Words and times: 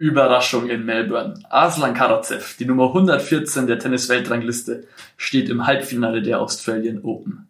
Überraschung 0.00 0.70
in 0.70 0.86
Melbourne. 0.86 1.34
Aslan 1.50 1.92
Karatsev, 1.92 2.56
die 2.58 2.64
Nummer 2.64 2.86
114 2.86 3.66
der 3.66 3.78
Tennis-Weltrangliste, 3.78 4.84
steht 5.18 5.50
im 5.50 5.66
Halbfinale 5.66 6.22
der 6.22 6.40
Australian 6.40 7.02
Open. 7.02 7.48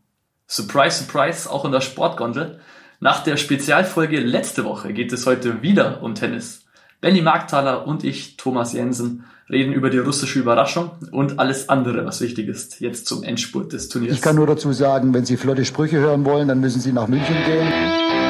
Surprise, 0.49 1.05
surprise, 1.05 1.49
auch 1.49 1.65
in 1.65 1.71
der 1.71 1.81
Sportgondel. 1.81 2.59
Nach 2.99 3.23
der 3.23 3.37
Spezialfolge 3.37 4.19
letzte 4.19 4.65
Woche 4.65 4.93
geht 4.93 5.13
es 5.13 5.27
heute 5.27 5.63
wieder 5.63 6.03
um 6.03 6.17
Tennis. 6.17 6.65
Benny 7.01 7.23
Markthaler 7.23 7.87
und 7.87 8.03
ich, 8.03 8.37
Thomas 8.37 8.73
Jensen, 8.73 9.25
reden 9.49 9.73
über 9.73 9.89
die 9.89 9.99
russische 9.99 10.41
Überraschung 10.41 10.91
und 11.13 11.39
alles 11.39 11.69
andere, 11.69 12.05
was 12.05 12.21
wichtig 12.21 12.49
ist, 12.49 12.81
jetzt 12.81 13.07
zum 13.07 13.23
Endspurt 13.23 13.73
des 13.73 13.89
Turniers. 13.89 14.17
Ich 14.17 14.23
kann 14.23 14.35
nur 14.35 14.49
dazu 14.49 14.73
sagen, 14.73 15.15
wenn 15.15 15.25
Sie 15.25 15.37
flotte 15.37 15.65
Sprüche 15.65 15.99
hören 15.99 16.25
wollen, 16.25 16.49
dann 16.49 16.59
müssen 16.59 16.81
Sie 16.81 16.93
nach 16.93 17.07
München 17.07 17.37
gehen. 17.47 18.30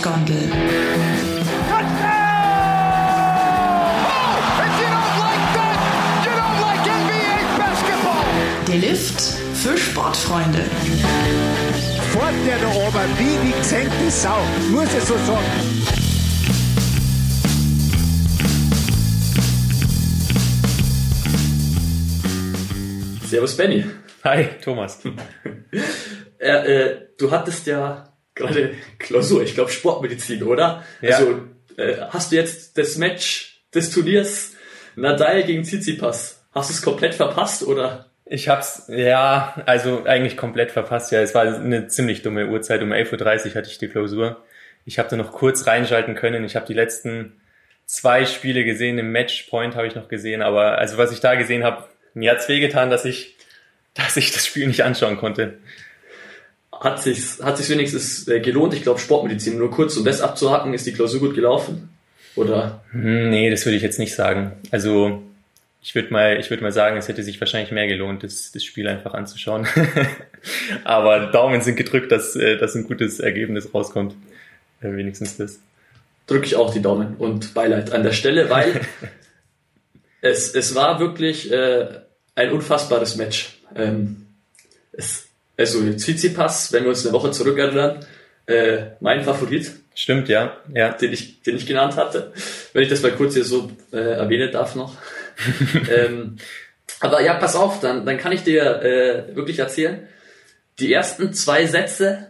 Sportgondel. 0.00 0.50
Der 8.66 8.76
Lift 8.76 9.20
für 9.54 9.76
Sportfreunde. 9.76 10.60
Fort 12.12 12.32
der 12.46 12.58
da 12.58 12.68
oben, 12.68 13.18
wie 13.18 13.46
die 13.46 13.58
gesenkte 13.58 14.10
Sau, 14.10 14.38
muss 14.70 14.88
ich 14.96 15.04
so 15.04 15.14
sagen. 15.18 15.44
Servus 23.26 23.56
Benny. 23.56 23.84
Hi, 24.24 24.48
Thomas. 24.62 24.98
äh, 26.38 26.48
äh, 26.48 27.08
du 27.18 27.30
hattest 27.30 27.66
ja 27.66 28.09
gerade 28.40 28.74
Klausur, 28.98 29.42
ich 29.42 29.54
glaube 29.54 29.70
Sportmedizin, 29.70 30.42
oder? 30.42 30.84
Ja. 31.00 31.16
Also 31.16 31.40
äh, 31.76 31.96
hast 32.10 32.32
du 32.32 32.36
jetzt 32.36 32.76
das 32.78 32.96
Match 32.96 33.62
des 33.74 33.90
Turniers 33.90 34.52
Nadal 34.96 35.44
gegen 35.44 35.62
Tsitsipas, 35.62 36.44
hast 36.52 36.70
du 36.70 36.74
es 36.74 36.82
komplett 36.82 37.14
verpasst 37.14 37.62
oder? 37.62 38.06
Ich 38.24 38.48
hab's, 38.48 38.84
ja, 38.88 39.60
also 39.66 40.04
eigentlich 40.04 40.36
komplett 40.36 40.70
verpasst. 40.70 41.10
Ja, 41.10 41.20
es 41.20 41.34
war 41.34 41.42
eine 41.42 41.88
ziemlich 41.88 42.22
dumme 42.22 42.46
Uhrzeit. 42.46 42.80
Um 42.80 42.92
11.30 42.92 43.48
Uhr 43.48 43.54
hatte 43.56 43.68
ich 43.68 43.78
die 43.78 43.88
Klausur. 43.88 44.44
Ich 44.84 45.00
habe 45.00 45.08
da 45.08 45.16
noch 45.16 45.32
kurz 45.32 45.66
reinschalten 45.66 46.14
können. 46.14 46.44
Ich 46.44 46.54
habe 46.54 46.64
die 46.64 46.74
letzten 46.74 47.40
zwei 47.86 48.26
Spiele 48.26 48.64
gesehen. 48.64 48.98
Im 48.98 49.10
Matchpoint 49.10 49.74
habe 49.74 49.88
ich 49.88 49.96
noch 49.96 50.06
gesehen. 50.06 50.42
Aber 50.42 50.78
also 50.78 50.96
was 50.96 51.10
ich 51.10 51.18
da 51.18 51.34
gesehen 51.34 51.64
habe, 51.64 51.88
mir 52.14 52.30
hat's 52.30 52.48
wehgetan, 52.48 52.88
dass 52.88 53.04
ich, 53.04 53.36
dass 53.94 54.16
ich 54.16 54.30
das 54.30 54.46
Spiel 54.46 54.68
nicht 54.68 54.84
anschauen 54.84 55.16
konnte 55.16 55.58
hat 56.80 57.02
sich 57.02 57.40
hat 57.42 57.58
sich 57.58 57.68
wenigstens 57.68 58.26
äh, 58.26 58.40
gelohnt. 58.40 58.74
Ich 58.74 58.82
glaube 58.82 58.98
Sportmedizin 58.98 59.58
nur 59.58 59.70
kurz, 59.70 59.96
um 59.96 60.04
das 60.04 60.20
abzuhacken, 60.20 60.74
ist 60.74 60.86
die 60.86 60.92
Klausur 60.92 61.20
gut 61.20 61.34
gelaufen, 61.34 61.90
oder? 62.34 62.82
Hm, 62.90 63.30
nee, 63.30 63.50
das 63.50 63.64
würde 63.66 63.76
ich 63.76 63.82
jetzt 63.82 63.98
nicht 63.98 64.14
sagen. 64.14 64.52
Also 64.70 65.22
ich 65.82 65.94
würde 65.94 66.12
mal, 66.12 66.38
ich 66.38 66.50
würde 66.50 66.62
mal 66.62 66.72
sagen, 66.72 66.96
es 66.96 67.08
hätte 67.08 67.22
sich 67.22 67.40
wahrscheinlich 67.40 67.70
mehr 67.70 67.86
gelohnt, 67.86 68.22
das, 68.22 68.52
das 68.52 68.64
Spiel 68.64 68.86
einfach 68.88 69.14
anzuschauen. 69.14 69.66
Aber 70.84 71.26
Daumen 71.26 71.60
sind 71.62 71.76
gedrückt, 71.76 72.12
dass, 72.12 72.36
äh, 72.36 72.56
dass 72.58 72.74
ein 72.74 72.84
gutes 72.84 73.20
Ergebnis 73.20 73.72
rauskommt. 73.72 74.14
Äh, 74.80 74.92
wenigstens 74.92 75.36
das. 75.36 75.60
Drücke 76.26 76.46
ich 76.46 76.56
auch 76.56 76.72
die 76.72 76.82
Daumen 76.82 77.16
und 77.16 77.54
Beileid 77.54 77.92
an 77.92 78.02
der 78.02 78.12
Stelle, 78.12 78.50
weil 78.50 78.80
es, 80.20 80.54
es 80.54 80.74
war 80.74 81.00
wirklich 81.00 81.50
äh, 81.50 81.88
ein 82.34 82.52
unfassbares 82.52 83.16
Match. 83.16 83.58
Ähm, 83.74 84.26
es, 84.92 85.29
also 85.60 85.92
Tsitsipas, 85.92 86.72
wenn 86.72 86.84
wir 86.84 86.90
uns 86.90 87.04
eine 87.04 87.12
Woche 87.12 87.30
zurückerinnern, 87.30 88.04
äh, 88.46 88.78
mein 89.00 89.22
Favorit. 89.22 89.72
Stimmt, 89.94 90.28
ja. 90.30 90.56
ja. 90.74 90.92
Den, 90.92 91.12
ich, 91.12 91.42
den 91.42 91.56
ich 91.56 91.66
genannt 91.66 91.96
hatte. 91.96 92.32
Wenn 92.72 92.82
ich 92.82 92.88
das 92.88 93.02
mal 93.02 93.12
kurz 93.12 93.34
hier 93.34 93.44
so 93.44 93.70
äh, 93.92 93.98
erwähnen 93.98 94.50
darf 94.50 94.74
noch. 94.74 94.96
ähm, 95.94 96.36
aber 97.00 97.20
ja, 97.22 97.34
pass 97.34 97.56
auf, 97.56 97.80
dann, 97.80 98.06
dann 98.06 98.16
kann 98.16 98.32
ich 98.32 98.42
dir 98.42 98.82
äh, 98.82 99.36
wirklich 99.36 99.58
erzählen, 99.58 100.08
die 100.78 100.92
ersten 100.92 101.34
zwei 101.34 101.66
Sätze, 101.66 102.28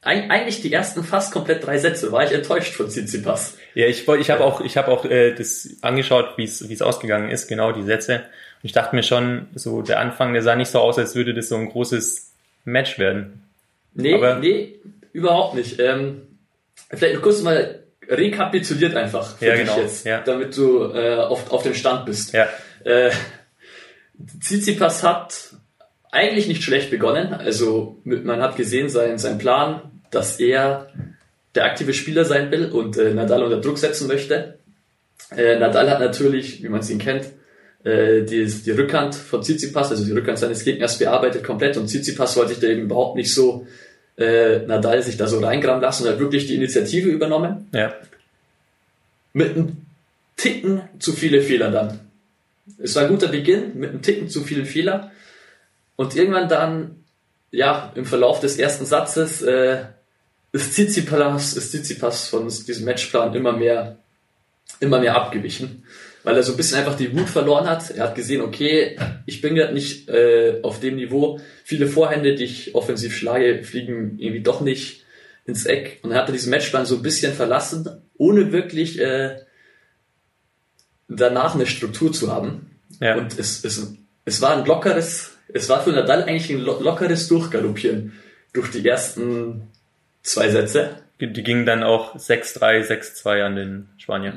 eigentlich 0.00 0.62
die 0.62 0.72
ersten 0.72 1.04
fast 1.04 1.32
komplett 1.32 1.64
drei 1.64 1.78
Sätze, 1.78 2.10
war 2.10 2.24
ich 2.24 2.32
enttäuscht 2.32 2.74
von 2.74 2.88
Tsitsipas. 2.88 3.58
Ja, 3.74 3.86
ich, 3.86 4.08
ich 4.08 4.30
habe 4.30 4.42
auch, 4.42 4.62
ich 4.62 4.76
hab 4.78 4.88
auch 4.88 5.04
äh, 5.04 5.34
das 5.34 5.76
angeschaut, 5.82 6.38
wie 6.38 6.44
es 6.44 6.82
ausgegangen 6.82 7.30
ist, 7.30 7.48
genau 7.48 7.72
die 7.72 7.84
Sätze. 7.84 8.14
Und 8.14 8.64
ich 8.64 8.72
dachte 8.72 8.96
mir 8.96 9.02
schon, 9.02 9.48
so 9.54 9.82
der 9.82 10.00
Anfang, 10.00 10.32
der 10.32 10.42
sah 10.42 10.56
nicht 10.56 10.70
so 10.70 10.80
aus, 10.80 10.98
als 10.98 11.14
würde 11.14 11.34
das 11.34 11.50
so 11.50 11.56
ein 11.56 11.68
großes 11.68 12.31
Match 12.64 12.98
werden. 12.98 13.42
Nee, 13.94 14.14
Aber 14.14 14.38
nee, 14.38 14.80
überhaupt 15.12 15.54
nicht. 15.54 15.78
Ähm, 15.80 16.22
vielleicht 16.90 17.20
kurz 17.20 17.42
mal 17.42 17.82
rekapituliert 18.08 18.96
einfach 18.96 19.36
für 19.36 19.46
ja, 19.46 19.52
dich 19.54 19.62
genau. 19.62 19.78
jetzt, 19.78 20.04
ja. 20.04 20.20
damit 20.20 20.56
du 20.56 20.92
äh, 20.92 21.16
auf, 21.16 21.50
auf 21.50 21.62
dem 21.62 21.74
Stand 21.74 22.06
bist. 22.06 22.32
Ja. 22.32 22.48
Äh, 22.84 23.10
Tsitsipas 24.40 25.02
hat 25.02 25.54
eigentlich 26.10 26.46
nicht 26.46 26.62
schlecht 26.62 26.90
begonnen. 26.90 27.32
Also 27.32 28.00
man 28.04 28.42
hat 28.42 28.56
gesehen, 28.56 28.88
sein, 28.88 29.18
sein 29.18 29.38
Plan, 29.38 30.02
dass 30.10 30.38
er 30.38 30.88
der 31.54 31.64
aktive 31.64 31.94
Spieler 31.94 32.24
sein 32.24 32.50
will 32.50 32.70
und 32.70 32.96
äh, 32.96 33.12
Nadal 33.14 33.42
unter 33.42 33.60
Druck 33.60 33.78
setzen 33.78 34.08
möchte. 34.08 34.58
Äh, 35.36 35.58
Nadal 35.58 35.90
hat 35.90 36.00
natürlich, 36.00 36.62
wie 36.62 36.68
man 36.68 36.80
es 36.80 36.90
ihn 36.90 36.98
kennt, 36.98 37.26
äh, 37.84 38.22
die, 38.22 38.46
die 38.46 38.70
Rückhand 38.70 39.14
von 39.14 39.42
Tsitsipas, 39.42 39.90
also 39.90 40.04
die 40.04 40.12
Rückhand 40.12 40.38
seines 40.38 40.64
Gegners 40.64 40.98
bearbeitet 40.98 41.42
komplett 41.42 41.76
und 41.76 41.88
Tsitsipas 41.88 42.36
wollte 42.36 42.50
sich 42.50 42.60
da 42.60 42.68
eben 42.68 42.82
überhaupt 42.82 43.16
nicht 43.16 43.34
so 43.34 43.66
äh, 44.16 44.58
Nadal 44.66 45.02
sich 45.02 45.16
da 45.16 45.26
so 45.26 45.40
reingraben 45.40 45.82
lassen 45.82 46.04
und 46.04 46.12
hat 46.12 46.20
wirklich 46.20 46.46
die 46.46 46.54
Initiative 46.54 47.08
übernommen. 47.08 47.68
Ja. 47.72 47.94
Mit 49.32 49.56
einem 49.56 49.78
Ticken 50.36 50.82
zu 50.98 51.12
viele 51.12 51.42
Fehler 51.42 51.70
dann. 51.70 52.00
Es 52.78 52.94
war 52.94 53.02
ein 53.02 53.08
guter 53.08 53.28
Beginn 53.28 53.78
mit 53.78 53.90
einem 53.90 54.02
Ticken 54.02 54.28
zu 54.28 54.44
vielen 54.44 54.66
Fehler 54.66 55.10
und 55.96 56.14
irgendwann 56.14 56.48
dann, 56.48 57.02
ja, 57.50 57.92
im 57.96 58.04
Verlauf 58.04 58.40
des 58.40 58.58
ersten 58.58 58.86
Satzes 58.86 59.42
äh, 59.42 59.84
ist 60.52 60.72
Tsitsipas, 60.72 61.54
ist 61.54 61.70
Tsitsipas 61.70 62.28
von 62.28 62.46
diesem 62.46 62.84
Matchplan 62.84 63.34
immer 63.34 63.52
mehr, 63.52 63.96
immer 64.78 65.00
mehr 65.00 65.16
abgewichen 65.16 65.82
weil 66.24 66.36
er 66.36 66.42
so 66.42 66.52
ein 66.52 66.56
bisschen 66.56 66.78
einfach 66.78 66.96
die 66.96 67.16
Wut 67.16 67.28
verloren 67.28 67.68
hat. 67.68 67.90
Er 67.90 68.04
hat 68.04 68.14
gesehen, 68.14 68.40
okay, 68.40 68.96
ich 69.26 69.40
bin 69.40 69.54
gerade 69.54 69.74
nicht 69.74 70.08
äh, 70.08 70.60
auf 70.62 70.80
dem 70.80 70.96
Niveau. 70.96 71.40
Viele 71.64 71.86
Vorhände, 71.86 72.34
die 72.34 72.44
ich 72.44 72.74
offensiv 72.74 73.16
schlage, 73.16 73.62
fliegen 73.64 74.18
irgendwie 74.18 74.42
doch 74.42 74.60
nicht 74.60 75.04
ins 75.44 75.66
Eck. 75.66 75.98
Und 76.02 76.12
er 76.12 76.18
hatte 76.18 76.32
diesen 76.32 76.50
Matchplan 76.50 76.86
so 76.86 76.96
ein 76.96 77.02
bisschen 77.02 77.32
verlassen, 77.32 77.88
ohne 78.16 78.52
wirklich 78.52 79.00
äh, 79.00 79.36
danach 81.08 81.54
eine 81.54 81.66
Struktur 81.66 82.12
zu 82.12 82.32
haben. 82.32 82.70
Ja. 83.00 83.16
Und 83.16 83.38
es, 83.38 83.64
es, 83.64 83.94
es 84.24 84.40
war 84.40 84.56
ein 84.56 84.64
lockeres, 84.64 85.36
es 85.52 85.68
war 85.68 85.82
für 85.82 85.90
Nadal 85.90 86.22
eigentlich 86.22 86.50
ein 86.50 86.60
lockeres 86.60 87.28
Durchgaloppieren 87.28 88.12
durch 88.52 88.70
die 88.70 88.86
ersten 88.86 89.68
zwei 90.22 90.50
Sätze. 90.50 90.96
Die 91.20 91.42
gingen 91.42 91.66
dann 91.66 91.82
auch 91.82 92.16
6-3, 92.16 92.86
6-2 92.86 93.42
an 93.42 93.56
den 93.56 93.88
Spanier. 93.96 94.34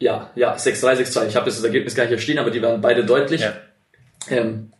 Ja, 0.00 0.30
ja, 0.34 0.54
6-3, 0.54 1.04
6-2. 1.04 1.28
Ich 1.28 1.36
habe 1.36 1.46
das 1.46 1.62
Ergebnis 1.62 1.94
gar 1.94 2.04
nicht 2.04 2.12
verstehen, 2.12 2.38
aber 2.38 2.50
die 2.50 2.60
waren 2.60 2.80
beide 2.80 3.04
deutlich. 3.04 3.42
Ja. 3.42 3.54
Ähm, 4.28 4.72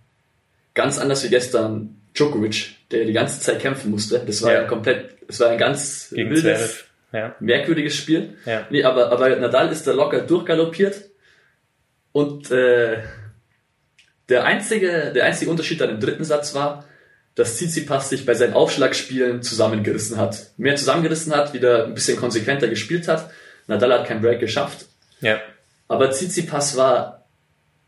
ganz 0.75 0.99
anders 0.99 1.25
wie 1.25 1.29
gestern 1.29 2.01
Djokovic, 2.15 2.77
der 2.91 3.05
die 3.05 3.13
ganze 3.13 3.41
Zeit 3.41 3.61
kämpfen 3.61 3.91
musste. 3.91 4.21
Das 4.25 4.43
war 4.43 4.53
ja, 4.53 4.63
ja 4.63 4.67
komplett, 4.67 5.17
es 5.29 5.41
war 5.41 5.51
ein 5.51 5.59
ganz 5.59 6.11
Gegen 6.11 6.31
wildes, 6.31 6.85
ja. 7.13 7.35
merkwürdiges 7.41 7.95
Spiel. 7.97 8.37
Ja. 8.45 8.67
Nee, 8.71 8.85
aber, 8.85 9.13
aber 9.13 9.35
Nadal 9.37 9.71
ist 9.71 9.87
da 9.87 9.93
locker 9.93 10.21
durchgaloppiert 10.21 11.11
und 12.13 12.51
äh, 12.51 12.99
der 14.29 14.45
einzige, 14.45 15.13
der 15.15 15.25
einzige 15.25 15.51
Unterschied 15.51 15.81
an 15.83 15.91
dem 15.91 16.01
dritten 16.01 16.25
Satz 16.25 16.55
war, 16.55 16.85
dass 17.35 17.57
Tsitsipas 17.57 18.11
sich 18.11 18.25
bei 18.25 18.35
seinen 18.35 18.55
Aufschlagspielen 18.55 19.43
zusammengerissen 19.43 20.19
hat. 20.19 20.53
Mehr 20.57 20.77
zusammengerissen 20.77 21.35
hat, 21.35 21.53
wieder 21.53 21.85
ein 21.85 21.95
bisschen 21.95 22.17
konsequenter 22.17 22.69
gespielt 22.69 23.09
hat. 23.09 23.31
Nadal 23.67 23.93
hat 23.93 24.07
keinen 24.07 24.23
Break 24.23 24.41
geschafft 24.41 24.87
ja. 25.25 25.41
Aber 25.89 26.11
Tsitsipas 26.11 26.77
war 26.77 27.25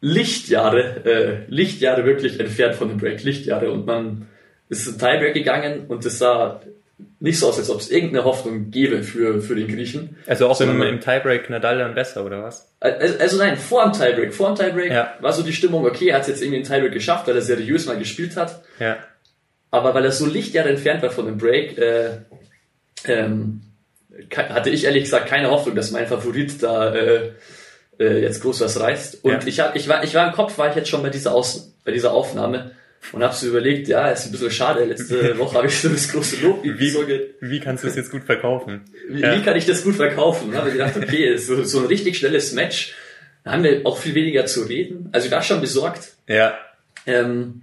Lichtjahre, 0.01 1.05
äh, 1.05 1.37
Lichtjahre 1.49 2.05
wirklich 2.05 2.39
entfernt 2.39 2.75
von 2.75 2.89
dem 2.89 2.99
Break, 2.99 3.23
Lichtjahre. 3.25 3.71
Und 3.71 3.87
man 3.87 4.29
ist 4.69 4.87
in 4.87 4.99
Tiebreak 4.99 5.35
gegangen 5.35 5.87
und 5.89 6.05
es 6.05 6.19
sah 6.19 6.61
nicht 7.21 7.39
so 7.39 7.49
aus, 7.49 7.59
als 7.59 7.71
ob 7.71 7.81
es 7.81 7.91
irgendeine 7.91 8.25
Hoffnung 8.25 8.71
gäbe 8.71 9.03
für, 9.03 9.41
für 9.41 9.55
den 9.55 9.69
Griechen. 9.69 10.17
Also 10.27 10.49
auch 10.49 10.61
im, 10.61 10.81
im 10.83 11.01
Tiebreak 11.01 11.51
Nadal 11.51 11.79
dann 11.79 11.95
besser, 11.95 12.25
oder 12.25 12.43
was? 12.43 12.73
Also, 12.81 13.19
also 13.19 13.39
nein, 13.39 13.57
vor 13.57 13.85
dem 13.85 13.93
Tiebreak. 13.93 14.35
Vor 14.35 14.55
dem 14.55 14.57
Tiebreak 14.57 14.93
ja. 14.93 15.15
war 15.21 15.33
so 15.33 15.43
die 15.43 15.53
Stimmung, 15.53 15.85
okay, 15.85 16.09
er 16.09 16.19
hat 16.19 16.29
jetzt 16.29 16.43
irgendwie 16.43 16.63
den 16.63 16.67
Tiebreak 16.67 16.93
geschafft, 16.93 17.27
weil 17.27 17.35
er 17.35 17.43
seriös 17.43 17.87
mal 17.87 17.99
gespielt 17.99 18.37
hat. 18.37 18.63
Ja. 18.79 18.99
Aber 19.71 19.95
weil 19.95 20.05
er 20.05 20.13
so 20.13 20.27
Lichtjahre 20.27 20.71
entfernt 20.71 21.03
war 21.03 21.11
von 21.11 21.27
dem 21.27 21.39
Break, 21.39 21.77
äh, 21.79 22.19
ähm, 23.07 23.61
hatte 24.37 24.71
ich 24.71 24.85
ehrlich 24.85 25.05
gesagt 25.05 25.29
keine 25.29 25.51
Hoffnung, 25.51 25.75
dass 25.77 25.91
mein 25.91 26.07
Favorit 26.07 26.63
da 26.63 26.95
äh, 26.95 27.31
äh, 27.99 28.21
jetzt 28.23 28.43
groß 28.43 28.61
was 28.61 28.79
reißt. 28.81 29.25
Und 29.25 29.33
ja. 29.33 29.41
ich, 29.47 29.61
hab, 29.61 29.77
ich, 29.77 29.89
war, 29.89 30.05
ich 30.05 30.15
war 30.15 30.27
im 30.29 30.33
Kopf, 30.35 30.59
war 30.59 30.69
ich 30.71 30.77
jetzt 30.77 30.89
schon 30.89 31.03
bei 31.03 31.11
dieser, 31.11 31.35
Aus, 31.35 31.75
bei 31.85 31.93
dieser 31.93 32.13
Aufnahme 32.13 32.73
und 33.13 33.23
habe 33.23 33.35
so 33.35 33.47
überlegt, 33.47 33.89
ja, 33.89 34.09
ist 34.11 34.27
ein 34.27 34.33
bisschen 34.33 34.51
schade. 34.51 34.85
Letzte 34.85 35.39
Woche 35.39 35.57
habe 35.57 35.67
ich 35.69 35.79
so 35.79 35.89
das 35.89 36.11
große 36.11 36.37
Lob 36.43 36.63
Wie, 36.63 36.95
wie 37.41 37.61
kannst 37.61 37.85
du 37.85 37.89
es 37.89 37.97
jetzt 37.97 38.11
gut 38.11 38.25
verkaufen? 38.25 38.83
wie, 39.09 39.21
Ja. 39.21 39.37
wie 39.37 39.43
kann 39.43 39.57
ich 39.57 39.67
das 39.67 39.85
gut 39.85 39.95
verkaufen? 39.97 40.53
Da 40.53 40.59
habe 40.59 40.69
ich 40.69 40.75
gedacht, 40.75 40.97
okay, 40.97 41.37
so, 41.39 41.63
so 41.65 41.81
ein 41.81 41.87
richtig 41.87 42.19
schnelles 42.19 42.53
Match. 42.53 42.95
Da 43.45 43.53
haben 43.53 43.63
wir 43.63 43.83
auch 43.85 43.99
viel 43.99 44.15
weniger 44.15 44.47
zu 44.47 44.63
reden. 44.63 45.09
Also 45.13 45.27
ich 45.27 45.33
war 45.33 45.43
schon 45.43 45.61
besorgt. 45.61 46.15
Ja, 46.29 46.59
Ähm, 47.07 47.63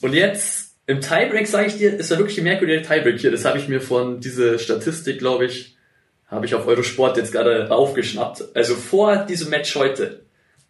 und 0.00 0.14
jetzt 0.14 0.70
im 0.86 1.00
Tiebreak, 1.02 1.46
sage 1.46 1.66
ich 1.66 1.76
dir, 1.76 1.94
ist 1.98 2.10
ja 2.10 2.16
wirklich 2.18 2.38
ein 2.38 2.44
merkwürdiger 2.44 2.82
Tiebreak 2.82 3.20
hier. 3.20 3.30
Das 3.30 3.44
habe 3.44 3.58
ich 3.58 3.68
mir 3.68 3.80
von 3.82 4.20
dieser 4.20 4.58
Statistik, 4.58 5.18
glaube 5.18 5.44
ich, 5.44 5.76
habe 6.30 6.46
ich 6.46 6.54
auf 6.54 6.66
Eurosport 6.66 7.16
jetzt 7.16 7.32
gerade 7.32 7.70
aufgeschnappt. 7.70 8.44
Also 8.54 8.74
vor 8.74 9.26
diesem 9.28 9.50
Match 9.50 9.74
heute 9.74 10.20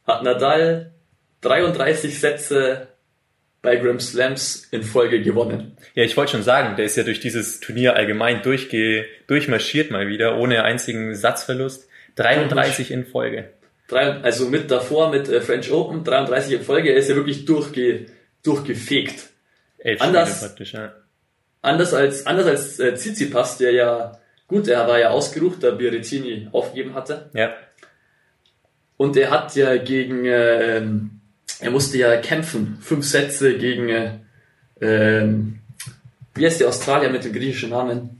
hat 0.07 0.23
Nadal 0.23 0.93
33 1.43 2.19
Sätze 2.19 2.89
bei 3.63 3.77
Grand 3.77 4.01
Slams 4.01 4.69
in 4.71 4.83
Folge 4.83 5.23
gewonnen. 5.23 5.77
Ja, 5.95 6.03
ich 6.03 6.17
wollte 6.17 6.33
schon 6.33 6.43
sagen, 6.43 6.77
der 6.77 6.87
ist 6.87 6.97
ja 6.97 7.03
durch 7.03 7.21
dieses 7.21 7.61
Turnier 7.61 7.95
allgemein 7.95 8.43
durchge 8.43 9.05
durchmarschiert 9.27 9.91
mal 9.91 10.09
wieder, 10.09 10.39
ohne 10.39 10.65
einzigen 10.65 11.15
Satzverlust. 11.15 11.87
33 12.17 12.91
in 12.91 13.07
Folge. 13.07 13.51
Also 13.91 14.49
mit 14.49 14.71
davor 14.71 15.11
mit 15.11 15.29
äh, 15.29 15.41
French 15.41 15.71
Open, 15.73 16.05
33 16.05 16.53
in 16.53 16.63
Folge, 16.63 16.91
er 16.91 16.97
ist 16.97 17.09
ja 17.09 17.17
wirklich 17.17 17.45
durchge, 17.45 18.07
durchgefegt. 18.43 19.31
Elf 19.79 20.01
Anders- 20.01 20.41
praktisch, 20.41 20.73
ja. 20.75 20.95
Anders 21.63 21.93
als, 21.93 22.27
anders 22.27 22.47
als 22.47 22.79
äh, 22.79 22.95
Tsitsipas, 22.95 23.59
der 23.59 23.73
ja, 23.73 24.20
gut, 24.51 24.69
er 24.69 24.87
war 24.87 24.99
ja 24.99 25.09
ausgerucht, 25.11 25.63
da 25.63 25.71
Berrettini 25.71 26.49
aufgegeben 26.53 26.93
hatte. 26.95 27.31
Ja, 27.33 27.55
Und 28.99 29.17
er 29.17 29.31
hat 29.31 29.57
ja 29.57 29.77
gegen, 29.79 30.27
ähm, 30.27 31.11
er 31.61 31.71
musste 31.71 31.97
ja 31.97 32.17
kämpfen, 32.19 32.77
fünf 32.83 33.07
Sätze 33.07 33.57
gegen, 33.57 33.89
äh, 34.81 35.27
wie 36.35 36.45
heißt 36.47 36.61
der 36.61 36.69
Australier 36.69 37.09
mit 37.11 37.25
dem 37.25 37.33
griechischen 37.33 37.71
Namen? 37.71 38.17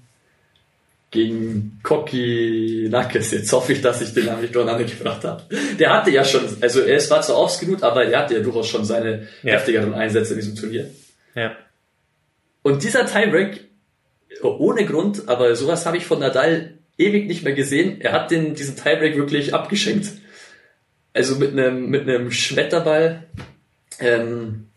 Gegen 1.13 1.81
Koki 1.83 2.87
Nakes. 2.89 3.33
Jetzt 3.33 3.53
hoffe 3.53 3.73
ich, 3.73 3.83
dass 3.83 4.01
ich 4.01 4.15
den 4.15 4.27
Namen 4.27 4.43
nicht 4.43 4.55
durcheinander 4.55 4.85
gebracht 4.85 5.25
habe. 5.25 5.43
Der 5.77 5.93
hatte 5.93 6.11
ja 6.13 6.25
schon, 6.25 6.43
also 6.61 6.81
er 6.83 7.11
war 7.11 7.21
zwar 7.21 7.37
ausgeruht, 7.37 7.83
aber 7.83 8.05
er 8.05 8.21
hatte 8.21 8.35
ja 8.35 8.41
durchaus 8.41 8.69
schon 8.69 8.85
seine 8.85 9.27
Ja. 9.43 9.55
heftigeren 9.55 9.93
Einsätze 9.93 10.35
in 10.35 10.41
diesem 10.41 10.55
Turnier. 10.55 10.89
ja. 11.35 11.57
Und 12.63 12.83
dieser 12.85 13.07
Tiebreak, 13.07 13.70
ohne 14.43 14.87
Grund, 14.87 15.29
aber 15.29 15.55
sowas 15.55 15.87
habe 15.87 15.97
ich 15.97 16.07
von 16.07 16.21
Nadal 16.21 16.79
ewig 16.99 17.27
nicht 17.27 17.45
mehr 17.45 17.55
gesehen. 17.55 18.01
Er 18.01 18.13
hat 18.13 18.31
den, 18.31 18.55
diesen 18.55 18.77
Tiebreak 18.77 19.17
wirklich 19.17 19.55
abgeschenkt. 19.55 20.09
Also 21.13 21.37
mit 21.37 21.53
einem, 21.53 21.91
mit 21.91 22.03
einem 22.03 22.31
Schmetterball, 22.31 23.25
ähm, 23.99 24.69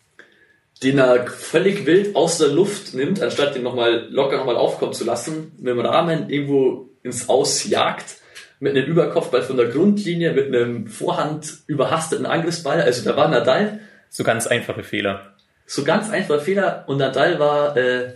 den 0.81 0.97
er 0.97 1.27
völlig 1.27 1.85
wild 1.85 2.15
aus 2.15 2.39
der 2.39 2.49
Luft 2.49 2.93
nimmt, 2.93 3.21
anstatt 3.21 3.55
den 3.55 3.63
nochmal 3.63 4.07
locker 4.09 4.37
nochmal 4.37 4.57
aufkommen 4.57 4.93
zu 4.93 5.05
lassen, 5.05 5.51
mit 5.57 5.67
dem 5.67 5.79
Rahmen 5.79 6.29
irgendwo 6.29 6.89
ins 7.03 7.29
Aus 7.29 7.65
jagt, 7.69 8.15
mit 8.59 8.75
einem 8.75 8.85
Überkopfball 8.85 9.43
von 9.43 9.57
der 9.57 9.67
Grundlinie, 9.67 10.33
mit 10.33 10.47
einem 10.47 10.87
Vorhand 10.87 11.59
überhasteten 11.67 12.25
Angriffsball. 12.25 12.81
Also 12.81 13.07
da 13.09 13.15
war 13.15 13.27
Nadal 13.27 13.79
So 14.09 14.23
ganz 14.23 14.47
einfache 14.47 14.83
Fehler. 14.83 15.35
so 15.65 15.83
ganz 15.83 16.09
einfacher 16.09 16.39
Fehler 16.39 16.85
und 16.87 16.97
Nadal 16.97 17.39
war 17.39 17.77
äh, 17.77 18.13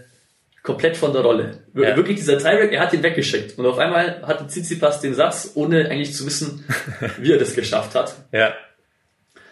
komplett 0.63 0.97
von 0.97 1.13
der 1.13 1.21
Rolle. 1.21 1.59
Wir- 1.73 1.89
Ja. 1.89 1.95
Wirklich 1.95 2.17
dieser 2.17 2.37
Tiebreak, 2.37 2.73
er 2.73 2.81
hat 2.81 2.93
ihn 2.93 3.03
weggeschickt 3.03 3.57
und 3.57 3.65
auf 3.65 3.77
einmal 3.77 4.21
hatte 4.23 4.47
Tsitsipas 4.47 4.99
den 5.01 5.13
Satz, 5.13 5.51
ohne 5.55 5.89
eigentlich 5.89 6.13
zu 6.13 6.25
wissen, 6.25 6.65
wie 7.19 7.31
er 7.31 7.37
das 7.39 7.55
geschafft 7.55 7.95
hat. 7.95 8.13
Ja. 8.31 8.53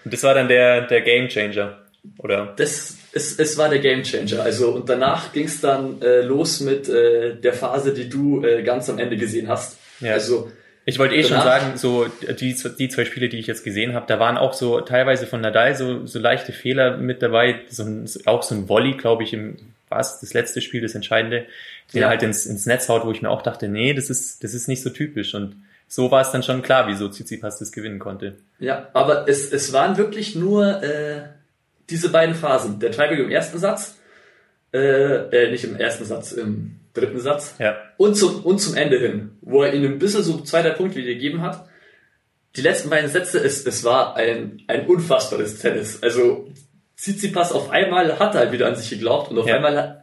Und 0.03 0.13
das 0.13 0.23
war 0.23 0.33
dann 0.33 0.47
der, 0.47 0.81
der 0.87 1.01
Game 1.01 1.29
Changer, 1.29 1.79
oder? 2.19 2.53
Das 2.57 2.97
es, 3.13 3.39
es 3.39 3.57
war 3.57 3.69
der 3.69 3.79
Gamechanger. 3.79 4.43
Also 4.43 4.71
und 4.71 4.89
danach 4.89 5.31
ging 5.31 5.45
es 5.45 5.61
dann 5.61 6.01
äh, 6.01 6.19
los 6.21 6.59
mit 6.59 6.89
äh, 6.89 7.35
der 7.35 7.53
Phase, 7.53 7.93
die 7.93 8.09
du 8.09 8.43
äh, 8.43 8.61
ganz 8.61 8.89
am 8.89 8.99
Ende 8.99 9.15
gesehen 9.15 9.47
hast. 9.47 9.77
Ja. 10.01 10.11
Also 10.11 10.51
Ich 10.83 10.99
wollte 10.99 11.15
eh 11.15 11.23
schon 11.23 11.37
Danach- 11.37 11.61
sagen, 11.61 11.77
so 11.77 12.07
die, 12.37 12.53
die 12.77 12.89
zwei 12.89 13.05
Spiele, 13.05 13.29
die 13.29 13.39
ich 13.39 13.47
jetzt 13.47 13.63
gesehen 13.63 13.93
habe, 13.93 14.05
da 14.07 14.19
waren 14.19 14.37
auch 14.37 14.53
so 14.53 14.81
teilweise 14.81 15.27
von 15.27 15.39
Nadal 15.39 15.75
so, 15.75 16.05
so 16.05 16.19
leichte 16.19 16.51
Fehler 16.51 16.97
mit 16.97 17.21
dabei. 17.21 17.61
So 17.69 17.83
ein, 17.83 18.05
auch 18.25 18.43
so 18.43 18.53
ein 18.53 18.67
Volley, 18.67 18.93
glaube 18.97 19.23
ich, 19.23 19.31
im 19.31 19.55
was 19.89 20.19
das 20.19 20.33
letzte 20.33 20.61
Spiel, 20.61 20.81
das 20.81 20.95
Entscheidende, 20.95 21.45
den 21.93 21.99
Ja. 21.99 22.03
er 22.05 22.09
halt 22.09 22.23
ins, 22.23 22.45
ins 22.45 22.65
Netz 22.65 22.89
haut, 22.89 23.05
wo 23.05 23.11
ich 23.11 23.21
mir 23.21 23.29
auch 23.29 23.41
dachte, 23.41 23.67
nee, 23.67 23.93
das 23.93 24.09
ist 24.09 24.43
das 24.43 24.53
ist 24.53 24.67
nicht 24.67 24.81
so 24.81 24.89
typisch. 24.89 25.33
Und 25.35 25.55
so 25.87 26.09
war 26.11 26.21
es 26.21 26.31
dann 26.31 26.43
schon 26.43 26.61
klar, 26.61 26.87
wieso 26.87 27.07
Tsitsipas 27.09 27.59
das 27.59 27.71
gewinnen 27.71 27.99
konnte. 27.99 28.35
Ja, 28.59 28.89
aber 28.93 29.27
es, 29.29 29.51
es 29.51 29.71
waren 29.73 29.97
wirklich 29.97 30.35
nur 30.35 30.81
äh, 30.83 31.21
diese 31.89 32.09
beiden 32.09 32.33
Phasen. 32.35 32.79
Der 32.79 32.91
Tiebreak 32.91 33.19
im 33.19 33.29
ersten 33.29 33.59
Satz, 33.59 33.95
äh, 34.73 34.77
äh, 34.79 35.51
nicht 35.51 35.63
im 35.63 35.75
ersten 35.75 36.05
Satz, 36.05 36.31
im 36.31 36.77
dritten 36.93 37.19
Satz. 37.19 37.55
Ja, 37.59 37.77
Und 37.97 38.15
zum, 38.15 38.43
und 38.43 38.59
zum 38.59 38.75
Ende 38.75 38.97
hin, 38.97 39.31
wo 39.41 39.61
er 39.63 39.73
ihnen 39.73 39.93
ein 39.93 39.99
bisschen 39.99 40.23
so 40.23 40.41
zwei, 40.41 40.61
drei 40.63 40.71
Punkte 40.71 40.97
wieder 40.97 41.13
gegeben 41.13 41.41
hat. 41.41 41.67
Die 42.55 42.61
letzten 42.61 42.89
beiden 42.89 43.11
Sätze, 43.11 43.39
es, 43.39 43.65
es 43.65 43.83
war 43.83 44.15
ein, 44.15 44.63
ein 44.67 44.87
unfassbares 44.87 45.59
Tennis. 45.59 46.01
Also 46.01 46.47
Tsitsipas 46.97 47.51
auf 47.51 47.69
einmal 47.71 48.19
hat 48.19 48.33
er 48.35 48.41
halt 48.41 48.51
wieder 48.51 48.67
an 48.67 48.75
sich 48.75 48.89
geglaubt 48.89 49.31
und 49.31 49.37
auf 49.37 49.47
Ja. 49.47 49.55
einmal 49.55 49.77
hat, 49.77 50.01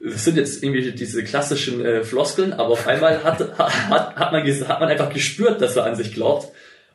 das 0.00 0.24
sind 0.24 0.36
jetzt 0.36 0.62
irgendwie 0.62 0.92
diese 0.92 1.24
klassischen 1.24 1.84
äh, 1.84 2.04
Floskeln, 2.04 2.52
aber 2.52 2.70
auf 2.70 2.86
einmal 2.86 3.24
hat, 3.24 3.40
hat, 3.58 4.16
hat, 4.16 4.32
man, 4.32 4.44
hat 4.46 4.80
man 4.80 4.88
einfach 4.88 5.12
gespürt, 5.12 5.60
dass 5.60 5.76
er 5.76 5.84
an 5.84 5.96
sich 5.96 6.12
glaubt 6.14 6.48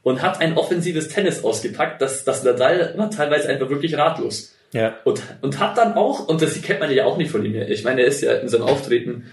und 0.04 0.22
hat 0.22 0.40
ein 0.42 0.58
offensives 0.58 1.08
Tennis 1.10 1.44
ausgepackt, 1.44 2.02
das, 2.02 2.24
das 2.24 2.44
Nadal 2.44 2.94
war 2.98 3.10
teilweise 3.10 3.50
einfach 3.50 3.70
wirklich 3.70 3.98
ratlos. 3.98 4.56
ja, 4.74 4.96
Und, 5.04 5.22
und 5.42 5.60
hat 5.60 5.78
dann 5.78 5.94
auch, 5.94 6.28
und 6.28 6.42
das 6.42 6.62
kennt 6.62 6.80
man 6.80 6.92
ja 6.92 7.06
auch 7.06 7.18
nicht 7.18 7.32
von 7.32 7.44
ihm 7.46 7.54
her, 7.54 7.70
ich 7.70 7.84
meine, 7.84 8.02
er 8.02 8.08
ist 8.08 8.22
ja 8.22 8.34
in 8.36 8.48
seinem 8.50 8.64
Auftreten 8.64 9.26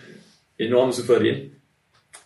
enorm 0.59 0.93
souverän. 0.93 1.57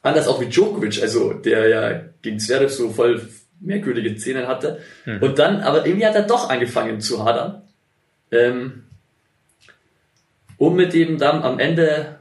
Anders 0.03 0.29
auch 0.29 0.41
wie 0.41 0.47
Djokovic, 0.47 1.01
also 1.03 1.33
der 1.33 1.69
ja 1.69 2.01
gegen 2.23 2.39
Zverev 2.39 2.71
so 2.73 2.91
voll 2.91 3.23
merkwürdige 3.65 4.19
Szenen 4.19 4.47
hatte. 4.47 4.81
Und 5.21 5.39
dann, 5.39 5.61
aber 5.61 5.87
irgendwie 5.87 6.07
hat 6.07 6.15
er 6.15 6.23
doch 6.23 6.51
angefangen 6.51 7.01
zu 7.01 7.25
hadern. 7.25 7.63
Ähm, 8.31 8.85
um 10.57 10.77
mit 10.77 10.95
eben 10.95 11.19
dann 11.19 11.43
am 11.43 11.59
Ende 11.59 12.19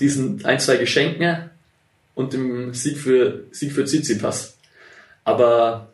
diesen 0.00 0.44
ein, 0.44 0.60
zwei 0.60 0.76
Geschenken 0.76 1.50
und 2.14 2.32
dem 2.32 2.72
Sieg 2.74 2.98
für, 2.98 3.44
Sieg 3.50 3.72
für 3.72 3.84
Tsitsipas. 3.84 4.56
Aber, 5.24 5.92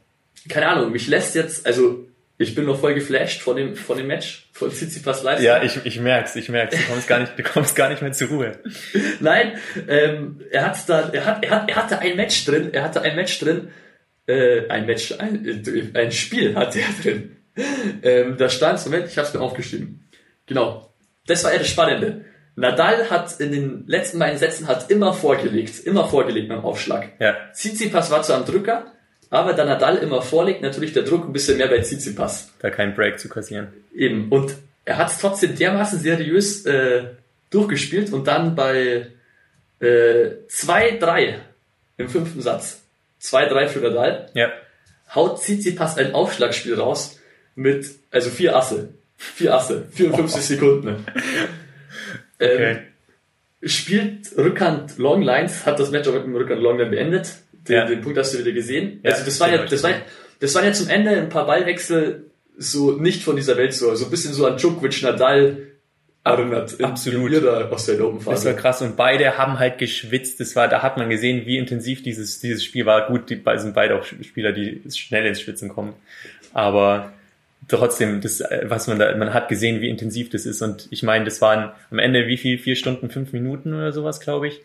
keine 0.49 0.69
Ahnung, 0.69 0.93
mich 0.93 1.09
lässt 1.09 1.35
jetzt, 1.35 1.67
also, 1.67 2.07
ich 2.39 2.55
bin 2.55 2.65
noch 2.65 2.81
voll 2.81 2.95
geflasht 2.95 3.41
von 3.41 3.57
dem, 3.57 3.77
von 3.77 3.97
dem 3.97 4.07
Match, 4.07 4.49
von 4.53 4.71
Tsitsipas 4.71 5.23
Leistung. 5.23 5.47
ja, 5.47 5.63
ich, 5.63 5.79
ich 5.85 6.01
merk's, 6.01 6.37
ich 6.37 6.49
merk's. 6.49 6.77
Du 6.77 6.83
kommst 6.93 7.09
gar 7.09 7.21
nicht, 7.21 7.39
du 7.39 7.43
kommst 7.43 7.77
gar 7.77 7.89
nicht 7.89 8.03
mehr 8.03 8.13
zur 8.13 8.29
Ruhe. 8.29 8.59
Nein, 9.21 9.53
ähm, 9.89 10.41
er 10.51 10.67
hat 10.67 10.89
da, 10.89 11.11
er 11.13 11.25
hat, 11.25 11.45
er 11.45 11.51
hat, 11.51 11.71
er 11.71 11.77
hatte 11.77 11.99
ein 12.01 12.17
Match 12.17 12.45
drin, 12.45 12.71
er 12.73 12.83
hatte 12.83 13.03
ein 13.03 13.17
Match 13.17 13.39
drin, 13.39 13.69
äh, 14.27 14.69
ein 14.69 14.87
Match, 14.87 15.13
ein, 15.19 15.45
äh, 15.47 15.99
ein 15.99 16.13
Spiel 16.13 16.55
hatte 16.55 16.81
er 16.81 17.03
drin. 17.03 17.37
Ähm, 18.03 18.37
da 18.39 18.49
stand, 18.49 18.85
Moment, 18.87 19.09
ich 19.09 19.19
hab's 19.19 19.35
mir 19.35 19.41
aufgeschrieben. 19.41 20.09
Genau. 20.47 20.93
Das 21.27 21.45
war 21.45 21.53
ja 21.53 21.59
das 21.59 21.69
Spannende. 21.69 22.25
Nadal 22.57 23.09
hat 23.11 23.41
in 23.41 23.53
den 23.53 23.85
letzten 23.87 24.19
beiden 24.19 24.39
Sätzen 24.39 24.69
hat 24.69 24.91
immer 24.91 25.15
vorgelegt, 25.15 25.81
immer 25.85 26.07
vorgelegt 26.07 26.49
beim 26.49 26.65
Aufschlag. 26.65 27.09
Ja, 27.19 27.37
Tsitsipas 27.53 28.11
war 28.11 28.23
zwar 28.23 28.37
am 28.39 28.45
Drücker, 28.45 28.93
aber 29.31 29.55
da 29.55 29.65
Nadal 29.65 29.97
immer 29.97 30.21
vorlegt, 30.21 30.61
natürlich 30.61 30.93
der 30.93 31.05
Druck 31.05 31.27
ein 31.27 31.33
bisschen 31.33 31.57
mehr 31.57 31.69
bei 31.69 31.79
Tsitsipas. 31.79 32.53
da 32.59 32.71
keinen 32.71 32.95
Break 32.95 33.19
zu 33.19 33.29
kassieren. 33.29 33.69
Eben. 33.95 34.29
Und 34.29 34.57
er 34.85 34.99
hat 34.99 35.11
es 35.11 35.19
trotzdem 35.19 35.57
dermaßen 35.57 35.99
seriös 35.99 36.67
äh, 36.67 37.05
durchgespielt 37.51 38.13
und 38.13 38.27
dann 38.27 38.55
bei 38.55 39.07
äh, 39.81 40.31
2-3 40.49 41.37
im 41.97 42.09
fünften 42.09 42.43
Satz, 42.43 42.82
2-3 43.23 43.67
für 43.69 43.79
Nadal, 43.81 44.31
Ja, 44.35 44.51
haut 45.15 45.41
Tsitsipas 45.41 45.97
ein 45.99 46.15
Aufschlagspiel 46.15 46.75
raus 46.75 47.19
mit, 47.55 47.87
also 48.11 48.31
vier 48.31 48.57
Asse. 48.57 48.95
Vier 49.17 49.55
Asse, 49.55 49.87
54 49.93 50.43
Sekunden. 50.57 51.05
Ähm, 52.41 52.51
okay. 52.57 52.79
spielt 53.63 54.37
Rückhand 54.37 54.99
Longlines, 54.99 55.65
hat 55.67 55.79
das 55.79 55.91
Match 55.91 56.09
auch 56.09 56.15
mit 56.15 56.25
dem 56.25 56.35
Rückhand 56.35 56.61
Longline 56.63 56.91
beendet. 56.91 57.29
Den, 57.69 57.77
Ja. 57.77 57.87
den 57.87 58.01
Punkt 58.01 58.19
hast 58.19 58.35
du 58.35 58.39
wieder 58.39 58.53
gesehen. 58.53 59.01
Ja, 59.05 59.13
also 59.13 59.25
das 59.25 59.39
war 59.39 59.51
ja, 59.53 59.65
das 59.65 59.83
war, 59.85 59.93
das 60.41 60.55
waren 60.55 60.65
ja 60.65 60.73
zum 60.73 60.89
Ende 60.89 61.11
ein 61.11 61.29
paar 61.29 61.47
Ballwechsel 61.47 62.31
so 62.59 62.93
nicht 62.93 63.23
von 63.23 63.37
dieser 63.37 63.57
Welt 63.57 63.73
so, 63.73 63.95
so 63.95 64.07
ein 64.07 64.11
bisschen 64.11 64.33
so 64.35 64.47
an 64.47 64.57
Djokovic 64.57 65.03
Nadal 65.03 65.59
erinnert. 66.25 66.73
In, 66.75 66.85
Absolut. 66.85 67.33
In 67.33 67.43
ihrer 67.43 67.71
Australian 67.73 68.07
Open 68.07 68.25
Das 68.25 68.45
war 68.45 68.53
krass 68.55 68.83
und 68.83 68.97
beide 68.97 69.39
haben 69.39 69.59
halt 69.59 69.79
geschwitzt. 69.79 70.41
Das 70.41 70.55
war, 70.57 70.69
da 70.69 70.83
hat 70.83 70.97
man 70.97 71.11
gesehen, 71.11 71.47
wie 71.47 71.59
intensiv 71.59 72.03
dieses, 72.03 72.41
dieses 72.41 72.65
Spiel 72.65 72.87
war. 72.87 73.09
Gut, 73.09 73.31
die 73.31 73.41
sind 73.57 73.75
beide 73.75 73.99
auch 73.99 74.05
Spieler, 74.05 74.53
die 74.53 74.83
schnell 74.95 75.27
ins 75.27 75.41
Schwitzen 75.41 75.69
kommen. 75.69 75.95
Aber 76.53 77.13
trotzdem, 77.69 78.21
das, 78.21 78.43
was 78.65 78.87
man 78.87 78.99
da, 78.99 79.17
man 79.17 79.35
hat 79.35 79.49
gesehen, 79.49 79.81
wie 79.81 79.89
intensiv 79.89 80.31
das 80.31 80.47
ist. 80.47 80.63
Und 80.63 80.89
ich 80.91 81.03
meine, 81.03 81.25
das 81.25 81.41
waren 81.41 81.73
am 81.91 81.99
Ende 81.99 82.27
wie 82.27 82.37
viel? 82.37 82.59
Vier 82.59 82.77
Stunden, 82.77 83.11
fünf 83.11 83.33
Minuten 83.33 83.75
oder 83.75 83.93
sowas, 83.93 84.21
glaube 84.21 84.49
ich. 84.49 84.61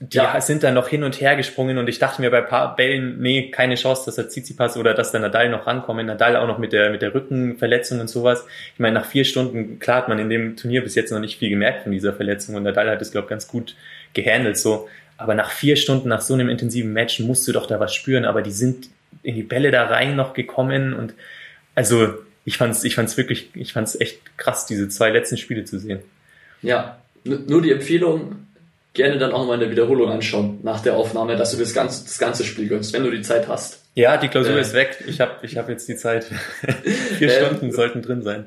Die 0.00 0.16
Ja. 0.18 0.40
sind 0.40 0.62
dann 0.64 0.74
noch 0.74 0.88
hin 0.88 1.02
und 1.04 1.20
her 1.20 1.36
gesprungen 1.36 1.78
und 1.78 1.88
ich 1.88 1.98
dachte 1.98 2.20
mir 2.20 2.30
bei 2.30 2.38
ein 2.38 2.48
paar 2.48 2.76
Bällen, 2.76 3.20
nee, 3.20 3.50
keine 3.50 3.76
Chance, 3.76 4.02
dass 4.06 4.16
der 4.16 4.28
Tsitsipas 4.28 4.76
oder 4.76 4.92
dass 4.92 5.12
der 5.12 5.20
Nadal 5.20 5.48
noch 5.48 5.66
rankommen. 5.66 6.04
Nadal 6.06 6.36
auch 6.36 6.46
noch 6.46 6.58
mit 6.58 6.72
der, 6.72 6.90
mit 6.90 7.00
der 7.00 7.14
Rückenverletzung 7.14 8.00
und 8.00 8.08
sowas. 8.08 8.44
Ich 8.74 8.80
meine, 8.80 8.94
nach 8.94 9.06
vier 9.06 9.24
Stunden, 9.24 9.78
klar 9.78 9.98
hat 9.98 10.08
man 10.08 10.18
in 10.18 10.28
dem 10.28 10.56
Turnier 10.56 10.82
bis 10.82 10.94
jetzt 10.94 11.10
noch 11.12 11.20
nicht 11.20 11.38
viel 11.38 11.48
gemerkt 11.48 11.84
von 11.84 11.92
dieser 11.92 12.12
Verletzung 12.12 12.54
und 12.56 12.64
Nadal 12.64 12.90
hat 12.90 13.00
es, 13.00 13.12
glaube 13.12 13.26
ich, 13.26 13.30
ganz 13.30 13.48
gut 13.48 13.76
gehandelt 14.14 14.58
so. 14.58 14.88
Aber 15.16 15.34
nach 15.34 15.50
vier 15.52 15.76
Stunden, 15.76 16.08
nach 16.08 16.20
so 16.20 16.34
einem 16.34 16.48
intensiven 16.48 16.92
Match 16.92 17.20
musst 17.20 17.46
du 17.46 17.52
doch 17.52 17.66
da 17.66 17.78
was 17.78 17.94
spüren, 17.94 18.24
aber 18.24 18.42
die 18.42 18.50
sind 18.50 18.88
in 19.22 19.36
die 19.36 19.44
Bälle 19.44 19.70
da 19.70 19.86
rein 19.86 20.16
noch 20.16 20.34
gekommen 20.34 20.92
und 20.92 21.14
also 21.76 22.14
ich 22.44 22.56
fand's, 22.58 22.84
ich 22.84 22.94
fand's 22.96 23.16
wirklich, 23.16 23.48
ich 23.54 23.72
fand's 23.72 23.98
echt 23.98 24.36
krass, 24.36 24.66
diese 24.66 24.88
zwei 24.88 25.10
letzten 25.10 25.36
Spiele 25.38 25.64
zu 25.64 25.78
sehen. 25.78 26.00
Ja, 26.62 26.98
nur 27.24 27.62
die 27.62 27.70
Empfehlung, 27.72 28.46
gerne 28.94 29.18
dann 29.18 29.32
auch 29.32 29.40
nochmal 29.40 29.60
eine 29.60 29.70
Wiederholung 29.70 30.10
anschauen 30.10 30.60
nach 30.62 30.80
der 30.80 30.96
Aufnahme, 30.96 31.36
dass 31.36 31.50
du 31.52 31.58
das 31.58 31.74
ganze, 31.74 32.04
das 32.04 32.18
ganze 32.18 32.44
Spiel 32.44 32.68
gönnst, 32.68 32.92
wenn 32.92 33.04
du 33.04 33.10
die 33.10 33.22
Zeit 33.22 33.48
hast. 33.48 33.80
Ja, 33.96 34.16
die 34.16 34.28
Klausur 34.28 34.56
Äh. 34.56 34.60
ist 34.60 34.72
weg. 34.72 35.04
Ich 35.06 35.20
habe 35.20 35.32
ich 35.42 35.56
hab 35.56 35.68
jetzt 35.68 35.88
die 35.88 35.96
Zeit. 35.96 36.24
Vier 37.18 37.30
Ähm. 37.32 37.44
Stunden 37.46 37.72
sollten 37.72 38.02
drin 38.02 38.22
sein. 38.22 38.46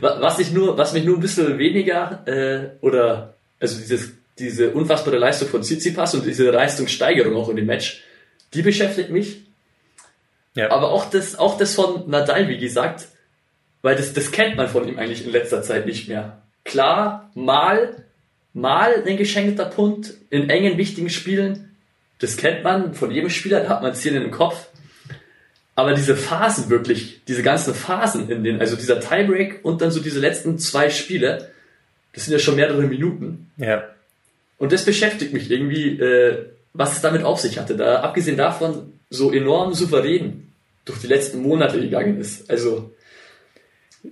Wa- 0.00 0.18
Was 0.20 0.38
ich 0.38 0.52
nur, 0.52 0.76
was 0.78 0.92
mich 0.92 1.04
nur 1.04 1.16
ein 1.16 1.20
bisschen 1.20 1.58
weniger 1.58 2.22
äh, 2.26 2.84
oder 2.84 3.34
also 3.60 3.78
dieses, 3.80 4.10
diese 4.38 4.70
unfassbare 4.70 5.16
Leistung 5.18 5.48
von 5.48 5.62
Tsitsipas 5.62 6.14
und 6.14 6.26
diese 6.26 6.50
Leistungssteigerung 6.50 7.34
auch 7.36 7.48
in 7.48 7.56
dem 7.56 7.66
Match, 7.66 8.02
die 8.52 8.62
beschäftigt 8.62 9.10
mich. 9.10 9.42
Ja. 10.56 10.70
Aber 10.70 10.90
auch 10.92 11.08
das, 11.10 11.36
auch 11.38 11.56
das 11.58 11.74
von 11.74 12.08
Nadal, 12.08 12.48
wie 12.48 12.58
gesagt, 12.58 13.06
weil 13.82 13.96
das, 13.96 14.12
das 14.12 14.30
kennt 14.32 14.56
man 14.56 14.68
von 14.68 14.86
ihm 14.88 14.98
eigentlich 14.98 15.24
in 15.26 15.32
letzter 15.32 15.62
Zeit 15.62 15.86
nicht 15.86 16.08
mehr. 16.08 16.42
Klar, 16.64 17.30
mal, 17.34 17.96
mal 18.54 19.02
ein 19.04 19.16
geschenkter 19.16 19.66
Punkt 19.66 20.14
in 20.30 20.48
engen, 20.48 20.78
wichtigen 20.78 21.10
Spielen, 21.10 21.76
das 22.20 22.36
kennt 22.36 22.64
man 22.64 22.94
von 22.94 23.10
jedem 23.10 23.28
Spieler, 23.28 23.60
da 23.60 23.68
hat 23.68 23.82
man 23.82 23.94
Ziele 23.94 24.22
im 24.22 24.30
Kopf. 24.30 24.68
Aber 25.74 25.92
diese 25.94 26.16
Phasen 26.16 26.70
wirklich, 26.70 27.20
diese 27.26 27.42
ganzen 27.42 27.74
Phasen 27.74 28.30
in 28.30 28.44
den, 28.44 28.60
also 28.60 28.76
dieser 28.76 29.00
Tiebreak 29.00 29.64
und 29.64 29.82
dann 29.82 29.90
so 29.90 30.00
diese 30.00 30.20
letzten 30.20 30.58
zwei 30.58 30.88
Spiele, 30.88 31.50
das 32.12 32.24
sind 32.24 32.32
ja 32.32 32.38
schon 32.38 32.56
mehrere 32.56 32.82
Minuten. 32.82 33.50
ja. 33.56 33.84
Und 34.56 34.72
das 34.72 34.84
beschäftigt 34.84 35.32
mich 35.32 35.50
irgendwie, 35.50 35.98
äh, 35.98 36.46
was 36.72 36.92
es 36.92 37.02
damit 37.02 37.24
auf 37.24 37.40
sich 37.40 37.58
hatte. 37.58 37.76
Da, 37.76 38.00
abgesehen 38.00 38.36
davon, 38.36 38.92
so 39.10 39.32
enorm 39.32 39.74
souverän 39.74 40.52
durch 40.84 41.00
die 41.00 41.08
letzten 41.08 41.42
Monate 41.42 41.80
gegangen 41.80 42.20
ist. 42.20 42.48
Also, 42.48 42.94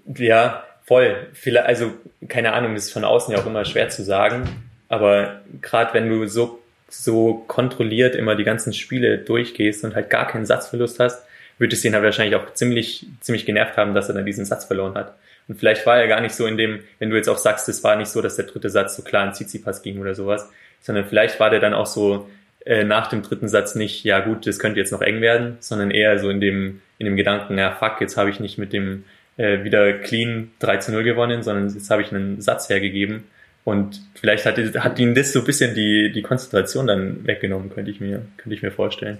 Ja, 0.07 0.65
voll. 0.85 1.29
Vielleicht, 1.33 1.67
also, 1.67 1.93
keine 2.29 2.53
Ahnung, 2.53 2.75
ist 2.77 2.93
von 2.93 3.05
außen 3.05 3.35
ja 3.35 3.41
auch 3.41 3.47
immer 3.47 3.65
schwer 3.65 3.89
zu 3.89 4.03
sagen. 4.03 4.49
Aber 4.89 5.41
gerade 5.61 5.95
wenn 5.95 6.09
du 6.09 6.27
so, 6.27 6.61
so 6.89 7.45
kontrolliert 7.47 8.15
immer 8.15 8.37
die 8.37 8.45
ganzen 8.45 8.73
Spiele 8.73 9.19
durchgehst 9.19 9.85
und 9.85 9.95
halt 9.95 10.11
gar 10.11 10.27
keinen 10.27 10.45
Satzverlust 10.45 11.01
hast, 11.01 11.25
wird 11.59 11.73
es 11.73 11.85
ihn 11.85 11.95
halt 11.95 12.05
wahrscheinlich 12.05 12.37
auch 12.37 12.53
ziemlich, 12.55 13.07
ziemlich 13.21 13.47
genervt 13.47 13.77
haben, 13.77 13.95
dass 13.95 14.09
er 14.09 14.15
dann 14.15 14.27
diesen 14.27 14.45
Satz 14.45 14.65
verloren 14.65 14.95
hat. 14.95 15.15
Und 15.49 15.59
vielleicht 15.59 15.87
war 15.87 15.99
er 15.99 16.09
gar 16.09 16.21
nicht 16.21 16.35
so 16.35 16.47
in 16.47 16.57
dem, 16.57 16.81
wenn 16.99 17.11
du 17.11 17.17
jetzt 17.17 17.29
auch 17.29 17.39
sagst, 17.39 17.69
es 17.69 17.83
war 17.83 17.97
nicht 17.97 18.09
so, 18.09 18.21
dass 18.21 18.37
der 18.37 18.47
dritte 18.47 18.71
Satz 18.71 18.97
so 18.97 19.03
klar 19.03 19.27
in 19.27 19.33
Tsitsipas 19.33 19.83
ging 19.83 20.01
oder 20.01 20.15
sowas, 20.15 20.51
sondern 20.81 21.05
vielleicht 21.05 21.41
war 21.41 21.51
der 21.51 21.61
dann 21.61 21.75
auch 21.75 21.87
so 21.87 22.29
äh, 22.65 22.85
nach 22.85 23.09
dem 23.09 23.23
dritten 23.23 23.49
Satz 23.49 23.75
nicht, 23.75 24.05
ja 24.05 24.21
gut, 24.21 24.47
das 24.47 24.59
könnte 24.59 24.79
jetzt 24.79 24.93
noch 24.93 25.03
eng 25.03 25.21
werden, 25.21 25.57
sondern 25.61 25.91
eher 25.91 26.19
so 26.19 26.31
in 26.31 26.41
dem, 26.41 26.81
in 26.99 27.07
dem 27.07 27.17
Gedanken, 27.17 27.59
ja 27.59 27.73
fuck, 27.73 28.01
jetzt 28.01 28.17
habe 28.17 28.31
ich 28.31 28.41
nicht 28.41 28.59
mit 28.59 28.73
dem 28.73 29.05
äh, 29.43 29.65
wieder 29.65 29.93
clean 29.95 30.53
3 30.61 30.77
zu 30.77 30.93
0 30.93 31.03
gewonnen, 31.03 31.43
sondern 31.43 31.69
jetzt 31.69 31.91
habe 31.91 32.03
ich 32.03 32.13
einen 32.13 32.41
Satz 32.41 32.69
hergegeben. 32.69 33.25
Und 33.65 34.01
vielleicht 34.15 34.47
hat, 34.47 34.57
hat 34.57 34.99
ihn 34.99 35.15
das 35.15 35.33
so 35.33 35.41
ein 35.41 35.45
bisschen 35.45 35.75
die, 35.75 36.13
die 36.13 36.23
Konzentration 36.23 36.87
dann 36.87 37.27
weggenommen, 37.27 37.71
könnte 37.71 37.91
ich 37.91 38.01
mir, 38.01 38.23
könnte 38.37 38.55
ich 38.55 38.63
mir 38.63 38.71
vorstellen. 38.71 39.19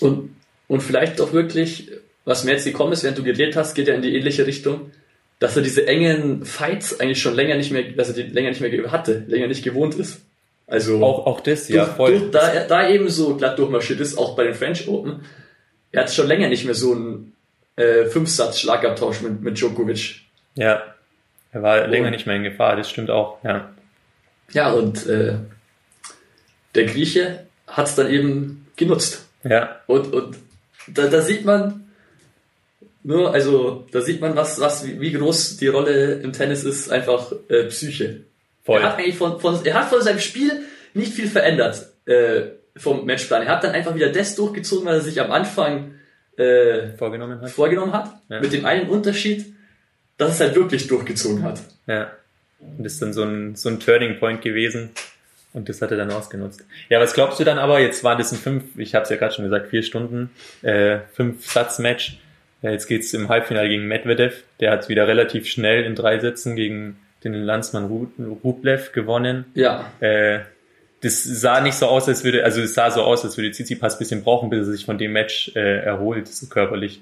und, 0.00 0.34
und 0.68 0.82
vielleicht 0.82 1.20
doch 1.20 1.32
wirklich, 1.32 1.90
was 2.24 2.44
mir 2.44 2.52
jetzt 2.52 2.64
gekommen 2.64 2.92
ist, 2.92 3.02
während 3.02 3.18
du 3.18 3.22
geredet 3.22 3.56
hast, 3.56 3.74
geht 3.74 3.88
ja 3.88 3.94
in 3.94 4.02
die 4.02 4.14
ähnliche 4.14 4.46
Richtung, 4.46 4.90
dass 5.38 5.56
er 5.56 5.62
diese 5.62 5.86
engen 5.86 6.44
Fights 6.44 7.00
eigentlich 7.00 7.20
schon 7.20 7.34
länger 7.34 7.56
nicht 7.56 7.72
mehr, 7.72 7.82
dass 7.82 8.08
er 8.08 8.14
die 8.14 8.30
länger 8.30 8.50
nicht 8.50 8.60
mehr 8.60 8.92
hatte, 8.92 9.24
länger 9.26 9.48
nicht 9.48 9.64
gewohnt 9.64 9.94
ist. 9.94 10.20
Also, 10.66 11.02
Auch, 11.02 11.26
auch 11.26 11.40
das, 11.40 11.68
ja, 11.68 11.84
durch, 11.84 11.96
voll. 11.96 12.18
Durch, 12.18 12.30
da, 12.30 12.64
da 12.66 12.88
eben 12.88 13.08
so 13.08 13.36
glatt 13.36 13.58
durchmarschiert 13.58 14.00
ist, 14.00 14.16
auch 14.16 14.36
bei 14.36 14.44
den 14.44 14.54
French 14.54 14.88
Open, 14.88 15.22
er 15.90 16.02
hat 16.02 16.12
schon 16.12 16.28
länger 16.28 16.48
nicht 16.48 16.64
mehr 16.64 16.74
so 16.74 16.92
einen 16.92 17.31
äh, 17.82 18.06
Fünfsatz-Schlagabtausch 18.06 19.20
mit, 19.22 19.40
mit 19.42 19.58
Djokovic. 19.58 20.20
Ja. 20.54 20.82
Er 21.52 21.62
war 21.62 21.86
länger 21.86 22.06
Und- 22.06 22.12
nicht 22.12 22.26
mehr 22.26 22.36
in 22.36 22.44
Gefahr, 22.44 22.76
das 22.76 22.88
stimmt 22.90 23.10
auch, 23.10 23.38
ja. 23.44 23.70
Ja, 24.52 24.70
und 24.72 25.06
äh, 25.06 25.34
der 26.74 26.84
Grieche 26.86 27.46
hat 27.66 27.86
es 27.86 27.94
dann 27.94 28.10
eben 28.10 28.66
genutzt. 28.76 29.26
Ja, 29.44 29.80
Und, 29.86 30.12
und 30.12 30.36
da, 30.88 31.06
da 31.08 31.20
sieht 31.22 31.44
man, 31.44 31.90
nur, 33.02 33.32
also 33.32 33.86
da 33.92 34.00
sieht 34.00 34.20
man, 34.20 34.36
was, 34.36 34.60
was, 34.60 34.86
wie, 34.86 35.00
wie 35.00 35.12
groß 35.12 35.56
die 35.56 35.68
Rolle 35.68 36.14
im 36.20 36.32
Tennis 36.32 36.64
ist, 36.64 36.90
einfach 36.90 37.32
äh, 37.48 37.64
Psyche. 37.64 38.20
voll. 38.64 38.80
Er 38.80 38.90
hat 38.90 38.98
eigentlich 38.98 39.16
von, 39.16 39.40
von, 39.40 39.64
er 39.64 39.74
hat 39.74 39.88
von 39.88 40.00
seinem 40.02 40.20
Spiel 40.20 40.62
nicht 40.94 41.12
viel 41.12 41.28
verändert 41.28 41.86
äh, 42.06 42.42
vom 42.76 43.04
Matchplan. 43.06 43.42
Er 43.42 43.48
hat 43.48 43.64
dann 43.64 43.72
einfach 43.72 43.94
wieder 43.94 44.10
das 44.10 44.34
durchgezogen, 44.36 44.86
was 44.86 44.94
er 44.96 45.00
sich 45.00 45.20
am 45.20 45.32
Anfang 45.32 45.94
äh, 46.36 46.96
vorgenommen 46.96 47.40
hat. 47.40 47.50
vorgenommen 47.50 47.92
hat. 47.92 48.10
Ja. 48.28 48.40
Mit 48.40 48.52
dem 48.52 48.64
einen 48.64 48.88
Unterschied, 48.88 49.46
dass 50.18 50.34
es 50.34 50.40
halt 50.40 50.54
wirklich 50.54 50.86
durchgezogen 50.86 51.42
hat. 51.42 51.60
Ja. 51.86 52.12
Und 52.60 52.84
das 52.84 52.94
ist 52.94 53.02
dann 53.02 53.12
so 53.12 53.22
ein, 53.24 53.56
so 53.56 53.68
ein 53.68 53.80
Turning 53.80 54.18
Point 54.18 54.40
gewesen. 54.42 54.90
Und 55.52 55.68
das 55.68 55.82
hat 55.82 55.90
er 55.90 55.98
dann 55.98 56.10
ausgenutzt. 56.10 56.64
Ja, 56.88 56.98
was 57.00 57.12
glaubst 57.12 57.38
du 57.38 57.44
dann 57.44 57.58
aber? 57.58 57.78
Jetzt 57.80 58.02
war 58.04 58.16
das 58.16 58.32
ein 58.32 58.38
fünf, 58.38 58.64
ich 58.76 58.94
habe 58.94 59.02
es 59.04 59.10
ja 59.10 59.16
gerade 59.16 59.34
schon 59.34 59.44
gesagt, 59.44 59.68
vier 59.68 59.82
Stunden, 59.82 60.30
äh, 60.62 61.00
fünf 61.12 61.46
Satz 61.50 61.78
Match. 61.78 62.18
Ja, 62.62 62.70
jetzt 62.70 62.86
geht's 62.86 63.12
im 63.12 63.28
Halbfinale 63.28 63.68
gegen 63.68 63.86
Medvedev. 63.86 64.44
Der 64.60 64.70
hat 64.70 64.88
wieder 64.88 65.06
relativ 65.08 65.46
schnell 65.48 65.84
in 65.84 65.94
drei 65.94 66.18
Sätzen 66.20 66.56
gegen 66.56 66.96
den 67.24 67.34
Landsmann 67.34 67.86
Ru- 67.90 68.08
Rublev 68.42 68.92
gewonnen. 68.92 69.44
Ja, 69.54 69.90
Äh, 70.00 70.40
das 71.02 71.22
sah 71.24 71.60
nicht 71.60 71.74
so 71.74 71.86
aus, 71.86 72.08
als 72.08 72.24
würde, 72.24 72.44
also 72.44 72.60
es 72.62 72.74
sah 72.74 72.90
so 72.90 73.02
aus, 73.02 73.24
als 73.24 73.36
würde 73.36 73.50
Tsitsipas 73.50 73.94
ein 73.94 73.98
bisschen 73.98 74.22
brauchen, 74.22 74.50
bis 74.50 74.60
er 74.66 74.72
sich 74.72 74.84
von 74.84 74.98
dem 74.98 75.12
Match 75.12 75.52
äh, 75.54 75.80
erholt, 75.84 76.28
so 76.28 76.46
körperlich. 76.46 77.00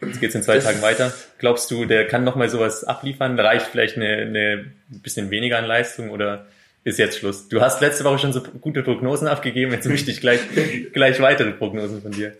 Jetzt 0.00 0.20
geht's 0.20 0.34
in 0.34 0.42
zwei 0.42 0.56
Das- 0.56 0.64
Tagen 0.64 0.82
weiter. 0.82 1.12
Glaubst 1.38 1.70
du, 1.70 1.84
der 1.84 2.08
kann 2.08 2.24
noch 2.24 2.34
mal 2.34 2.48
sowas 2.48 2.82
abliefern? 2.84 3.38
Reicht 3.38 3.66
vielleicht 3.66 3.96
eine, 3.96 4.08
eine 4.16 4.64
bisschen 4.88 5.30
weniger 5.30 5.58
an 5.58 5.64
Leistung 5.66 6.10
oder 6.10 6.46
ist 6.82 6.98
jetzt 6.98 7.18
Schluss? 7.18 7.46
Du 7.48 7.60
hast 7.60 7.80
letzte 7.80 8.02
Woche 8.04 8.18
schon 8.18 8.32
so 8.32 8.40
gute 8.42 8.82
Prognosen 8.82 9.28
abgegeben, 9.28 9.70
jetzt 9.72 9.86
möchte 9.86 10.10
ich 10.10 10.20
gleich, 10.20 10.40
gleich 10.92 11.20
weitere 11.20 11.52
Prognosen 11.52 12.02
von 12.02 12.10
dir. 12.10 12.32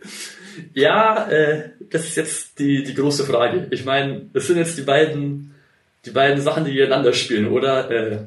Ja, 0.75 1.29
äh, 1.31 1.71
das 1.91 2.03
ist 2.05 2.17
jetzt 2.17 2.59
die, 2.59 2.83
die 2.85 2.95
große 2.95 3.25
Frage. 3.25 3.69
Ich 3.71 3.85
meine, 3.85 4.23
das 4.33 4.49
sind 4.49 4.59
jetzt 4.59 4.77
die 4.77 4.83
beiden, 4.83 5.55
die 6.05 6.11
beiden 6.11 6.41
Sachen, 6.43 6.65
die 6.65 6.73
gegeneinander 6.73 7.13
spielen, 7.13 7.49
oder? 7.49 7.91
Äh, 7.91 8.19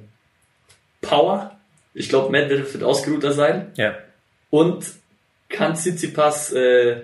Power. 1.02 1.55
Ich 1.96 2.10
glaube, 2.10 2.30
Medvedev 2.32 2.72
wird 2.74 2.84
ausgeruhter 2.84 3.32
sein. 3.32 3.72
Ja, 3.78 3.98
Und 4.50 4.86
kann 5.50 5.76
Tsitsipas 5.76 6.52
äh, 6.54 7.02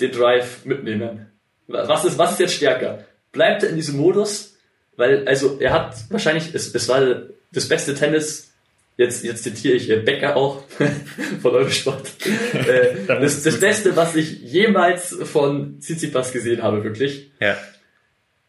den 0.00 0.12
Drive 0.12 0.64
mitnehmen? 0.64 1.26
Was 1.66 2.04
ist, 2.04 2.18
was 2.18 2.32
ist 2.32 2.40
jetzt 2.40 2.54
stärker? 2.54 3.04
Bleibt 3.32 3.62
er 3.62 3.70
in 3.70 3.76
diesem 3.76 3.96
Modus? 3.96 4.56
Weil, 4.96 5.26
also, 5.26 5.58
er 5.58 5.72
hat 5.72 5.96
wahrscheinlich, 6.10 6.54
es, 6.54 6.74
es 6.74 6.88
war 6.88 7.22
das 7.52 7.68
beste 7.68 7.94
Tennis, 7.94 8.52
jetzt, 8.96 9.24
jetzt 9.24 9.42
zitiere 9.42 9.74
ich 9.74 9.88
äh, 9.90 9.96
Becker 9.96 10.36
auch 10.36 10.62
von 11.42 11.52
Eurosport. 11.52 12.06
Äh, 12.54 13.06
das, 13.06 13.42
das. 13.42 13.58
Beste, 13.58 13.96
was 13.96 14.14
ich 14.14 14.40
jemals 14.40 15.16
von 15.24 15.80
Tsitsipas 15.80 16.32
gesehen 16.32 16.62
habe, 16.62 16.84
wirklich. 16.84 17.30
ja, 17.40 17.56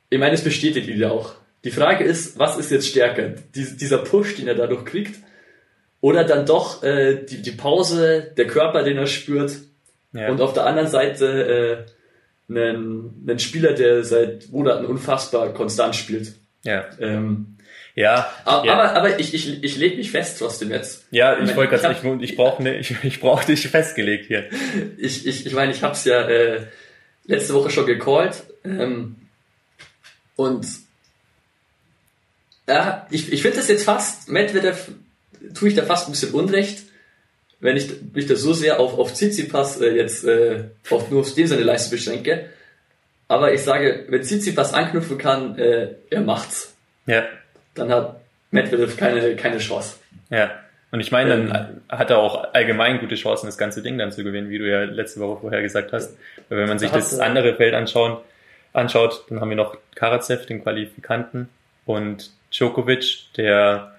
Ich 0.10 0.20
meine, 0.20 0.36
es 0.36 0.44
bestätigt 0.44 0.88
ihn 0.88 1.00
ja 1.00 1.10
auch. 1.10 1.36
Die 1.64 1.72
Frage 1.72 2.04
ist, 2.04 2.38
was 2.38 2.58
ist 2.58 2.70
jetzt 2.72 2.88
stärker? 2.88 3.34
Dies, 3.56 3.76
dieser 3.76 3.98
Push, 4.00 4.36
den 4.36 4.48
er 4.48 4.54
dadurch 4.56 4.86
kriegt, 4.86 5.16
oder 6.02 6.24
dann 6.24 6.46
doch 6.46 6.84
äh, 6.84 7.25
die, 7.25 7.42
die 7.42 7.52
Pause, 7.52 8.32
der 8.38 8.48
Körper, 8.48 8.84
den 8.84 8.98
er 8.98 9.08
spürt, 9.08 9.58
ja. 10.14 10.30
und 10.30 10.42
auf 10.42 10.54
der 10.54 10.66
anderen 10.66 10.88
Seite 10.88 11.86
äh, 12.50 12.52
einen, 12.52 13.25
einen 13.28 13.40
Spieler, 13.40 13.74
der 13.74 14.04
seit 14.04 14.50
Monaten 14.52 14.86
unfassbar 14.86 15.54
konstant 15.54 15.96
spielt. 15.96 16.34
ja, 16.64 16.86
Ähm, 17.00 17.56
ja, 17.96 18.30
aber, 18.44 18.66
ja. 18.66 18.74
aber, 18.74 18.94
aber 18.94 19.20
ich, 19.20 19.34
ich, 19.34 19.64
ich 19.64 19.78
lege 19.78 19.96
mich 19.96 20.12
fest 20.12 20.38
trotzdem 20.40 20.70
jetzt. 20.70 21.06
ja, 21.12 21.38
ich 21.40 21.50
Ich 21.50 21.56
wollte 21.56 21.70
gerade 21.70 21.94
sagen, 21.94 22.20
ich, 22.22 22.32
ich 22.32 22.36
brauche 22.36 22.62
ne, 22.62 22.78
ich, 22.78 22.94
ich 23.04 23.22
brauch 23.22 23.44
dich 23.46 23.68
festgelegt 23.70 24.25
hier. 24.25 24.50
Ich, 24.98 25.25
ich, 25.25 25.46
ich 25.46 25.54
meine, 25.54 25.72
ich 25.72 25.82
habe 25.82 25.94
es 25.94 26.04
ja 26.04 26.28
äh, 26.28 26.68
letzte 27.25 27.54
Woche 27.54 27.70
schon 27.70 27.86
gecallt. 27.86 28.44
Ähm, 28.66 29.16
und 30.36 30.68
ja, 32.68 33.08
ich, 33.12 33.32
ich 33.32 33.42
finde 33.42 33.58
das 33.58 33.70
jetzt 33.70 33.86
fast, 33.86 34.30
Medvedev 34.30 34.90
tue 35.54 35.70
ich 35.70 35.75
da 35.75 35.84
fast 35.84 36.08
ein 36.08 36.12
bisschen 36.12 36.34
Unrecht, 36.34 36.84
wenn 37.60 37.77
ich 37.77 37.89
mich 38.13 38.27
da 38.27 38.36
so 38.36 38.54
sehr 38.54 38.80
auf, 38.80 38.98
auf 38.98 39.13
Tsitsipas 39.13 39.82
äh, 39.82 39.92
jetzt 39.96 40.25
äh, 40.25 40.63
auf, 40.89 41.10
nur 41.10 41.22
auf 41.22 41.34
dem 41.34 41.48
seine 41.48 41.63
Leistung 41.63 41.92
beschränke. 41.98 42.50
Aber 43.27 43.54
ich 43.54 43.62
sage, 43.62 44.06
wenn 44.10 44.22
Tsitsipas 44.22 44.74
anknüpfen 44.74 45.18
kann, 45.18 45.58
äh, 45.58 45.89
er 46.10 46.22
macht's. 46.22 46.75
Ja, 47.08 47.24
Dann 47.74 47.89
hat 47.92 48.22
Medvedev 48.51 48.98
keine, 48.98 49.36
keine 49.36 49.58
Chance. 49.60 49.98
ja. 50.30 50.51
Und 50.92 51.01
ich 51.01 51.12
meine, 51.12 51.30
dann 51.48 51.82
hat 51.89 52.10
er 52.10 52.20
auch 52.20 52.54
allgemein 52.54 53.00
gute 53.01 53.15
Chancen, 53.15 53.48
das 53.48 53.58
ganze 53.58 53.82
Ding 53.82 53.98
dann 53.98 54.13
zu 54.13 54.24
gewinnen, 54.24 54.50
wie 54.50 54.60
du 54.60 54.70
ja 54.70 54.84
letzte 54.86 55.20
Woche 55.20 55.42
vorher 55.42 55.62
gesagt 55.62 55.92
hast. 55.92 56.15
Weil 56.48 56.60
wenn 56.60 56.70
man 56.70 56.80
sich 56.80 56.89
das 56.89 57.12
er- 57.13 57.25
andere 57.25 57.56
Feld 57.56 57.74
anschauen, 57.74 58.18
anschaut, 58.72 59.25
dann 59.27 59.42
haben 59.42 59.50
wir 59.50 59.58
noch 59.58 59.75
Karacev, 59.96 60.46
den 60.46 60.63
Qualifikanten, 60.63 61.50
und 61.86 62.32
Djokovic, 62.54 63.25
der, 63.36 63.95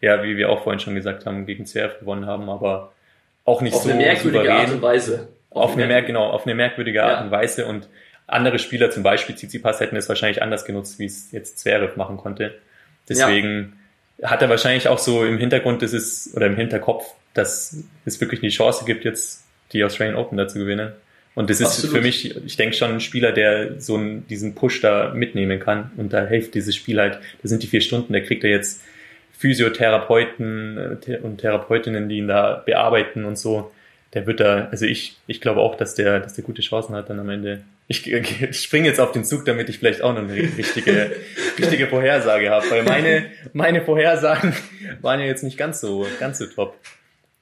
ja, 0.00 0.22
wie 0.22 0.36
wir 0.36 0.48
auch 0.50 0.62
vorhin 0.64 0.80
schon 0.80 0.94
gesagt 0.94 1.26
haben, 1.26 1.46
gegen 1.46 1.66
Zverev 1.66 1.98
gewonnen 2.00 2.26
haben, 2.26 2.48
aber 2.48 2.92
auch 3.44 3.60
nicht 3.62 3.74
Auf 3.74 3.82
so 3.82 3.90
eine 3.90 3.98
merkwürdige 3.98 4.44
souverän. 4.44 4.60
Art 4.66 4.70
und 4.72 4.82
Weise. 4.82 5.28
Auf 5.50 5.72
eine, 5.74 5.86
merk- 5.86 6.06
genau, 6.06 6.24
auf 6.30 6.46
eine 6.46 6.54
merkwürdige 6.54 7.02
Art 7.02 7.18
Ja. 7.18 7.24
und 7.24 7.30
Weise 7.30 7.66
und 7.66 7.88
andere 8.26 8.58
Spieler, 8.60 8.90
zum 8.90 9.02
Beispiel 9.02 9.34
Tsitsipas, 9.34 9.80
hätten 9.80 9.96
es 9.96 10.08
wahrscheinlich 10.08 10.40
anders 10.42 10.64
genutzt, 10.64 10.98
wie 11.00 11.06
es 11.06 11.32
jetzt 11.32 11.58
Zverev 11.58 11.96
machen 11.96 12.16
konnte. 12.16 12.54
Deswegen 13.08 13.72
hat 14.22 14.42
er 14.42 14.48
wahrscheinlich 14.48 14.86
auch 14.88 14.98
so 14.98 15.24
im 15.24 15.38
Hintergrund, 15.38 15.82
das 15.82 15.92
ist, 15.92 16.36
oder 16.36 16.46
im 16.46 16.54
Hinterkopf, 16.56 17.04
dass 17.34 17.76
es 18.04 18.20
wirklich 18.20 18.40
die 18.40 18.50
Chance 18.50 18.84
gibt, 18.84 19.04
jetzt 19.04 19.44
die 19.72 19.82
Australian 19.82 20.16
Open 20.16 20.36
da 20.38 20.46
zu 20.46 20.58
gewinnen. 20.58 20.92
Und 21.34 21.48
das 21.48 21.60
ist 21.60 21.66
Absolut. 21.68 21.96
für 21.96 22.02
mich, 22.02 22.36
ich 22.44 22.56
denke 22.56 22.76
schon, 22.76 22.90
ein 22.92 23.00
Spieler, 23.00 23.32
der 23.32 23.80
so 23.80 23.96
einen, 23.96 24.26
diesen 24.28 24.54
Push 24.54 24.80
da 24.80 25.12
mitnehmen 25.14 25.58
kann. 25.60 25.90
Und 25.96 26.12
da 26.12 26.26
hilft 26.26 26.54
dieses 26.54 26.74
Spiel 26.76 27.00
halt, 27.00 27.18
das 27.42 27.50
sind 27.50 27.62
die 27.62 27.66
vier 27.68 27.80
Stunden, 27.80 28.12
da 28.12 28.20
kriegt 28.20 28.44
er 28.44 28.50
jetzt 28.50 28.82
Physiotherapeuten 29.40 31.00
äh, 31.06 31.16
und 31.16 31.38
Therapeutinnen, 31.38 32.10
die 32.10 32.18
ihn 32.18 32.28
da 32.28 32.62
bearbeiten 32.64 33.24
und 33.24 33.38
so. 33.38 33.72
Der 34.12 34.26
wird 34.26 34.40
da, 34.40 34.68
also 34.70 34.84
ich, 34.84 35.16
ich 35.26 35.40
glaube 35.40 35.60
auch, 35.60 35.76
dass 35.76 35.94
der, 35.94 36.20
dass 36.20 36.34
der 36.34 36.44
gute 36.44 36.60
Chancen 36.60 36.94
hat 36.94 37.08
dann 37.08 37.18
am 37.18 37.30
Ende. 37.30 37.62
Ich, 37.88 38.06
ich 38.12 38.60
springe 38.60 38.86
jetzt 38.86 39.00
auf 39.00 39.12
den 39.12 39.24
Zug, 39.24 39.46
damit 39.46 39.70
ich 39.70 39.78
vielleicht 39.78 40.02
auch 40.02 40.12
noch 40.12 40.20
eine 40.20 40.34
richtige, 40.34 41.12
richtige 41.58 41.86
Vorhersage 41.86 42.50
habe, 42.50 42.70
weil 42.70 42.82
meine, 42.82 43.30
meine 43.54 43.80
Vorhersagen 43.80 44.54
waren 45.00 45.20
ja 45.20 45.26
jetzt 45.26 45.42
nicht 45.42 45.56
ganz 45.56 45.80
so, 45.80 46.06
ganz 46.18 46.38
so 46.38 46.46
top. 46.46 46.76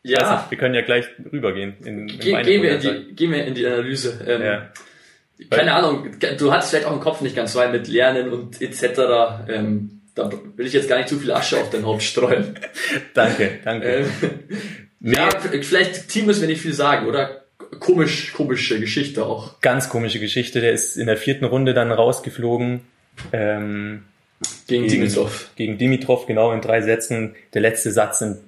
Ja, 0.04 0.36
nicht, 0.36 0.50
wir 0.52 0.58
können 0.58 0.76
ja 0.76 0.82
gleich 0.82 1.06
rübergehen 1.32 1.74
in, 1.84 2.08
in 2.08 2.18
Ge 2.18 2.42
gehen, 2.44 2.62
wir 2.62 2.74
in 2.76 2.80
die, 2.80 3.14
gehen 3.16 3.32
wir 3.32 3.44
in 3.44 3.54
die 3.54 3.66
Analyse. 3.66 4.20
Ähm, 4.24 4.42
Ja. 4.42 4.70
Keine 5.50 5.72
Ahnung, 5.72 6.10
du 6.36 6.52
hattest 6.52 6.70
vielleicht 6.70 6.86
auch 6.86 6.92
im 6.92 7.00
Kopf 7.00 7.20
nicht 7.20 7.36
ganz 7.36 7.52
frei 7.52 7.68
mit 7.68 7.86
Lernen 7.86 8.32
und 8.32 8.60
etc. 8.60 9.00
Ähm, 9.48 9.97
da 10.18 10.30
will 10.56 10.66
ich 10.66 10.72
jetzt 10.72 10.88
gar 10.88 10.96
nicht 10.98 11.08
zu 11.08 11.18
viel 11.18 11.32
Asche 11.32 11.58
auf 11.58 11.70
dein 11.70 11.86
Haupt 11.86 12.02
streuen. 12.02 12.58
Danke, 13.14 13.58
danke. 13.64 13.88
Ähm. 13.88 14.06
Ja, 15.00 15.28
vielleicht 15.30 16.08
Team 16.08 16.26
müssen 16.26 16.40
wir 16.42 16.48
nicht 16.48 16.60
viel 16.60 16.72
sagen, 16.72 17.06
oder? 17.06 17.44
Komisch, 17.78 18.32
komische 18.32 18.80
Geschichte 18.80 19.24
auch. 19.24 19.60
Ganz 19.60 19.88
komische 19.88 20.18
Geschichte. 20.18 20.60
Der 20.60 20.72
ist 20.72 20.96
in 20.96 21.06
der 21.06 21.16
vierten 21.16 21.44
Runde 21.44 21.74
dann 21.74 21.92
rausgeflogen. 21.92 22.80
Ähm, 23.32 24.02
Gegen, 24.66 24.88
Dimitrov. 24.88 25.50
Gegen 25.56 25.78
Dimitrov, 25.78 26.26
genau, 26.26 26.52
in 26.52 26.60
drei 26.60 26.80
Sätzen. 26.80 27.34
Der 27.54 27.62
letzte 27.62 27.90
Satz 27.90 28.20
in 28.20 28.38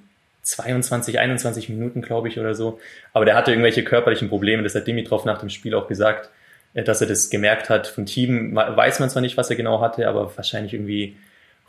22, 0.43 1.19
21 1.19 1.69
Minuten, 1.69 2.01
glaube 2.01 2.27
ich, 2.27 2.39
oder 2.39 2.55
so. 2.55 2.79
Aber 3.13 3.25
der 3.25 3.35
hatte 3.35 3.51
irgendwelche 3.51 3.83
körperlichen 3.83 4.29
Probleme. 4.29 4.63
Das 4.63 4.75
hat 4.75 4.87
Dimitrov 4.87 5.25
nach 5.25 5.39
dem 5.39 5.49
Spiel 5.49 5.75
auch 5.75 5.87
gesagt, 5.87 6.29
äh, 6.73 6.83
dass 6.83 7.01
er 7.01 7.07
das 7.07 7.29
gemerkt 7.29 7.69
hat. 7.69 7.87
Von 7.87 8.05
Team 8.05 8.55
weiß 8.55 8.99
man 8.99 9.09
zwar 9.09 9.21
nicht, 9.21 9.37
was 9.37 9.49
er 9.49 9.55
genau 9.55 9.81
hatte, 9.81 10.07
aber 10.07 10.35
wahrscheinlich 10.35 10.73
irgendwie 10.73 11.15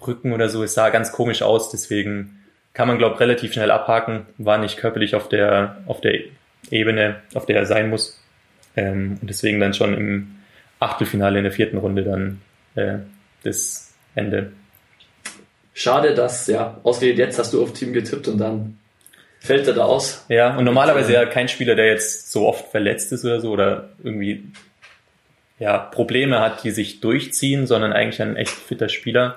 Rücken 0.07 0.33
oder 0.33 0.49
so. 0.49 0.63
Es 0.63 0.75
sah 0.75 0.91
ganz 0.91 1.13
komisch 1.13 1.43
aus, 1.43 1.71
deswegen 1.71 2.39
kann 2.75 2.89
man, 2.89 2.99
glaube 2.99 3.21
relativ 3.21 3.53
schnell 3.53 3.71
abhaken. 3.71 4.27
War 4.39 4.59
nicht 4.59 4.79
körperlich 4.79 5.15
auf 5.15 5.29
der, 5.29 5.83
auf 5.87 6.01
der 6.01 6.21
Ebene, 6.71 7.17
auf 7.35 7.47
der 7.47 7.57
er 7.57 7.67
sein 7.67 7.91
muss. 7.91 8.21
Ähm, 8.77 9.19
und 9.21 9.29
deswegen 9.29 9.61
dann 9.61 9.75
schon 9.75 9.95
im 9.95 10.37
Achtelfinale 10.81 11.39
in 11.39 11.45
der 11.45 11.53
vierten 11.53 11.79
Runde 11.79 12.03
dann 12.03 12.41
äh, 12.75 12.99
das 13.45 13.95
Ende. 14.15 14.53
Schade, 15.75 16.15
dass, 16.15 16.47
ja, 16.47 16.79
ausgerechnet 16.83 17.19
jetzt 17.19 17.39
hast 17.39 17.53
du 17.53 17.63
auf 17.63 17.73
Team 17.73 17.93
getippt 17.93 18.29
und 18.29 18.39
dann 18.39 18.79
fällt 19.41 19.67
er 19.67 19.75
da 19.75 19.85
aus. 19.85 20.25
Ja, 20.29 20.57
und 20.57 20.65
normalerweise 20.65 21.13
ja 21.13 21.27
kein 21.27 21.49
Spieler, 21.49 21.75
der 21.75 21.87
jetzt 21.87 22.31
so 22.31 22.47
oft 22.47 22.71
verletzt 22.71 23.13
ist 23.13 23.25
oder 23.25 23.41
so 23.41 23.51
oder 23.51 23.91
irgendwie 24.03 24.45
ja, 25.59 25.79
Probleme 25.79 26.41
hat, 26.41 26.65
die 26.65 26.71
sich 26.71 27.01
durchziehen, 27.01 27.67
sondern 27.67 27.93
eigentlich 27.93 28.21
ein 28.21 28.37
echt 28.37 28.53
fitter 28.53 28.89
Spieler. 28.89 29.37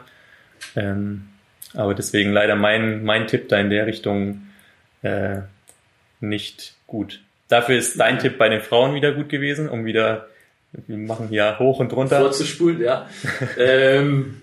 Ähm, 0.76 1.28
aber 1.74 1.94
deswegen 1.94 2.32
leider 2.32 2.56
mein, 2.56 3.04
mein 3.04 3.28
Tipp 3.28 3.50
da 3.50 3.60
in 3.60 3.70
der 3.70 3.86
Richtung 3.86 4.48
äh, 5.02 5.40
nicht 6.20 6.76
gut. 6.88 7.22
Dafür 7.48 7.78
ist 7.78 8.00
dein 8.00 8.20
Tipp 8.20 8.38
bei 8.38 8.50
den 8.50 8.62
Frauen 8.62 8.96
wieder 8.96 9.12
gut 9.12 9.30
gewesen, 9.30 9.70
um 9.70 9.86
wieder, 9.86 10.28
wir 10.72 10.98
machen 10.98 11.28
hier 11.30 11.60
hoch 11.60 11.80
und 11.80 11.94
runter. 11.94 12.20
Vorzuspulen, 12.20 12.82
ja. 12.82 13.08
ähm, 13.58 14.42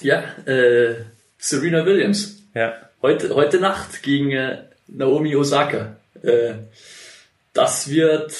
ja, 0.00 0.22
äh, 0.46 0.94
Serena 1.38 1.86
Williams. 1.86 2.42
Ja, 2.54 2.74
Heute, 3.00 3.32
heute 3.36 3.60
Nacht 3.60 4.02
gegen 4.02 4.32
äh, 4.32 4.58
Naomi 4.88 5.36
Osaka. 5.36 5.94
Äh, 6.20 6.54
das 7.52 7.88
wird 7.88 8.34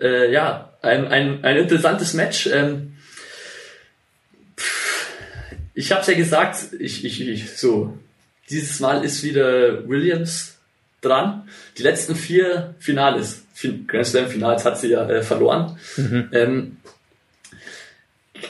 äh, 0.00 0.32
ja 0.32 0.72
ein, 0.80 1.08
ein, 1.08 1.44
ein 1.44 1.56
interessantes 1.58 2.14
Match. 2.14 2.46
Ähm, 2.46 2.91
ich 5.74 5.90
habe 5.92 6.02
es 6.02 6.06
ja 6.06 6.14
gesagt, 6.14 6.74
ich, 6.78 7.04
ich, 7.04 7.26
ich 7.26 7.56
so 7.56 7.96
dieses 8.50 8.80
Mal 8.80 9.04
ist 9.04 9.22
wieder 9.22 9.88
Williams 9.88 10.56
dran. 11.00 11.48
Die 11.78 11.82
letzten 11.82 12.14
vier 12.14 12.74
Finales, 12.78 13.42
Fin- 13.54 13.86
Grand 13.86 14.06
Slam 14.06 14.28
Finals 14.28 14.64
hat 14.64 14.78
sie 14.78 14.88
ja 14.88 15.08
äh, 15.08 15.22
verloren. 15.22 15.78
Ähm, 16.32 16.76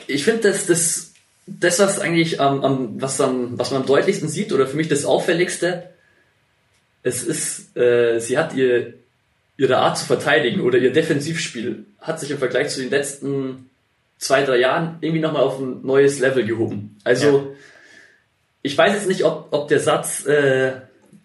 ich 0.06 0.24
finde, 0.24 0.50
dass 0.50 0.66
das, 0.66 1.12
das, 1.46 1.78
was 1.78 1.98
eigentlich 1.98 2.40
am, 2.40 2.64
am, 2.64 3.00
was, 3.00 3.20
am, 3.20 3.58
was 3.58 3.70
man 3.70 3.82
am 3.82 3.87
deutlichsten 3.87 4.28
sieht, 4.28 4.52
oder 4.52 4.66
für 4.66 4.76
mich 4.76 4.88
das 4.88 5.04
Auffälligste, 5.04 5.90
es 7.02 7.22
ist, 7.22 7.76
äh, 7.76 8.18
sie 8.20 8.38
hat 8.38 8.54
ihr, 8.54 8.94
ihre 9.56 9.78
Art 9.78 9.98
zu 9.98 10.06
verteidigen 10.06 10.61
oder 10.61 10.78
ihr 10.78 10.92
Defensivspiel 10.92 11.85
hat 12.00 12.20
sich 12.20 12.30
im 12.30 12.38
Vergleich 12.38 12.70
zu 12.70 12.80
den 12.80 12.90
letzten 12.90 13.70
zwei, 14.22 14.44
drei 14.44 14.58
Jahren 14.58 14.98
irgendwie 15.00 15.20
nochmal 15.20 15.42
auf 15.42 15.58
ein 15.58 15.85
neues 15.85 16.20
Level 16.20 16.44
gehoben. 16.44 16.96
Also, 17.02 17.56
ich 18.62 18.78
weiß 18.78 18.92
jetzt 18.92 19.08
nicht, 19.08 19.24
ob, 19.24 19.48
ob 19.50 19.66
der 19.66 19.80
Satz 19.80 20.24
äh, 20.26 20.74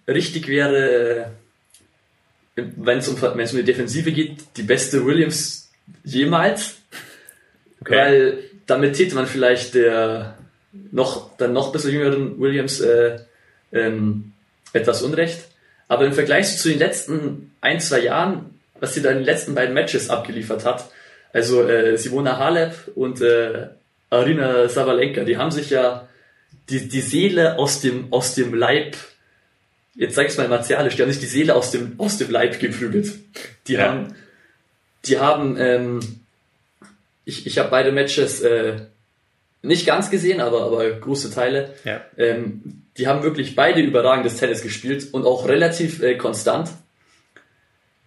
richtig 0.08 0.48
wäre, 0.48 1.32
wenn 2.56 2.98
es 2.98 3.08
um, 3.08 3.22
um 3.22 3.38
die 3.38 3.64
Defensive 3.64 4.12
geht, 4.12 4.58
die 4.58 4.64
beste 4.64 5.06
Williams 5.06 5.70
jemals. 6.04 6.78
okay. 7.82 7.96
Weil 7.96 8.44
damit 8.66 8.96
täte 8.96 9.14
man 9.14 9.28
vielleicht 9.28 9.76
der 9.76 10.36
noch, 10.92 11.38
dann 11.38 11.54
noch 11.54 11.72
bisschen 11.72 11.92
jüngeren 11.92 12.40
Williams 12.40 12.80
äh, 12.80 13.20
ähm, 13.72 14.34
etwas 14.74 15.04
Unrecht. 15.04 15.48
Aber 15.88 16.06
im 16.06 16.14
Vergleich 16.14 16.58
zu 16.58 16.70
den 16.70 16.80
letzten 16.80 17.52
ein, 17.62 17.80
zwei 17.80 18.00
Jahren, 18.00 18.60
was 18.80 18.96
sie 18.96 19.04
da 19.04 19.12
in 19.12 19.18
den 19.18 19.26
letzten 19.26 19.54
beiden 19.54 19.76
Matches 19.76 20.10
abgeliefert 20.10 20.66
hat, 20.66 20.90
also 21.38 21.62
äh, 21.68 21.98
Simona 21.98 22.38
Halep 22.38 22.74
und 22.96 23.22
äh, 23.22 23.68
Arina 24.10 24.68
Sabalenka, 24.68 25.24
die 25.24 25.38
haben 25.38 25.52
sich 25.52 25.70
ja 25.70 26.08
die, 26.70 26.88
die 26.88 27.02
Seele 27.02 27.58
aus 27.60 27.82
dem, 27.82 28.12
aus 28.12 28.34
dem 28.36 28.54
Leib, 28.54 28.96
jetzt 29.96 30.16
sag 30.16 30.26
ich's 30.26 30.38
mal 30.38 30.48
martialisch, 30.48 30.96
die 30.96 31.02
haben 31.04 31.12
sich 31.12 31.22
die 31.22 31.28
Seele 31.28 31.54
aus 31.56 31.72
dem, 31.72 31.94
aus 32.00 32.18
dem 32.18 32.32
Leib 32.32 32.60
geprügelt. 32.60 33.14
Die 33.68 33.74
Ja. 33.74 33.84
haben, 33.90 34.16
die 35.06 35.20
haben, 35.20 35.58
ähm, 35.60 36.00
ich, 37.26 37.46
ich 37.46 37.58
habe 37.60 37.70
beide 37.70 37.92
Matches 37.92 38.42
äh, 38.42 38.78
nicht 39.62 39.86
ganz 39.86 40.10
gesehen, 40.10 40.40
aber, 40.42 40.62
aber 40.64 40.90
große 40.90 41.32
Teile. 41.32 41.74
ja. 41.84 42.02
Ähm, 42.18 42.84
die 42.98 43.06
haben 43.08 43.22
wirklich 43.22 43.56
beide 43.56 43.80
überragendes 43.82 44.38
Tennis 44.38 44.64
gespielt 44.64 45.10
und 45.12 45.24
auch 45.28 45.48
relativ 45.48 46.02
äh, 46.02 46.16
konstant. 46.16 46.70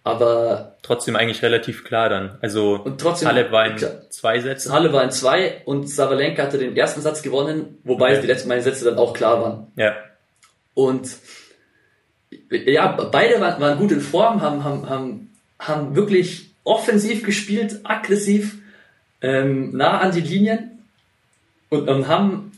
Aber 0.03 0.77
Trotzdem 0.81 1.15
eigentlich 1.15 1.43
relativ 1.43 1.83
klar 1.83 2.09
dann. 2.09 2.37
Also 2.41 2.81
Und 2.83 2.99
trotzdem- 2.99 3.27
Halep 3.27 3.51
war 3.51 3.67
in 3.67 3.77
zwei 4.09 4.39
Sätzen. 4.39 4.71
Halle 4.71 4.91
war 4.91 5.03
in 5.03 5.11
zwei 5.11 5.61
und 5.65 5.87
Savalenka 5.89 6.41
hatte 6.41 6.57
den 6.57 6.75
ersten 6.75 7.01
Satz 7.01 7.21
gewonnen, 7.21 7.77
wobei 7.83 8.13
Okay. 8.13 8.21
die 8.21 8.27
letzten 8.27 8.49
beiden 8.49 8.63
Sätze 8.63 8.85
dann 8.85 8.97
auch 8.97 9.13
klar 9.13 9.41
waren. 9.41 9.67
Ja, 9.75 9.95
Und 10.73 11.07
ja, 12.49 12.87
beide 13.11 13.39
waren, 13.41 13.61
waren 13.61 13.77
gut 13.77 13.91
in 13.91 14.01
Form, 14.01 14.41
haben, 14.41 14.63
haben, 14.63 14.89
haben, 14.89 15.29
haben 15.59 15.95
wirklich 15.95 16.49
offensiv 16.63 17.23
gespielt, 17.23 17.81
aggressiv, 17.83 18.57
ähm, 19.21 19.75
nah 19.75 19.99
an 19.99 20.11
die 20.11 20.21
Linien 20.21 20.83
und, 21.69 21.87
und 21.89 22.07
haben, 22.07 22.51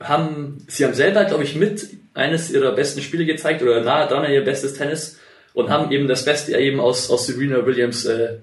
haben, 0.00 0.64
sie 0.68 0.84
haben 0.84 0.94
selber, 0.94 1.24
glaube 1.24 1.44
ich, 1.44 1.54
mit 1.54 1.88
eines 2.14 2.50
ihrer 2.50 2.72
besten 2.72 3.00
Spiele 3.02 3.24
gezeigt 3.24 3.62
oder 3.62 3.82
nahe 3.82 4.08
dran 4.08 4.24
an 4.24 4.32
ihr 4.32 4.44
bestes 4.44 4.74
Tennis 4.74 5.18
und 5.58 5.70
haben 5.70 5.90
eben 5.90 6.06
das 6.06 6.24
Beste 6.24 6.56
eben 6.56 6.78
aus, 6.78 7.10
aus 7.10 7.26
Serena 7.26 7.66
Williams 7.66 8.04
äh, 8.04 8.38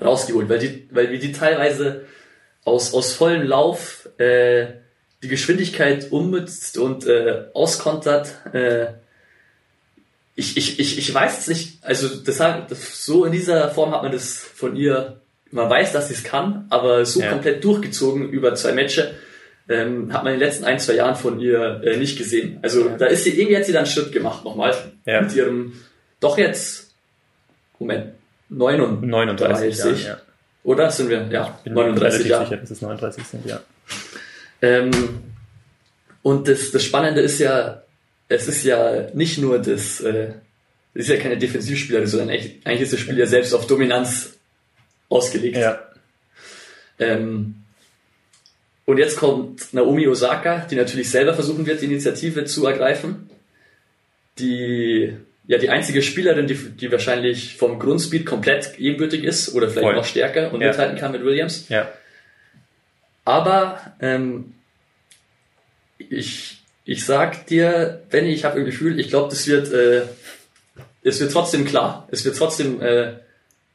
rausgeholt, 0.00 0.48
weil 0.48 0.58
die, 0.58 0.88
weil 0.90 1.12
wir 1.12 1.20
die 1.20 1.30
teilweise 1.30 2.06
aus, 2.64 2.92
aus 2.92 3.12
vollem 3.12 3.46
Lauf 3.46 4.08
äh, 4.18 4.66
die 5.22 5.28
Geschwindigkeit 5.28 6.10
ummützt 6.10 6.76
und 6.76 7.06
äh, 7.06 7.44
auskontert. 7.54 8.34
Äh, 8.52 8.86
ich, 10.34 10.56
ich, 10.56 10.80
ich, 10.80 10.98
ich 10.98 11.14
weiß 11.14 11.38
es 11.38 11.46
nicht, 11.46 11.78
also 11.82 12.08
deshalb, 12.08 12.66
das, 12.66 13.04
so 13.04 13.24
in 13.24 13.30
dieser 13.30 13.70
Form 13.70 13.92
hat 13.92 14.02
man 14.02 14.10
das 14.10 14.38
von 14.38 14.74
ihr, 14.74 15.20
man 15.52 15.70
weiß, 15.70 15.92
dass 15.92 16.08
sie 16.08 16.14
es 16.14 16.24
kann, 16.24 16.66
aber 16.70 17.06
so 17.06 17.20
Ja. 17.20 17.30
komplett 17.30 17.62
durchgezogen 17.62 18.28
über 18.30 18.56
zwei 18.56 18.72
Matches, 18.72 19.06
ähm, 19.68 20.12
hat 20.12 20.24
man 20.24 20.32
in 20.34 20.40
den 20.40 20.48
letzten 20.48 20.64
ein, 20.64 20.80
zwei 20.80 20.94
Jahren 20.94 21.14
von 21.14 21.38
ihr 21.38 21.80
äh, 21.84 21.96
nicht 21.96 22.18
gesehen. 22.18 22.58
Also 22.62 22.88
da 22.98 23.06
ist 23.06 23.22
sie, 23.22 23.38
irgendwie 23.38 23.56
hat 23.56 23.66
sie 23.66 23.72
dann 23.72 23.84
einen 23.84 23.92
Schritt 23.92 24.10
gemacht 24.10 24.44
nochmal. 24.44 24.74
Ja. 25.04 25.20
Mit 25.20 25.34
ihrem, 25.36 25.74
doch 26.20 26.38
jetzt, 26.38 26.94
Moment, 27.78 28.12
39. 28.48 29.08
39 29.08 29.78
Jahren, 29.78 30.02
ja. 30.02 30.20
Oder 30.64 30.90
sind 30.90 31.08
wir? 31.10 31.28
Ja, 31.30 31.58
Bin 31.64 31.74
39 31.74 32.02
relativ 32.02 32.26
Jahre. 32.30 32.44
sicher, 32.46 32.56
dass 32.58 32.70
es 32.70 32.80
39 32.82 33.24
sind, 33.24 33.46
ja. 33.46 33.60
Ähm, 34.60 35.20
und 36.22 36.48
das, 36.48 36.70
das 36.72 36.84
Spannende 36.84 37.20
ist 37.20 37.38
ja, 37.38 37.82
es 38.28 38.48
ist 38.48 38.64
ja 38.64 39.08
nicht 39.14 39.38
nur 39.38 39.58
das, 39.60 40.00
äh, 40.00 40.32
es 40.94 41.08
ist 41.08 41.10
ja 41.10 41.16
keine 41.16 41.38
Defensivspielerin, 41.38 42.06
sondern 42.08 42.30
eigentlich, 42.30 42.60
eigentlich 42.64 42.82
ist 42.82 42.92
das 42.92 43.00
Spiel 43.00 43.18
ja 43.18 43.26
selbst 43.26 43.54
auf 43.54 43.66
Dominanz 43.66 44.34
ausgelegt. 45.08 45.56
Ja, 45.56 45.80
Ähm, 46.98 47.54
und 48.84 48.98
jetzt 48.98 49.16
kommt 49.18 49.72
Naomi 49.72 50.08
Osaka, 50.08 50.66
die 50.68 50.74
natürlich 50.74 51.10
selber 51.10 51.34
versuchen 51.34 51.64
wird, 51.66 51.80
die 51.80 51.84
Initiative 51.86 52.44
zu 52.46 52.66
ergreifen. 52.66 53.30
Die, 54.38 55.14
ja, 55.48 55.58
die 55.58 55.70
einzige 55.70 56.02
Spielerin, 56.02 56.46
die, 56.46 56.54
die 56.54 56.92
wahrscheinlich 56.92 57.56
vom 57.56 57.78
Grundspeed 57.80 58.24
komplett 58.26 58.78
ebenbürtig 58.78 59.24
ist 59.24 59.54
oder 59.54 59.68
vielleicht 59.68 59.82
Voll. 59.86 59.94
noch 59.96 60.04
stärker 60.04 60.52
und 60.52 60.60
Ja. 60.60 60.68
mithalten 60.68 60.96
kann 60.98 61.10
mit 61.12 61.24
Williams. 61.24 61.68
ja, 61.68 61.90
Aber 63.24 63.80
ähm, 64.00 64.54
ich, 65.98 66.58
ich 66.84 67.04
sag 67.04 67.46
dir, 67.46 68.02
Benny, 68.10 68.30
ich 68.32 68.44
habe 68.44 68.58
ein 68.58 68.64
Gefühl, 68.64 68.98
ich 69.00 69.08
glaube, 69.08 69.30
das 69.30 69.46
wird, 69.46 69.72
äh, 69.72 70.02
es 71.02 71.20
wird 71.20 71.32
trotzdem 71.32 71.64
klar. 71.64 72.06
Es 72.10 72.24
wird 72.24 72.36
trotzdem 72.36 72.80
äh, 72.80 73.14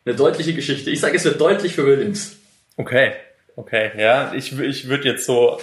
eine 0.06 0.16
deutliche 0.16 0.54
Geschichte. 0.54 0.90
Ich 0.90 1.00
sage, 1.00 1.16
es 1.18 1.24
wird 1.26 1.40
deutlich 1.40 1.74
für 1.76 1.86
Williams. 1.86 2.38
okay, 2.78 3.14
okay, 3.56 3.92
ja, 3.98 4.34
ich, 4.36 4.58
ich 4.60 4.88
würde 4.88 5.08
jetzt 5.10 5.26
so, 5.26 5.60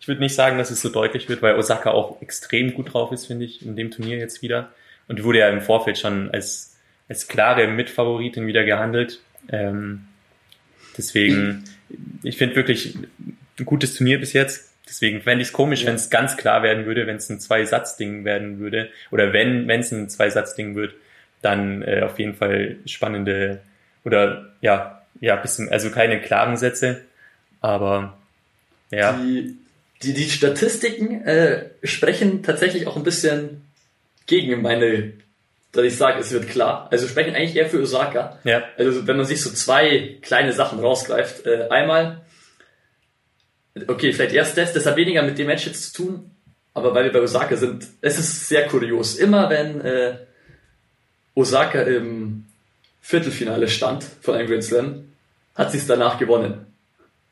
ich 0.00 0.08
würde 0.08 0.20
nicht 0.20 0.34
sagen, 0.34 0.58
dass 0.58 0.70
es 0.70 0.80
so 0.82 0.88
deutlich 0.88 1.28
wird, 1.28 1.42
weil 1.42 1.56
Osaka 1.56 1.90
auch 1.90 2.20
extrem 2.22 2.74
gut 2.74 2.92
drauf 2.92 3.12
ist, 3.12 3.26
finde 3.26 3.44
ich, 3.44 3.64
in 3.64 3.76
dem 3.76 3.90
Turnier 3.90 4.18
jetzt 4.18 4.42
wieder. 4.42 4.72
Und 5.08 5.22
wurde 5.22 5.40
ja 5.40 5.48
im 5.50 5.60
Vorfeld 5.60 5.98
schon 5.98 6.30
als, 6.30 6.76
als 7.08 7.28
klare 7.28 7.66
Mitfavoritin 7.68 8.46
wieder 8.46 8.64
gehandelt. 8.64 9.20
Ähm, 9.50 10.04
deswegen, 10.96 11.64
ich 12.22 12.38
finde 12.38 12.56
wirklich 12.56 12.94
ein 13.58 13.64
gutes 13.64 13.94
Turnier 13.94 14.18
bis 14.18 14.32
jetzt. 14.32 14.70
Deswegen 14.88 15.22
fände 15.22 15.42
ich 15.42 15.48
es 15.48 15.52
komisch, 15.52 15.82
Ja. 15.82 15.88
wenn 15.88 15.94
es 15.96 16.10
ganz 16.10 16.36
klar 16.36 16.62
werden 16.62 16.86
würde, 16.86 17.06
wenn 17.06 17.16
es 17.16 17.28
ein 17.30 17.40
Zwei-Satz-Ding 17.40 18.24
werden 18.24 18.58
würde. 18.58 18.90
Oder 19.10 19.32
wenn 19.32 19.66
wenn 19.68 19.80
es 19.80 19.92
ein 19.92 20.08
Zwei-Satz-Ding 20.08 20.74
wird, 20.74 20.94
dann 21.42 21.82
äh, 21.82 22.02
auf 22.02 22.18
jeden 22.18 22.34
Fall 22.34 22.76
spannende 22.86 23.60
oder 24.04 24.52
ja, 24.60 25.02
ja, 25.20 25.36
bisschen, 25.36 25.68
also 25.70 25.90
keine 25.90 26.20
klaren 26.20 26.56
Sätze. 26.56 27.02
Aber 27.60 28.18
ja, 28.90 29.12
Die, 29.14 29.56
die, 30.02 30.12
die 30.12 30.28
Statistiken 30.30 31.22
äh, 31.24 31.66
sprechen 31.82 32.42
tatsächlich 32.42 32.86
auch 32.86 32.96
ein 32.96 33.04
bisschen 33.04 33.62
gegen 34.26 34.62
meine, 34.62 35.12
dass 35.72 35.84
ich 35.84 35.96
sage, 35.96 36.20
es 36.20 36.32
wird 36.32 36.48
klar. 36.48 36.88
Also 36.90 37.08
sprechen 37.08 37.34
eigentlich 37.34 37.56
eher 37.56 37.68
für 37.68 37.80
Osaka. 37.80 38.38
ja, 38.44 38.62
Also 38.78 39.06
wenn 39.06 39.16
man 39.16 39.26
sich 39.26 39.42
so 39.42 39.50
zwei 39.50 40.18
kleine 40.22 40.52
Sachen 40.52 40.78
rausgreift. 40.80 41.46
Äh, 41.46 41.68
einmal, 41.70 42.22
okay, 43.86 44.12
vielleicht 44.12 44.34
erst 44.34 44.56
das, 44.56 44.72
das 44.72 44.86
hat 44.86 44.96
weniger 44.96 45.22
mit 45.22 45.38
dem 45.38 45.46
Match 45.46 45.66
jetzt 45.66 45.94
zu 45.94 46.02
tun, 46.04 46.30
aber 46.74 46.94
weil 46.94 47.04
wir 47.04 47.12
bei 47.12 47.20
Osaka 47.20 47.56
sind, 47.56 47.86
es 48.00 48.18
ist 48.18 48.48
sehr 48.48 48.66
kurios. 48.66 49.16
Immer 49.16 49.50
wenn 49.50 49.80
äh, 49.80 50.16
Osaka 51.34 51.82
im 51.82 52.46
Viertelfinale 53.00 53.68
stand 53.68 54.04
von 54.22 54.34
einem 54.34 54.48
Grand 54.48 54.64
Slam, 54.64 55.12
hat 55.54 55.72
sie 55.72 55.78
es 55.78 55.86
danach 55.86 56.18
gewonnen. 56.18 56.66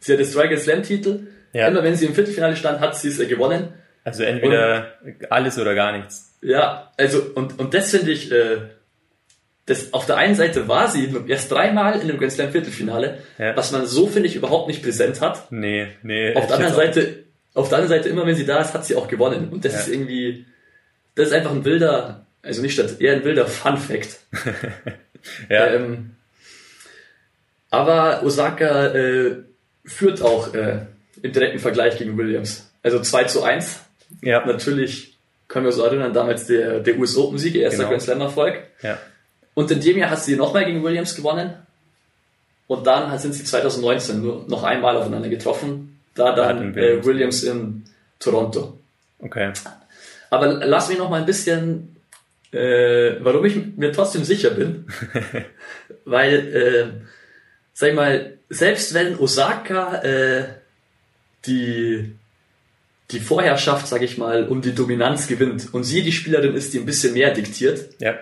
Sie 0.00 0.12
hat 0.12 0.20
das 0.20 0.32
Dragon 0.32 0.58
Slam 0.58 0.82
Titel. 0.82 1.28
Ja. 1.52 1.68
Immer 1.68 1.82
wenn 1.82 1.94
sie 1.96 2.06
im 2.06 2.14
Viertelfinale 2.14 2.56
stand, 2.56 2.80
hat 2.80 2.96
sie 2.96 3.08
es 3.08 3.18
äh, 3.20 3.26
gewonnen. 3.26 3.72
also 4.04 4.24
entweder 4.24 4.98
alles 5.30 5.58
oder 5.58 5.74
gar 5.74 5.96
nichts. 5.96 6.31
Ja, 6.42 6.92
also 6.96 7.22
und, 7.34 7.58
und 7.58 7.72
das 7.74 7.90
finde 7.90 8.10
ich, 8.10 8.30
äh, 8.32 8.58
das, 9.66 9.92
auf 9.94 10.06
der 10.06 10.16
einen 10.16 10.34
Seite 10.34 10.66
war 10.66 10.88
sie 10.88 11.14
erst 11.28 11.50
dreimal 11.52 11.94
in 11.94 12.02
einem 12.02 12.18
Grand 12.18 12.32
Slam 12.32 12.50
Viertelfinale, 12.50 13.18
Ja. 13.38 13.56
was 13.56 13.70
man 13.70 13.86
so, 13.86 14.08
finde 14.08 14.28
ich, 14.28 14.34
überhaupt 14.36 14.66
nicht 14.68 14.82
präsent 14.82 15.20
hat. 15.20 15.50
Nee, 15.52 15.86
nee. 16.02 16.34
Auf 16.34 16.46
der 16.48 16.56
anderen 16.56 16.74
Seite, 16.74 17.24
auf 17.54 17.68
der 17.68 17.78
anderen 17.78 17.96
Seite, 17.96 18.08
immer 18.08 18.26
wenn 18.26 18.34
sie 18.34 18.44
da 18.46 18.60
ist, 18.60 18.74
hat 18.74 18.84
sie 18.84 18.96
auch 18.96 19.06
gewonnen. 19.06 19.50
Und 19.50 19.64
das 19.64 19.72
Ja. 19.74 19.78
ist 19.80 19.88
irgendwie, 19.88 20.46
das 21.14 21.28
ist 21.28 21.34
einfach 21.34 21.52
ein 21.52 21.64
wilder, 21.64 22.26
also 22.42 22.60
nicht 22.60 22.72
statt, 22.74 22.96
eher 23.00 23.12
ein 23.12 23.24
wilder 23.24 23.46
Fun 23.46 23.76
Fact. 23.78 24.18
Ja, 25.48 25.66
Ähm, 25.68 26.16
aber 27.70 28.22
Osaka 28.24 28.88
äh, 28.88 29.36
führt 29.84 30.20
auch 30.20 30.52
äh, 30.54 30.80
im 31.22 31.32
direkten 31.32 31.60
Vergleich 31.60 31.96
gegen 31.98 32.18
Williams. 32.18 32.70
Also 32.82 33.00
2 33.00 33.24
zu 33.24 33.42
1. 33.44 33.80
ja, 34.22 34.44
Natürlich 34.44 35.11
können 35.52 35.66
wir 35.66 35.70
uns 35.72 35.78
erinnern, 35.78 36.14
damals 36.14 36.46
der, 36.46 36.80
der 36.80 36.98
US 36.98 37.14
Open 37.16 37.38
Sieg, 37.38 37.54
ihr 37.54 37.62
erster 37.62 37.80
Genau. 37.80 37.90
Grand 37.90 38.02
Slam 38.02 38.20
Erfolg. 38.22 38.54
ja, 38.82 38.98
Und 39.52 39.70
in 39.70 39.80
dem 39.80 39.98
Jahr 39.98 40.08
hat 40.10 40.22
sie 40.22 40.34
nochmal 40.34 40.64
gegen 40.64 40.82
Williams 40.82 41.14
gewonnen. 41.14 41.52
Und 42.68 42.86
dann 42.86 43.18
sind 43.18 43.34
sie 43.34 43.44
2019 43.44 44.22
nur 44.22 44.46
noch 44.48 44.62
einmal 44.62 44.96
aufeinander 44.96 45.28
getroffen. 45.28 46.00
Da 46.14 46.34
dann 46.34 46.74
äh, 46.76 47.04
Williams 47.04 47.42
in 47.42 47.84
Toronto. 48.18 48.78
okay. 49.20 49.52
Aber 50.30 50.46
lass 50.46 50.88
mich 50.88 50.96
noch 50.96 51.10
mal 51.10 51.20
ein 51.20 51.26
bisschen, 51.26 51.96
äh, 52.50 53.16
warum 53.20 53.44
ich 53.44 53.76
mir 53.76 53.92
trotzdem 53.92 54.24
sicher 54.24 54.50
bin. 54.50 54.86
Weil, 56.06 56.34
äh, 56.54 56.86
sag 57.74 57.90
ich 57.90 57.94
mal, 57.94 58.38
selbst 58.48 58.94
wenn 58.94 59.18
Osaka 59.18 59.96
äh, 60.02 60.44
die, 61.44 62.14
die 63.12 63.20
Vorherrschaft, 63.20 63.86
sag 63.86 64.02
ich 64.02 64.18
mal, 64.18 64.44
um 64.48 64.62
die 64.62 64.74
Dominanz 64.74 65.28
gewinnt 65.28 65.72
und 65.72 65.84
sie 65.84 66.02
die 66.02 66.12
Spielerin 66.12 66.54
ist, 66.54 66.72
die 66.72 66.78
ein 66.78 66.86
bisschen 66.86 67.14
mehr 67.14 67.32
diktiert, 67.32 67.90
Ja, 68.00 68.18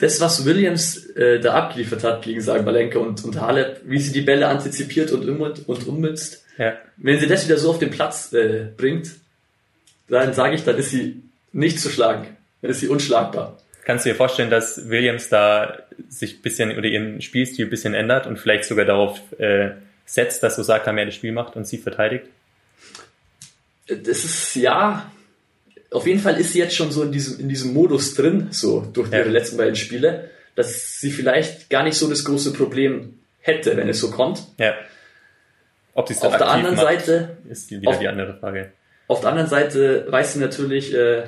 das, 0.00 0.20
was 0.20 0.46
Williams 0.46 1.10
äh, 1.10 1.40
da 1.40 1.54
abgeliefert 1.54 2.02
hat 2.04 2.22
gegen 2.22 2.40
Sabalenka 2.40 2.98
und, 2.98 3.22
und 3.22 3.40
Halep, 3.40 3.82
wie 3.84 3.98
sie 3.98 4.12
die 4.12 4.22
Bälle 4.22 4.48
antizipiert 4.48 5.12
und, 5.12 5.28
um, 5.28 5.40
und 5.40 5.86
ummünzt, 5.86 6.42
ja, 6.56 6.76
wenn 6.96 7.20
sie 7.20 7.26
das 7.26 7.46
wieder 7.46 7.58
so 7.58 7.70
auf 7.70 7.78
den 7.78 7.90
Platz 7.90 8.32
äh, 8.32 8.68
bringt, 8.76 9.10
dann 10.08 10.32
sage 10.34 10.54
ich, 10.54 10.64
dann 10.64 10.76
ist 10.76 10.90
sie 10.90 11.22
nicht 11.52 11.78
zu 11.78 11.88
schlagen. 11.90 12.26
Dann 12.62 12.70
ist 12.70 12.80
sie 12.80 12.88
unschlagbar. 12.88 13.58
Kannst 13.84 14.04
du 14.04 14.10
dir 14.10 14.14
vorstellen, 14.14 14.50
dass 14.50 14.88
Williams 14.88 15.28
da 15.28 15.78
sich 16.08 16.38
ein 16.38 16.42
bisschen 16.42 16.76
oder 16.76 16.86
ihren 16.86 17.20
Spielstil 17.22 17.66
ein 17.66 17.70
bisschen 17.70 17.94
ändert 17.94 18.26
und 18.26 18.38
vielleicht 18.38 18.64
sogar 18.64 18.84
darauf 18.84 19.20
äh, 19.38 19.70
setzt, 20.04 20.42
dass 20.42 20.58
Osaka 20.58 20.92
mehr 20.92 21.06
das 21.06 21.14
Spiel 21.14 21.32
macht 21.32 21.56
und 21.56 21.66
sie 21.66 21.78
verteidigt? 21.78 22.26
Das 24.04 24.24
ist, 24.24 24.54
ja, 24.56 25.10
auf 25.90 26.06
jeden 26.06 26.20
Fall 26.20 26.38
ist 26.38 26.52
sie 26.52 26.60
jetzt 26.60 26.74
schon 26.76 26.92
so 26.92 27.02
in 27.02 27.12
diesem, 27.12 27.40
in 27.40 27.48
diesem 27.48 27.72
Modus 27.74 28.14
drin, 28.14 28.48
so 28.50 28.86
durch 28.92 29.10
Ja. 29.10 29.18
ihre 29.18 29.30
letzten 29.30 29.56
beiden 29.56 29.74
Spiele, 29.76 30.30
dass 30.54 31.00
sie 31.00 31.10
vielleicht 31.10 31.68
gar 31.70 31.82
nicht 31.82 31.96
so 31.96 32.08
das 32.08 32.24
große 32.24 32.52
Problem 32.52 33.18
hätte, 33.40 33.76
wenn 33.76 33.88
es 33.88 34.00
so 34.00 34.10
kommt. 34.10 34.42
Ja. 34.58 34.74
Ob 35.94 36.06
sie 36.08 36.14
es 36.14 36.22
Auf 36.22 36.36
der 36.36 36.48
anderen 36.48 36.76
macht, 36.76 36.86
Seite, 36.86 37.36
ist 37.48 37.70
wieder 37.70 37.90
auf- 37.90 37.98
die 37.98 38.06
andere 38.08 38.38
Frage. 38.38 38.72
auf 39.08 39.20
der 39.20 39.30
anderen 39.30 39.48
Seite 39.50 40.06
weiß 40.08 40.34
sie 40.34 40.38
natürlich, 40.38 40.94
äh, 40.94 41.24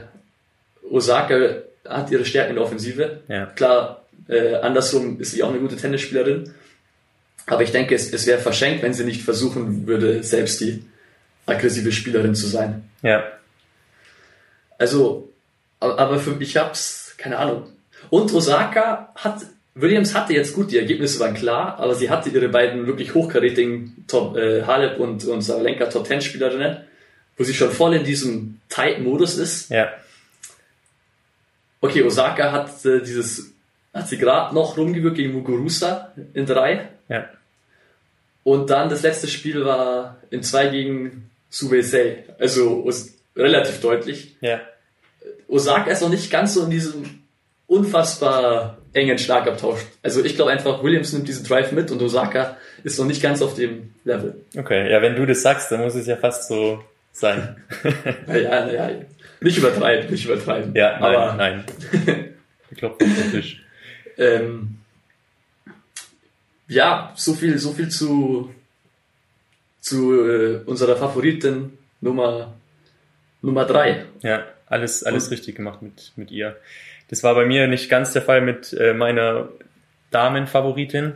Osaka 0.91 1.63
hat 1.89 2.11
ihre 2.11 2.25
Stärken 2.25 2.51
in 2.51 2.57
der 2.57 2.65
Offensive. 2.65 3.21
Ja. 3.29 3.47
Klar, 3.47 4.05
äh, 4.29 4.55
andersrum 4.57 5.21
ist 5.21 5.33
sie 5.33 5.43
auch 5.43 5.51
eine 5.51 5.59
gute 5.59 5.77
Tennisspielerin. 5.77 6.53
Aber 7.47 7.63
ich 7.63 7.73
denke, 7.73 7.95
es, 7.95 8.13
es 8.13 8.27
wäre 8.27 8.39
verschenkt, 8.39 8.83
wenn 8.85 8.95
sie 8.95 9.05
nicht 9.05 9.23
versuchen 9.23 9.87
würde, 9.87 10.23
selbst 10.23 10.61
die 10.61 10.85
aggressive 11.57 11.93
Spielerin 11.93 12.35
zu 12.35 12.47
sein. 12.47 12.89
Ja, 13.03 13.25
Also, 14.79 15.29
aber, 15.81 16.19
für 16.19 16.33
mich 16.33 16.57
hab's, 16.57 17.15
keine 17.19 17.39
Ahnung. 17.39 17.69
Und 18.11 18.33
Osaka 18.33 19.13
hat, 19.17 19.43
Williams 19.75 20.15
hatte 20.15 20.33
jetzt 20.35 20.55
gut, 20.55 20.71
die 20.71 20.79
Ergebnisse 20.79 21.21
waren 21.21 21.35
klar, 21.35 21.79
aber 21.79 21.95
sie 21.95 22.11
hatte 22.11 22.31
ihre 22.31 22.49
beiden 22.49 22.87
wirklich 22.87 23.15
hochkarätigen 23.15 24.05
Top, 24.07 24.37
äh, 24.37 24.63
Halep 24.65 24.99
und, 24.99 25.25
und 25.25 25.43
Sabalenka 25.43 25.87
Top 25.87 26.07
10 26.07 26.21
Spielerinnen, 26.21 26.79
wo 27.37 27.45
sie 27.45 27.55
schon 27.55 27.71
voll 27.71 27.95
in 27.95 28.05
diesem 28.05 28.61
Tight-Modus 28.69 29.39
ist. 29.39 29.71
ja, 29.71 29.93
Okay, 31.81 32.05
Osaka 32.05 32.53
hat 32.53 32.85
äh, 32.85 33.01
dieses, 33.03 33.53
hat 33.93 34.09
sie 34.09 34.17
gerade 34.17 34.55
noch 34.55 34.77
rumgewirkt 34.77 35.17
gegen 35.17 35.33
Muguruza 35.33 36.13
in 36.33 36.47
drei. 36.47 36.89
ja, 37.09 37.29
Und 38.45 38.71
dann 38.71 38.89
das 38.89 39.03
letzte 39.03 39.27
Spiel 39.27 39.65
war 39.65 40.19
in 40.31 40.45
zwei 40.45 40.69
gegen 40.69 41.29
Subesei. 41.53 42.25
Also 42.39 42.91
relativ 43.37 43.81
deutlich. 43.81 44.37
ja, 44.41 44.61
Osaka 45.49 45.91
ist 45.91 46.01
noch 46.01 46.09
nicht 46.09 46.31
ganz 46.31 46.55
so 46.55 46.65
in 46.65 46.71
diesem 46.71 47.05
unfassbar 47.67 48.79
engen 48.95 49.19
Schlagabtausch. 49.19 49.81
Also 50.03 50.25
ich 50.25 50.35
glaube 50.35 50.51
einfach, 50.51 50.83
Williams 50.83 51.13
nimmt 51.13 51.29
diesen 51.29 51.45
Drive 51.45 51.73
mit 51.73 51.91
und 51.91 52.01
Osaka 52.03 52.57
ist 52.85 52.99
noch 52.99 53.07
nicht 53.07 53.23
ganz 53.23 53.43
auf 53.43 53.55
dem 53.55 53.95
Level. 54.05 54.35
okay. 54.57 54.91
Ja, 54.91 55.01
wenn 55.03 55.15
du 55.15 55.27
das 55.27 55.43
sagst, 55.43 55.71
dann 55.71 55.81
muss 55.83 55.95
es 55.95 56.07
ja 56.07 56.17
fast 56.17 56.49
so 56.49 56.83
sein. 57.13 57.57
Naja, 58.27 58.67
naja, 58.67 58.91
nicht 59.41 59.59
übertreiben, 59.59 60.11
nicht 60.11 60.25
übertreiben. 60.25 60.75
ja, 60.75 60.99
nein, 60.99 61.17
Aber 61.17 61.35
nein. 61.35 61.65
Ich 62.71 62.79
glaube, 62.79 62.95
auf 62.95 63.01
den 63.15 63.31
Tisch. 63.31 63.63
Ähm, 64.17 64.79
ja, 66.69 67.13
so 67.17 67.35
viel, 67.35 67.59
so 67.59 67.73
viel 67.73 67.91
zu, 67.91 68.51
zu 69.83 70.15
äh, 70.15 70.61
unserer 70.65 70.97
Favoritin 70.97 71.77
Nummer, 72.01 72.55
Nummer 73.43 73.67
drei. 73.67 74.07
Ja, 74.23 74.45
alles, 74.67 75.03
alles 75.05 75.31
richtig 75.31 75.57
gemacht 75.57 75.83
mit, 75.83 76.13
mit 76.17 76.31
ihr. 76.31 76.57
Das 77.09 77.23
war 77.23 77.35
bei 77.35 77.45
mir 77.45 77.67
nicht 77.67 77.91
ganz 77.91 78.15
der 78.15 78.23
Fall 78.23 78.41
mit 78.41 78.73
äh, 78.73 78.95
meiner 78.95 79.49
Damenfavoritin. 80.11 81.13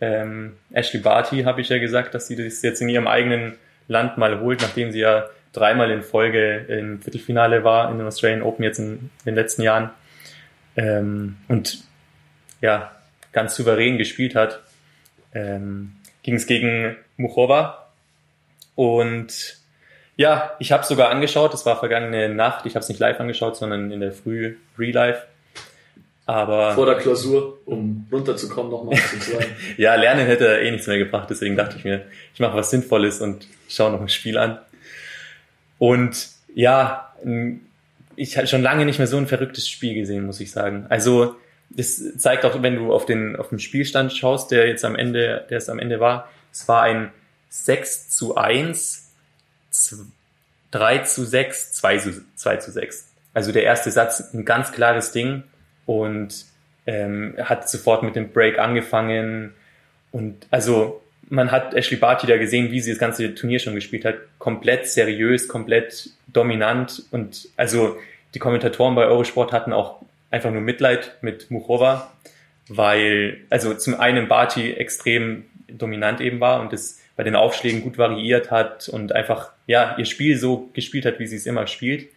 Ähm, 0.00 0.56
Ashley 0.72 1.00
Barty 1.00 1.42
habe 1.44 1.60
ich 1.60 1.68
ja 1.68 1.78
gesagt, 1.78 2.14
dass 2.14 2.26
sie 2.26 2.36
das 2.36 2.60
jetzt 2.62 2.82
in 2.82 2.88
ihrem 2.88 3.06
eigenen 3.06 3.54
Land 3.88 4.18
mal 4.18 4.40
holt, 4.40 4.60
nachdem 4.60 4.92
sie 4.92 5.00
ja 5.00 5.30
dreimal 5.52 5.90
in 5.90 6.02
Folge 6.02 6.56
im 6.68 7.00
Viertelfinale 7.00 7.64
war 7.64 7.90
in 7.90 7.98
den 7.98 8.06
Australian 8.06 8.42
Open 8.42 8.64
jetzt 8.64 8.78
in 8.78 9.10
den 9.24 9.34
letzten 9.34 9.62
Jahren. 9.62 9.90
Ähm, 10.76 11.36
und 11.48 11.84
ja, 12.60 12.90
ganz 13.32 13.54
souverän 13.54 13.98
gespielt 13.98 14.34
hat. 14.34 14.60
Ähm, 15.32 15.92
Ging 16.22 16.34
es 16.34 16.46
gegen 16.46 16.96
Muchova. 17.16 17.79
Und 18.74 19.58
ja, 20.16 20.52
ich 20.58 20.72
habe 20.72 20.84
sogar 20.84 21.10
angeschaut, 21.10 21.52
das 21.52 21.64
war 21.66 21.78
vergangene 21.78 22.28
Nacht, 22.28 22.66
ich 22.66 22.74
habe 22.74 22.82
es 22.82 22.88
nicht 22.88 22.98
live 22.98 23.20
angeschaut, 23.20 23.56
sondern 23.56 23.90
in 23.90 24.00
der 24.00 24.12
Früh 24.12 24.56
Real 24.78 24.92
Life. 24.92 25.22
Aber 26.26 26.74
Vor 26.74 26.86
der 26.86 26.96
Klausur, 26.96 27.58
um 27.64 28.06
runterzukommen 28.12 28.70
nochmal 28.70 28.96
sozusagen. 28.96 29.46
ja, 29.76 29.94
Lernen 29.96 30.26
hätte 30.26 30.60
eh 30.60 30.70
nichts 30.70 30.86
mehr 30.86 30.98
gebracht, 30.98 31.28
deswegen 31.30 31.56
dachte 31.56 31.76
ich 31.76 31.84
mir, 31.84 32.04
ich 32.34 32.40
mache 32.40 32.56
was 32.56 32.70
Sinnvolles 32.70 33.20
und 33.20 33.46
schaue 33.68 33.90
noch 33.90 34.00
ein 34.00 34.08
Spiel 34.08 34.38
an. 34.38 34.58
Und 35.78 36.28
ja, 36.54 37.14
ich 38.16 38.36
habe 38.36 38.46
schon 38.46 38.62
lange 38.62 38.84
nicht 38.84 38.98
mehr 38.98 39.06
so 39.06 39.16
ein 39.16 39.26
verrücktes 39.26 39.68
Spiel 39.68 39.94
gesehen, 39.94 40.26
muss 40.26 40.40
ich 40.40 40.50
sagen. 40.52 40.86
Also 40.88 41.36
das 41.70 42.18
zeigt 42.18 42.44
auch, 42.44 42.62
wenn 42.62 42.76
du 42.76 42.92
auf 42.92 43.06
den 43.06 43.36
auf 43.36 43.48
den 43.48 43.58
Spielstand 43.58 44.12
schaust, 44.12 44.50
der 44.50 44.68
jetzt 44.68 44.84
am 44.84 44.96
Ende, 44.96 45.46
der 45.48 45.58
es 45.58 45.68
am 45.68 45.78
Ende 45.78 46.00
war, 46.00 46.28
es 46.52 46.68
war 46.68 46.82
ein 46.82 47.10
6 47.50 48.10
zu 48.10 48.36
1, 48.36 49.12
3 50.70 50.98
zu 50.98 51.24
6, 51.24 51.72
2 51.74 51.98
zu, 51.98 52.24
2 52.36 52.56
zu 52.56 52.70
6. 52.70 53.06
Also 53.34 53.52
der 53.52 53.64
erste 53.64 53.90
Satz 53.90 54.32
ein 54.32 54.44
ganz 54.44 54.72
klares 54.72 55.12
Ding 55.12 55.42
und 55.86 56.46
ähm, 56.86 57.34
hat 57.42 57.68
sofort 57.68 58.02
mit 58.02 58.16
dem 58.16 58.32
Break 58.32 58.58
angefangen 58.58 59.52
und 60.12 60.46
also 60.50 61.02
man 61.28 61.52
hat 61.52 61.74
Ashley 61.74 61.96
Barty 61.96 62.26
da 62.26 62.36
gesehen, 62.38 62.72
wie 62.72 62.80
sie 62.80 62.90
das 62.90 62.98
ganze 62.98 63.34
Turnier 63.34 63.60
schon 63.60 63.76
gespielt 63.76 64.04
hat, 64.04 64.16
komplett 64.38 64.88
seriös, 64.88 65.46
komplett 65.46 66.10
dominant 66.26 67.04
und 67.12 67.48
also 67.56 67.96
die 68.34 68.38
Kommentatoren 68.38 68.94
bei 68.94 69.04
Eurosport 69.04 69.52
hatten 69.52 69.72
auch 69.72 70.00
einfach 70.30 70.50
nur 70.50 70.60
Mitleid 70.60 71.16
mit 71.20 71.50
Muchova, 71.50 72.12
weil 72.68 73.38
also 73.50 73.74
zum 73.74 73.98
einen 73.98 74.28
Barty 74.28 74.72
extrem 74.72 75.44
dominant 75.68 76.20
eben 76.20 76.40
war 76.40 76.60
und 76.60 76.72
es 76.72 76.99
bei 77.16 77.22
den 77.22 77.36
Aufschlägen 77.36 77.82
gut 77.82 77.98
variiert 77.98 78.50
hat 78.50 78.88
und 78.88 79.12
einfach 79.12 79.52
ja 79.66 79.96
ihr 79.98 80.04
Spiel 80.04 80.38
so 80.38 80.70
gespielt 80.72 81.04
hat, 81.04 81.18
wie 81.18 81.26
sie 81.26 81.36
es 81.36 81.46
immer 81.46 81.66
spielt. 81.66 82.08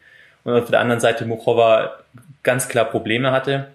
Und 0.43 0.53
auf 0.53 0.69
der 0.69 0.79
anderen 0.79 0.99
Seite 0.99 1.25
Muchova 1.25 1.99
ganz 2.43 2.67
klar 2.67 2.85
Probleme 2.85 3.31
hatte. 3.31 3.67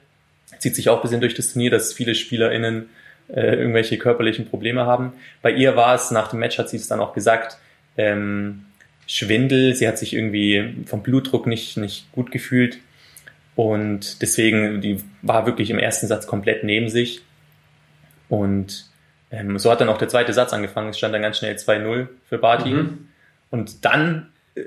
Zieht 0.58 0.74
sich 0.74 0.88
auch 0.88 0.96
ein 0.96 1.02
bisschen 1.02 1.20
durch 1.20 1.34
das 1.34 1.52
Turnier, 1.52 1.70
dass 1.70 1.92
viele 1.92 2.14
SpielerInnen 2.14 2.88
äh, 3.28 3.54
irgendwelche 3.56 3.98
körperlichen 3.98 4.46
Probleme 4.46 4.86
haben. 4.86 5.12
Bei 5.42 5.50
ihr 5.50 5.76
war 5.76 5.94
es, 5.94 6.10
nach 6.10 6.28
dem 6.28 6.40
Match 6.40 6.58
hat 6.58 6.68
sie 6.68 6.76
es 6.76 6.88
dann 6.88 7.00
auch 7.00 7.12
gesagt, 7.12 7.58
ähm, 7.96 8.64
Schwindel, 9.06 9.74
sie 9.74 9.88
hat 9.88 9.98
sich 9.98 10.14
irgendwie 10.14 10.84
vom 10.86 11.02
Blutdruck 11.02 11.46
nicht, 11.46 11.76
nicht 11.76 12.10
gut 12.12 12.30
gefühlt 12.30 12.78
und 13.58 14.22
deswegen, 14.22 14.80
die 14.80 15.02
war 15.20 15.44
wirklich 15.44 15.70
im 15.70 15.80
ersten 15.80 16.06
Satz 16.06 16.28
komplett 16.28 16.62
neben 16.62 16.88
sich. 16.88 17.22
Und 18.28 18.88
ähm, 19.30 19.58
so 19.58 19.70
hat 19.70 19.80
dann 19.80 19.88
auch 19.88 19.98
der 19.98 20.08
zweite 20.08 20.32
Satz 20.32 20.52
angefangen. 20.52 20.90
Es 20.90 20.98
stand 20.98 21.14
dann 21.14 21.22
ganz 21.22 21.38
schnell 21.38 21.54
2-0 21.54 22.08
für 22.28 22.38
Barty. 22.38 22.70
Mhm. 22.70 23.08
Und 23.50 23.84
dann 23.84 24.28
äh, 24.54 24.62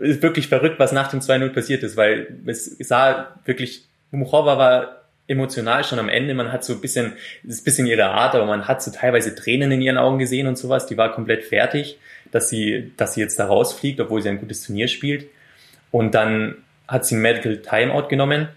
ist 0.00 0.22
wirklich 0.22 0.48
verrückt, 0.48 0.78
was 0.78 0.92
nach 0.92 1.08
dem 1.08 1.20
2-0 1.20 1.48
passiert 1.50 1.82
ist, 1.82 1.96
weil 1.96 2.36
es 2.46 2.76
sah 2.80 3.34
wirklich, 3.44 3.86
Muchova 4.10 4.58
war 4.58 5.02
emotional 5.28 5.84
schon 5.84 5.98
am 5.98 6.08
Ende. 6.08 6.34
Man 6.34 6.52
hat 6.52 6.64
so 6.64 6.74
ein 6.74 6.80
bisschen, 6.80 7.12
das 7.42 7.54
ist 7.54 7.62
ein 7.62 7.64
bisschen 7.64 7.86
ihre 7.86 8.06
Art, 8.06 8.34
aber 8.34 8.46
man 8.46 8.68
hat 8.68 8.82
so 8.82 8.90
teilweise 8.90 9.34
Tränen 9.34 9.72
in 9.72 9.80
ihren 9.80 9.98
Augen 9.98 10.18
gesehen 10.18 10.46
und 10.46 10.58
sowas. 10.58 10.86
Die 10.86 10.96
war 10.96 11.12
komplett 11.12 11.44
fertig, 11.44 11.98
dass 12.30 12.48
sie, 12.48 12.92
dass 12.96 13.14
sie 13.14 13.20
jetzt 13.20 13.38
da 13.38 13.46
rausfliegt, 13.46 14.00
obwohl 14.00 14.22
sie 14.22 14.28
ein 14.28 14.40
gutes 14.40 14.64
Turnier 14.64 14.88
spielt. 14.88 15.26
Und 15.90 16.14
dann 16.14 16.56
hat 16.88 17.06
sie 17.06 17.16
ein 17.16 17.22
Medical 17.22 17.58
Timeout 17.58 18.08
genommen. 18.08 18.48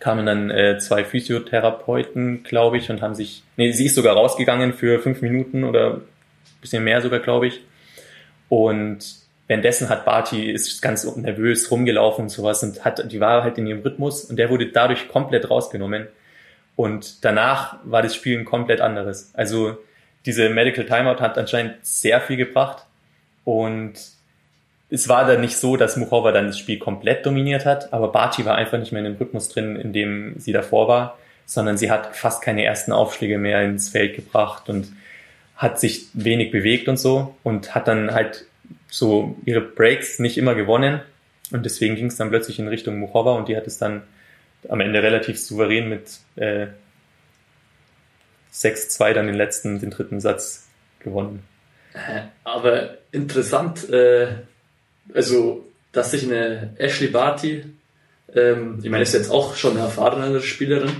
Kamen 0.00 0.26
dann 0.26 0.50
äh, 0.50 0.78
zwei 0.78 1.04
Physiotherapeuten, 1.04 2.44
glaube 2.44 2.78
ich, 2.78 2.90
und 2.90 3.02
haben 3.02 3.14
sich, 3.14 3.42
nee, 3.56 3.72
sie 3.72 3.86
ist 3.86 3.94
sogar 3.94 4.14
rausgegangen 4.14 4.72
für 4.72 5.00
fünf 5.00 5.22
Minuten 5.22 5.64
oder 5.64 6.00
bisschen 6.60 6.84
mehr 6.84 7.00
sogar, 7.00 7.20
glaube 7.20 7.48
ich. 7.48 7.60
Und 8.48 8.98
währenddessen 9.46 9.88
hat 9.88 10.04
Barty 10.04 10.50
ist 10.50 10.80
ganz 10.82 11.04
nervös 11.16 11.70
rumgelaufen 11.70 12.24
und 12.24 12.28
sowas 12.28 12.62
und 12.62 12.84
hat, 12.84 13.10
die 13.10 13.20
war 13.20 13.42
halt 13.42 13.58
in 13.58 13.66
ihrem 13.66 13.80
Rhythmus 13.80 14.24
und 14.24 14.36
der 14.36 14.50
wurde 14.50 14.66
dadurch 14.66 15.08
komplett 15.08 15.50
rausgenommen. 15.50 16.06
Und 16.76 17.24
danach 17.24 17.78
war 17.84 18.02
das 18.02 18.14
Spiel 18.14 18.38
ein 18.38 18.44
komplett 18.44 18.80
anderes. 18.80 19.32
Also 19.34 19.78
diese 20.26 20.48
Medical 20.48 20.84
Timeout 20.84 21.20
hat 21.20 21.38
anscheinend 21.38 21.74
sehr 21.82 22.20
viel 22.20 22.36
gebracht 22.36 22.84
und 23.44 23.94
es 24.90 25.08
war 25.08 25.26
dann 25.26 25.40
nicht 25.40 25.56
so, 25.56 25.76
dass 25.76 25.96
Muchova 25.96 26.32
dann 26.32 26.46
das 26.46 26.58
Spiel 26.58 26.78
komplett 26.78 27.26
dominiert 27.26 27.66
hat, 27.66 27.92
aber 27.92 28.08
Barty 28.08 28.44
war 28.44 28.54
einfach 28.54 28.78
nicht 28.78 28.92
mehr 28.92 29.04
in 29.04 29.12
dem 29.12 29.18
Rhythmus 29.18 29.48
drin, 29.48 29.76
in 29.76 29.92
dem 29.92 30.34
sie 30.38 30.52
davor 30.52 30.88
war, 30.88 31.18
sondern 31.44 31.76
sie 31.76 31.90
hat 31.90 32.16
fast 32.16 32.42
keine 32.42 32.64
ersten 32.64 32.92
Aufschläge 32.92 33.38
mehr 33.38 33.62
ins 33.62 33.90
Feld 33.90 34.16
gebracht 34.16 34.68
und 34.68 34.88
hat 35.56 35.78
sich 35.78 36.06
wenig 36.14 36.50
bewegt 36.50 36.88
und 36.88 36.98
so 36.98 37.34
und 37.42 37.74
hat 37.74 37.88
dann 37.88 38.12
halt 38.14 38.46
so 38.88 39.36
ihre 39.44 39.60
Breaks 39.60 40.18
nicht 40.18 40.38
immer 40.38 40.54
gewonnen 40.54 41.00
und 41.50 41.64
deswegen 41.64 41.96
ging 41.96 42.06
es 42.06 42.16
dann 42.16 42.30
plötzlich 42.30 42.58
in 42.58 42.68
Richtung 42.68 42.98
Muchova 42.98 43.32
und 43.32 43.48
die 43.48 43.56
hat 43.56 43.66
es 43.66 43.78
dann 43.78 44.02
am 44.68 44.80
Ende 44.80 45.02
relativ 45.02 45.38
souverän 45.38 45.88
mit 45.88 46.18
äh, 46.36 46.68
6-2 48.52 49.12
dann 49.12 49.26
den 49.26 49.36
letzten, 49.36 49.80
den 49.80 49.90
dritten 49.90 50.20
Satz 50.20 50.68
gewonnen. 51.00 51.44
Äh, 51.94 52.22
aber 52.44 52.98
interessant, 53.12 53.88
äh, 53.90 54.28
also, 55.14 55.66
dass 55.92 56.10
sich 56.10 56.24
eine 56.24 56.74
Ashley 56.78 57.08
Barty, 57.08 57.64
ähm, 58.34 58.78
ich 58.82 58.90
meine, 58.90 59.02
ist 59.02 59.14
jetzt 59.14 59.30
auch 59.30 59.56
schon 59.56 59.72
eine 59.72 59.80
erfahrene 59.80 60.40
Spielerin 60.40 60.92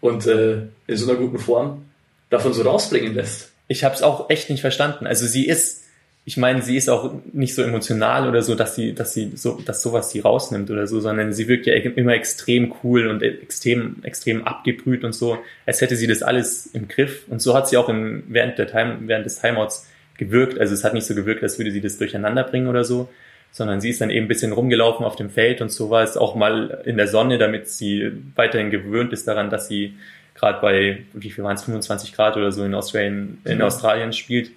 und 0.00 0.26
äh, 0.26 0.62
in 0.86 0.96
so 0.96 1.10
einer 1.10 1.18
guten 1.18 1.38
Form, 1.38 1.84
davon 2.30 2.52
so 2.52 2.62
rausbringen 2.62 3.14
lässt. 3.14 3.52
Ich 3.68 3.84
habe 3.84 3.94
es 3.94 4.02
auch 4.02 4.30
echt 4.30 4.50
nicht 4.50 4.60
verstanden. 4.60 5.06
Also 5.06 5.26
sie 5.26 5.46
ist, 5.46 5.84
ich 6.24 6.36
meine, 6.36 6.62
sie 6.62 6.76
ist 6.76 6.90
auch 6.90 7.14
nicht 7.32 7.54
so 7.54 7.62
emotional 7.62 8.28
oder 8.28 8.42
so, 8.42 8.54
dass 8.54 8.74
sie, 8.74 8.94
dass 8.94 9.14
sie 9.14 9.32
so, 9.34 9.60
dass 9.64 9.82
sowas 9.82 10.10
sie 10.10 10.20
rausnimmt 10.20 10.70
oder 10.70 10.86
so, 10.86 11.00
sondern 11.00 11.32
sie 11.32 11.48
wirkt 11.48 11.66
ja 11.66 11.74
immer 11.74 12.12
extrem 12.12 12.74
cool 12.82 13.08
und 13.08 13.22
extrem, 13.22 13.96
extrem 14.02 14.46
abgebrüht 14.46 15.04
und 15.04 15.14
so, 15.14 15.38
als 15.66 15.80
hätte 15.80 15.96
sie 15.96 16.06
das 16.06 16.22
alles 16.22 16.66
im 16.66 16.88
Griff. 16.88 17.24
Und 17.28 17.40
so 17.40 17.54
hat 17.54 17.68
sie 17.68 17.76
auch 17.76 17.88
im, 17.88 18.24
während 18.28 18.58
der 18.58 18.66
Time, 18.66 18.98
während 19.02 19.26
des 19.26 19.40
Timeouts 19.40 19.86
gewirkt. 20.16 20.58
Also 20.58 20.74
es 20.74 20.84
hat 20.84 20.94
nicht 20.94 21.06
so 21.06 21.14
gewirkt, 21.14 21.42
als 21.42 21.58
würde 21.58 21.70
sie 21.70 21.80
das 21.80 21.96
durcheinander 21.96 22.44
bringen 22.44 22.68
oder 22.68 22.84
so, 22.84 23.08
sondern 23.52 23.80
sie 23.80 23.90
ist 23.90 24.00
dann 24.00 24.10
eben 24.10 24.26
ein 24.26 24.28
bisschen 24.28 24.52
rumgelaufen 24.52 25.04
auf 25.04 25.16
dem 25.16 25.30
Feld 25.30 25.60
und 25.60 25.70
sowas, 25.70 26.16
auch 26.16 26.34
mal 26.34 26.82
in 26.84 26.96
der 26.96 27.08
Sonne, 27.08 27.38
damit 27.38 27.68
sie 27.68 28.12
weiterhin 28.34 28.70
gewöhnt 28.70 29.12
ist 29.12 29.26
daran, 29.26 29.50
dass 29.50 29.68
sie 29.68 29.94
gerade 30.34 30.60
bei, 30.60 31.02
wie 31.12 31.30
viel 31.30 31.44
waren 31.44 31.56
es, 31.56 31.64
25 31.64 32.12
Grad 32.12 32.36
oder 32.36 32.52
so 32.52 32.64
in 32.64 32.74
Australien, 32.74 33.40
in 33.44 33.58
mhm. 33.58 33.64
Australien 33.64 34.12
spielt. 34.12 34.50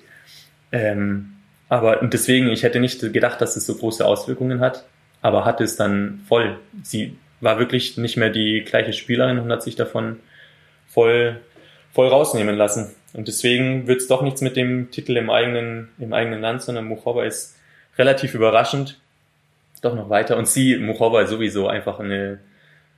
Ähm, 0.72 1.34
aber 1.70 2.02
und 2.02 2.14
deswegen, 2.14 2.50
ich 2.50 2.64
hätte 2.64 2.80
nicht 2.80 3.02
gedacht, 3.14 3.42
dass 3.42 3.56
es 3.56 3.66
so 3.66 3.76
große 3.76 4.06
Auswirkungen 4.06 4.60
hat, 4.60 4.86
aber 5.22 5.46
hat 5.46 5.62
es 5.62 5.76
dann 5.76 6.22
voll. 6.28 6.60
Sie 6.84 7.16
war 7.40 7.60
wirklich 7.60 7.98
nicht 7.98 8.18
mehr 8.18 8.30
die 8.30 8.64
gleiche 8.66 8.94
Spielerin 8.94 9.40
und 9.40 9.52
hat 9.52 9.64
sich 9.64 9.76
davon 9.76 10.20
voll, 10.88 11.40
voll 11.94 12.08
rausnehmen 12.08 12.56
lassen. 12.56 12.92
Und 13.14 13.28
deswegen 13.28 13.88
wird 13.88 14.02
es 14.02 14.08
doch 14.08 14.22
nichts 14.22 14.42
mit 14.42 14.56
dem 14.56 14.92
Titel 14.92 15.18
im 15.18 15.30
eigenen, 15.30 15.90
im 16.00 16.14
eigenen 16.14 16.42
Land, 16.42 16.62
sondern 16.62 16.86
Muchova 16.86 17.26
ist 17.26 17.58
relativ 17.98 18.34
überraschend 18.34 18.98
doch 19.82 19.96
noch 19.96 20.10
weiter. 20.10 20.38
Und 20.38 20.48
sie, 20.48 20.78
Muchova, 20.78 21.26
sowieso 21.26 21.68
einfach 21.68 22.00
eine, 22.00 22.40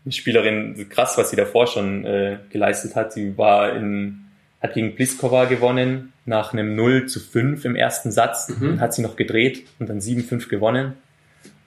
eine 0.05 0.11
Spielerin, 0.11 0.87
krass, 0.89 1.17
was 1.17 1.29
sie 1.29 1.35
davor 1.35 1.67
schon 1.67 2.05
äh, 2.05 2.37
geleistet 2.51 2.95
hat. 2.95 3.13
Sie 3.13 3.37
war 3.37 3.75
in, 3.75 4.25
hat 4.61 4.73
gegen 4.73 4.95
Pliskova 4.95 5.45
gewonnen 5.45 6.13
nach 6.25 6.53
einem 6.53 6.75
0 6.75 7.07
zu 7.07 7.19
5 7.19 7.65
im 7.65 7.75
ersten 7.75 8.11
Satz. 8.11 8.49
Mhm. 8.49 8.79
Hat 8.79 8.93
sie 8.93 9.01
noch 9.01 9.15
gedreht 9.15 9.65
und 9.79 9.89
dann 9.89 9.99
7-5 9.99 10.49
gewonnen. 10.49 10.93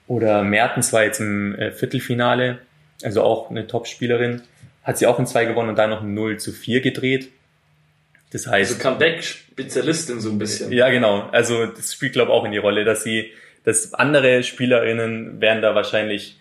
Oder 0.07 0.43
Mertens 0.43 0.93
war 0.93 1.03
jetzt 1.03 1.19
im 1.19 1.55
äh, 1.55 1.71
Viertelfinale, 1.71 2.59
also 3.03 3.23
auch 3.23 3.49
eine 3.49 3.67
Top-Spielerin. 3.67 4.41
Hat 4.83 4.97
sie 4.97 5.07
auch 5.07 5.19
in 5.19 5.25
zwei 5.25 5.45
gewonnen 5.45 5.69
und 5.69 5.77
dann 5.77 5.89
noch 5.89 6.01
ein 6.01 6.13
0 6.13 6.37
zu 6.37 6.53
4 6.53 6.81
gedreht. 6.81 7.29
Das 8.31 8.47
heißt. 8.47 8.71
Also 8.73 8.83
Comeback-Spezialistin 8.83 10.19
so 10.19 10.29
ein 10.29 10.37
bisschen. 10.37 10.71
Ja, 10.71 10.89
genau. 10.89 11.29
Also 11.31 11.65
das 11.65 11.93
spielt, 11.93 12.13
glaube 12.13 12.31
ich, 12.31 12.37
auch 12.37 12.45
in 12.45 12.51
die 12.51 12.57
Rolle, 12.57 12.83
dass 12.83 13.03
sie, 13.03 13.31
dass 13.63 13.93
andere 13.93 14.43
SpielerInnen 14.43 15.39
wären 15.41 15.61
da 15.61 15.75
wahrscheinlich 15.75 16.37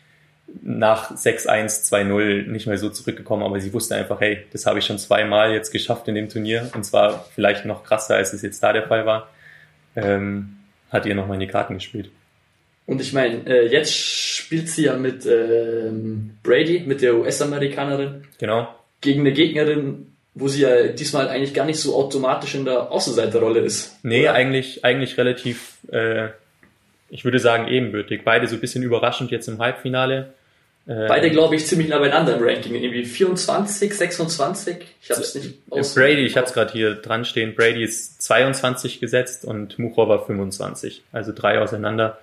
nach 0.62 1.10
6-1, 1.12 1.90
2-0 1.92 2.46
nicht 2.48 2.66
mehr 2.66 2.78
so 2.78 2.88
zurückgekommen, 2.90 3.42
aber 3.42 3.60
sie 3.60 3.72
wusste 3.72 3.96
einfach, 3.96 4.20
hey, 4.20 4.44
das 4.52 4.64
habe 4.66 4.78
ich 4.78 4.86
schon 4.86 4.98
zweimal 4.98 5.52
jetzt 5.52 5.72
geschafft 5.72 6.06
in 6.08 6.14
dem 6.14 6.28
Turnier 6.28 6.70
und 6.74 6.84
zwar 6.84 7.26
vielleicht 7.34 7.64
noch 7.64 7.82
krasser, 7.84 8.14
als 8.14 8.32
es 8.32 8.42
jetzt 8.42 8.62
da 8.62 8.72
der 8.72 8.86
Fall 8.86 9.06
war. 9.06 9.28
Ähm, 9.96 10.56
hat 10.90 11.04
ihr 11.06 11.14
nochmal 11.16 11.34
in 11.34 11.40
die 11.40 11.46
Karten 11.48 11.74
gespielt. 11.74 12.10
Und 12.86 13.00
ich 13.00 13.12
meine, 13.12 13.44
äh, 13.46 13.66
jetzt 13.66 13.92
spielt 13.92 14.68
sie 14.68 14.84
ja 14.84 14.96
mit 14.96 15.26
ähm, 15.26 16.38
Brady, 16.44 16.84
mit 16.86 17.02
der 17.02 17.16
US-Amerikanerin, 17.16 18.22
Genau. 18.38 18.72
gegen 19.00 19.20
eine 19.22 19.32
Gegnerin, 19.32 20.12
wo 20.36 20.48
sie 20.48 20.60
ja 20.60 20.88
diesmal 20.88 21.28
eigentlich 21.28 21.54
gar 21.54 21.64
nicht 21.64 21.80
so 21.80 21.96
automatisch 21.96 22.54
in 22.54 22.66
der 22.66 22.92
Außenseiterrolle 22.92 23.60
ist. 23.60 23.96
Nee, 24.02 24.24
Oder? 24.24 24.34
eigentlich, 24.34 24.84
eigentlich 24.84 25.16
relativ, 25.16 25.78
äh, 25.90 26.28
ich 27.08 27.24
würde 27.24 27.38
sagen, 27.38 27.68
ebenbürtig. 27.68 28.22
Beide 28.22 28.46
so 28.46 28.56
ein 28.56 28.60
bisschen 28.60 28.82
überraschend 28.82 29.30
jetzt 29.30 29.48
im 29.48 29.58
Halbfinale. 29.58 30.34
Äh, 30.86 31.08
Beide, 31.08 31.30
glaube 31.30 31.56
ich, 31.56 31.66
ziemlich 31.66 31.88
nah 31.88 31.98
beieinander 31.98 32.36
im 32.36 32.44
Ranking. 32.44 32.74
Irgendwie 32.74 33.06
24, 33.06 33.94
26. 33.94 34.76
Ich 35.02 35.10
habe 35.10 35.22
es 35.22 35.34
nicht 35.34 35.54
aus. 35.70 35.94
Brady, 35.94 36.26
ich 36.26 36.36
habe 36.36 36.46
es 36.46 36.52
gerade 36.52 36.70
hier 36.70 36.94
dran 36.96 37.24
stehen. 37.24 37.54
Brady 37.54 37.82
ist 37.82 38.20
22 38.20 39.00
gesetzt 39.00 39.46
und 39.46 39.78
Muchova 39.78 40.18
25. 40.18 41.02
Also 41.12 41.32
drei 41.34 41.60
auseinander. 41.60 42.18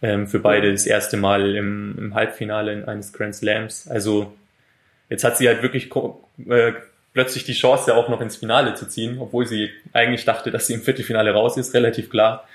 Ähm, 0.00 0.28
für 0.28 0.38
beide 0.38 0.70
das 0.70 0.86
erste 0.86 1.16
Mal 1.16 1.56
im, 1.56 1.96
im 1.98 2.14
Halbfinale 2.14 2.72
in 2.72 2.84
eines 2.84 3.12
Grand 3.12 3.34
Slams. 3.34 3.88
Also 3.88 4.32
jetzt 5.10 5.24
hat 5.24 5.38
sie 5.38 5.48
halt 5.48 5.62
wirklich 5.62 5.90
äh, 6.48 6.72
plötzlich 7.12 7.44
die 7.44 7.52
Chance, 7.52 7.94
auch 7.94 8.08
noch 8.08 8.20
ins 8.20 8.36
Finale 8.36 8.74
zu 8.74 8.88
ziehen, 8.88 9.18
obwohl 9.18 9.46
sie 9.46 9.70
eigentlich 9.92 10.24
dachte, 10.24 10.50
dass 10.50 10.66
sie 10.66 10.74
im 10.74 10.82
Viertelfinale 10.82 11.32
raus 11.32 11.56
ist, 11.56 11.74
relativ 11.74 12.10
klar. 12.10 12.48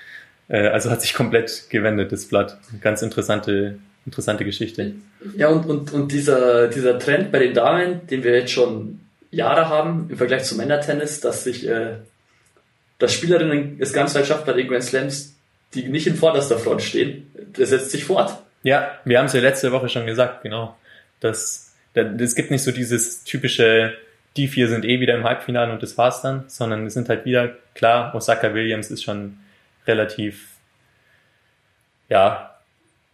Äh, 0.48 0.68
also 0.68 0.90
hat 0.90 1.02
sich 1.02 1.14
komplett 1.14 1.70
gewendet, 1.70 2.12
das 2.12 2.26
Blatt. 2.26 2.58
Ganz 2.80 3.02
interessante, 3.02 3.78
interessante 4.06 4.44
Geschichte. 4.44 4.94
Ja, 5.36 5.48
und, 5.48 5.66
und, 5.66 5.92
und 5.92 6.12
dieser, 6.12 6.68
dieser 6.68 6.98
Trend 6.98 7.30
bei 7.30 7.38
den 7.38 7.54
Damen, 7.54 8.06
den 8.06 8.24
wir 8.24 8.36
jetzt 8.36 8.52
schon 8.52 9.00
Jahre 9.30 9.68
haben, 9.68 10.06
im 10.10 10.16
Vergleich 10.16 10.44
zum 10.44 10.58
Männertennis, 10.58 11.20
dass 11.20 11.44
sich, 11.44 11.68
äh, 11.68 11.96
dass 12.98 13.12
Spielerinnen 13.12 13.76
es 13.78 13.92
ganz 13.92 14.14
weit 14.14 14.26
schafft 14.26 14.46
bei 14.46 14.52
den 14.54 14.68
Grand 14.68 14.84
Slams, 14.84 15.34
die 15.74 15.84
nicht 15.88 16.06
in 16.06 16.16
vorderster 16.16 16.58
Front 16.58 16.82
stehen, 16.82 17.30
das 17.52 17.68
setzt 17.68 17.90
sich 17.90 18.04
fort. 18.04 18.38
Ja, 18.62 18.98
wir 19.04 19.18
haben 19.18 19.26
es 19.26 19.34
ja 19.34 19.40
letzte 19.40 19.70
Woche 19.70 19.88
schon 19.88 20.06
gesagt, 20.06 20.42
genau. 20.42 20.76
Das, 21.20 21.74
es 21.94 22.34
gibt 22.34 22.50
nicht 22.50 22.62
so 22.62 22.70
dieses 22.70 23.24
typische, 23.24 23.94
die 24.38 24.48
vier 24.48 24.68
sind 24.68 24.84
eh 24.84 25.00
wieder 25.00 25.14
im 25.14 25.24
Halbfinale 25.24 25.72
und 25.72 25.82
das 25.82 25.98
war's 25.98 26.22
dann, 26.22 26.44
sondern 26.46 26.86
es 26.86 26.94
sind 26.94 27.08
halt 27.08 27.24
wieder, 27.24 27.56
klar, 27.74 28.14
Osaka 28.14 28.54
Williams 28.54 28.90
ist 28.90 29.02
schon 29.02 29.38
relativ, 29.86 30.48
ja, 32.08 32.54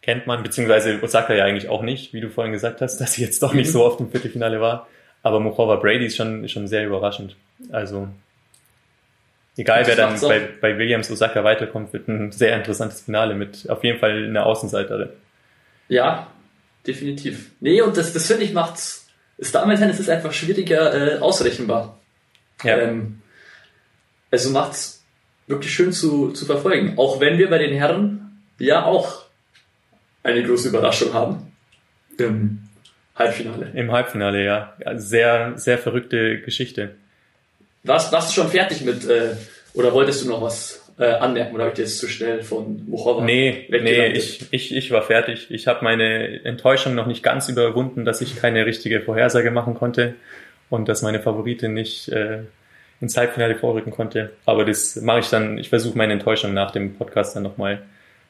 kennt 0.03 0.27
man, 0.27 0.43
beziehungsweise 0.43 1.03
Osaka 1.03 1.33
ja 1.33 1.45
eigentlich 1.45 1.69
auch 1.71 1.83
nicht, 1.83 2.13
wie 2.13 2.21
du 2.21 2.29
vorhin 2.29 2.53
gesagt 2.53 2.83
hast, 2.83 2.99
dass 3.01 3.15
sie 3.15 3.23
jetzt 3.23 3.43
doch 3.43 3.55
nicht 3.55 3.73
so 3.73 3.85
oft 3.85 3.99
im 4.01 4.11
Viertelfinale 4.11 4.61
war. 4.61 4.87
Aber 5.23 5.41
Muchova 5.41 5.77
Brady 5.77 6.07
ist 6.07 6.17
schon, 6.17 6.47
schon 6.51 6.69
sehr 6.69 6.85
überraschend. 6.85 7.35
Also, 7.73 8.09
egal 9.57 9.87
wer 9.87 9.97
dann 9.97 10.21
bei, 10.21 10.47
bei 10.61 10.77
Williams 10.77 11.11
Osaka 11.11 11.43
weiterkommt, 11.43 11.95
wird 11.95 12.09
ein 12.09 12.31
sehr 12.31 12.55
interessantes 12.55 13.01
Finale 13.01 13.35
mit 13.35 13.71
auf 13.71 13.83
jeden 13.83 13.99
Fall 13.99 14.27
einer 14.27 14.45
Außenseiterin. 14.45 15.09
Ja, 15.89 16.27
definitiv. 16.87 17.53
Nee, 17.61 17.81
und 17.81 17.97
das, 17.97 18.13
das 18.13 18.27
finde 18.27 18.45
ich 18.45 18.53
macht's, 18.53 19.04
das 19.39 19.53
Damen-Tennis 19.53 20.01
ist 20.01 20.11
einfach 20.11 20.33
schwieriger 20.33 21.17
äh, 21.17 21.19
ausrechenbar. 21.19 21.99
Ja. 22.63 22.79
Ähm, 22.79 23.21
also 24.31 24.51
macht's 24.51 25.05
wirklich 25.47 25.73
schön 25.73 25.93
zu, 25.93 26.33
zu 26.33 26.47
verfolgen. 26.47 26.95
Auch 26.97 27.21
wenn 27.21 27.39
wir 27.39 27.51
bei 27.51 27.59
den 27.59 27.75
Herren 27.75 28.43
ja 28.59 28.85
auch 28.85 29.25
eine 30.23 30.43
große 30.43 30.69
Überraschung 30.69 31.13
haben. 31.13 31.53
Im 32.19 32.69
Halbfinale. 33.17 33.71
Im 33.75 33.93
Halbfinale, 33.93 34.45
ja. 34.45 34.75
ja 34.85 34.99
sehr, 34.99 35.53
sehr 35.57 35.79
verrückte 35.79 36.41
Geschichte. 36.41 36.95
Warst, 37.83 38.13
warst 38.13 38.31
du 38.31 38.41
schon 38.41 38.51
fertig 38.51 38.83
mit, 38.83 39.07
äh, 39.09 39.37
oder 39.75 39.93
wolltest 39.93 40.25
du 40.25 40.29
noch 40.29 40.41
was 40.41 40.84
äh, 40.99 41.07
anmerken, 41.07 41.55
oder 41.55 41.65
habe 41.65 41.73
ich 41.73 41.77
dir 41.77 41.83
jetzt 41.83 41.99
zu 41.99 42.09
schnell 42.09 42.43
von 42.43 42.85
Muchova 42.89 43.25
Nee, 43.25 43.67
nee, 43.69 44.07
ich, 44.09 44.47
ich, 44.51 44.75
ich 44.75 44.91
war 44.91 45.03
fertig. 45.03 45.51
Ich 45.51 45.67
habe 45.67 45.85
meine 45.85 46.45
Enttäuschung 46.45 46.95
noch 46.95 47.07
nicht 47.07 47.23
ganz 47.23 47.49
überwunden, 47.49 48.05
dass 48.05 48.21
ich 48.21 48.37
keine 48.37 48.65
richtige 48.67 49.01
Vorhersage 49.01 49.51
machen 49.51 49.75
konnte 49.75 50.15
und 50.71 50.89
dass 50.89 51.03
meine 51.03 51.21
Favoritin 51.21 51.75
nicht 51.75 52.09
äh, 52.09 52.43
ins 53.01 53.17
Halbfinale 53.17 53.57
vorrücken 53.57 53.91
konnte. 53.91 54.33
Aber 54.47 54.65
das 54.65 54.97
mache 54.97 55.21
ich 55.21 55.31
dann, 55.31 55.59
ich 55.59 55.69
versuche 55.69 55.99
meine 55.99 56.13
Enttäuschung 56.13 56.55
nach 56.55 56.71
dem 56.71 56.95
Podcast 56.95 57.35
dann 57.35 57.43
nochmal 57.43 57.75
ein 57.75 57.83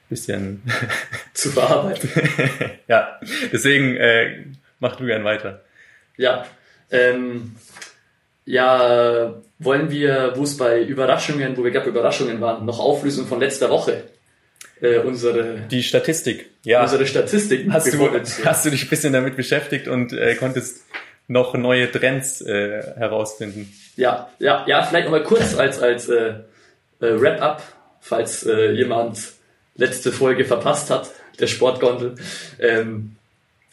bisschen, 0.09 0.63
zu 1.35 1.51
verarbeiten. 1.51 2.11
ja, 2.89 3.21
deswegen 3.53 3.97
äh, 3.97 4.45
mach 4.81 4.97
du 4.97 5.05
gern 5.05 5.25
weiter. 5.25 5.63
Ja, 6.17 6.47
ähm, 6.91 7.57
ja, 8.47 9.35
wollen 9.59 9.91
wir, 9.91 10.33
wo 10.37 10.43
es 10.43 10.57
bei 10.57 10.83
Überraschungen, 10.83 11.57
wo 11.57 11.65
wir 11.65 11.71
gerade 11.71 11.89
Überraschungen 11.89 12.41
waren, 12.41 12.65
noch 12.67 12.79
Auflösung 12.79 13.27
von 13.27 13.41
letzter 13.41 13.71
Woche, 13.71 14.05
äh, 14.81 14.99
unsere, 14.99 15.63
Die 15.71 15.83
Statistik, 15.83 16.51
ja. 16.65 16.83
unsere 16.83 17.07
Statistiken. 17.07 17.73
Hast 17.73 17.93
du, 17.93 18.11
hast 18.45 18.67
du 18.67 18.71
dich 18.71 18.83
ein 18.85 18.89
bisschen 18.89 19.13
damit 19.13 19.37
beschäftigt 19.37 19.89
und 19.89 20.13
äh, 20.13 20.35
konntest 20.35 20.85
noch 21.27 21.55
neue 21.55 21.91
Trends 21.91 22.43
äh, 22.43 22.83
herausfinden? 22.97 23.73
Ja, 23.97 24.31
ja, 24.39 24.65
ja, 24.67 24.83
vielleicht 24.83 25.07
nochmal 25.07 25.23
kurz 25.23 25.57
als, 25.57 25.81
als 25.81 26.09
äh, 26.09 26.35
äh, 27.01 27.21
Wrap-up, 27.21 27.63
falls 28.01 28.45
äh, 28.45 28.73
jemand 28.73 29.19
letzte 29.77 30.13
Folge 30.13 30.45
verpasst 30.45 30.91
hat, 30.91 31.11
der 31.41 31.47
Sportgondel. 31.47 32.17
Ähm, 32.61 33.17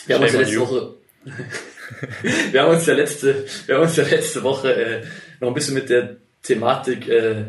wir, 0.06 0.16
haben 0.16 0.24
uns 0.24 0.34
letzte 0.34 0.56
you. 0.56 0.62
Woche, 0.62 0.94
wir 2.52 2.62
haben 2.62 2.72
uns 2.72 2.86
ja 2.86 2.94
letzte, 2.94 3.46
wir 3.66 3.76
haben 3.76 3.84
uns 3.84 3.96
ja 3.96 4.04
letzte 4.04 4.44
Woche 4.44 4.74
äh, 4.74 5.02
noch 5.40 5.50
ein 5.50 5.54
bisschen 5.54 5.76
mit 5.76 5.90
der 5.90 6.18
Thematik 6.44 7.08
äh, 7.08 7.46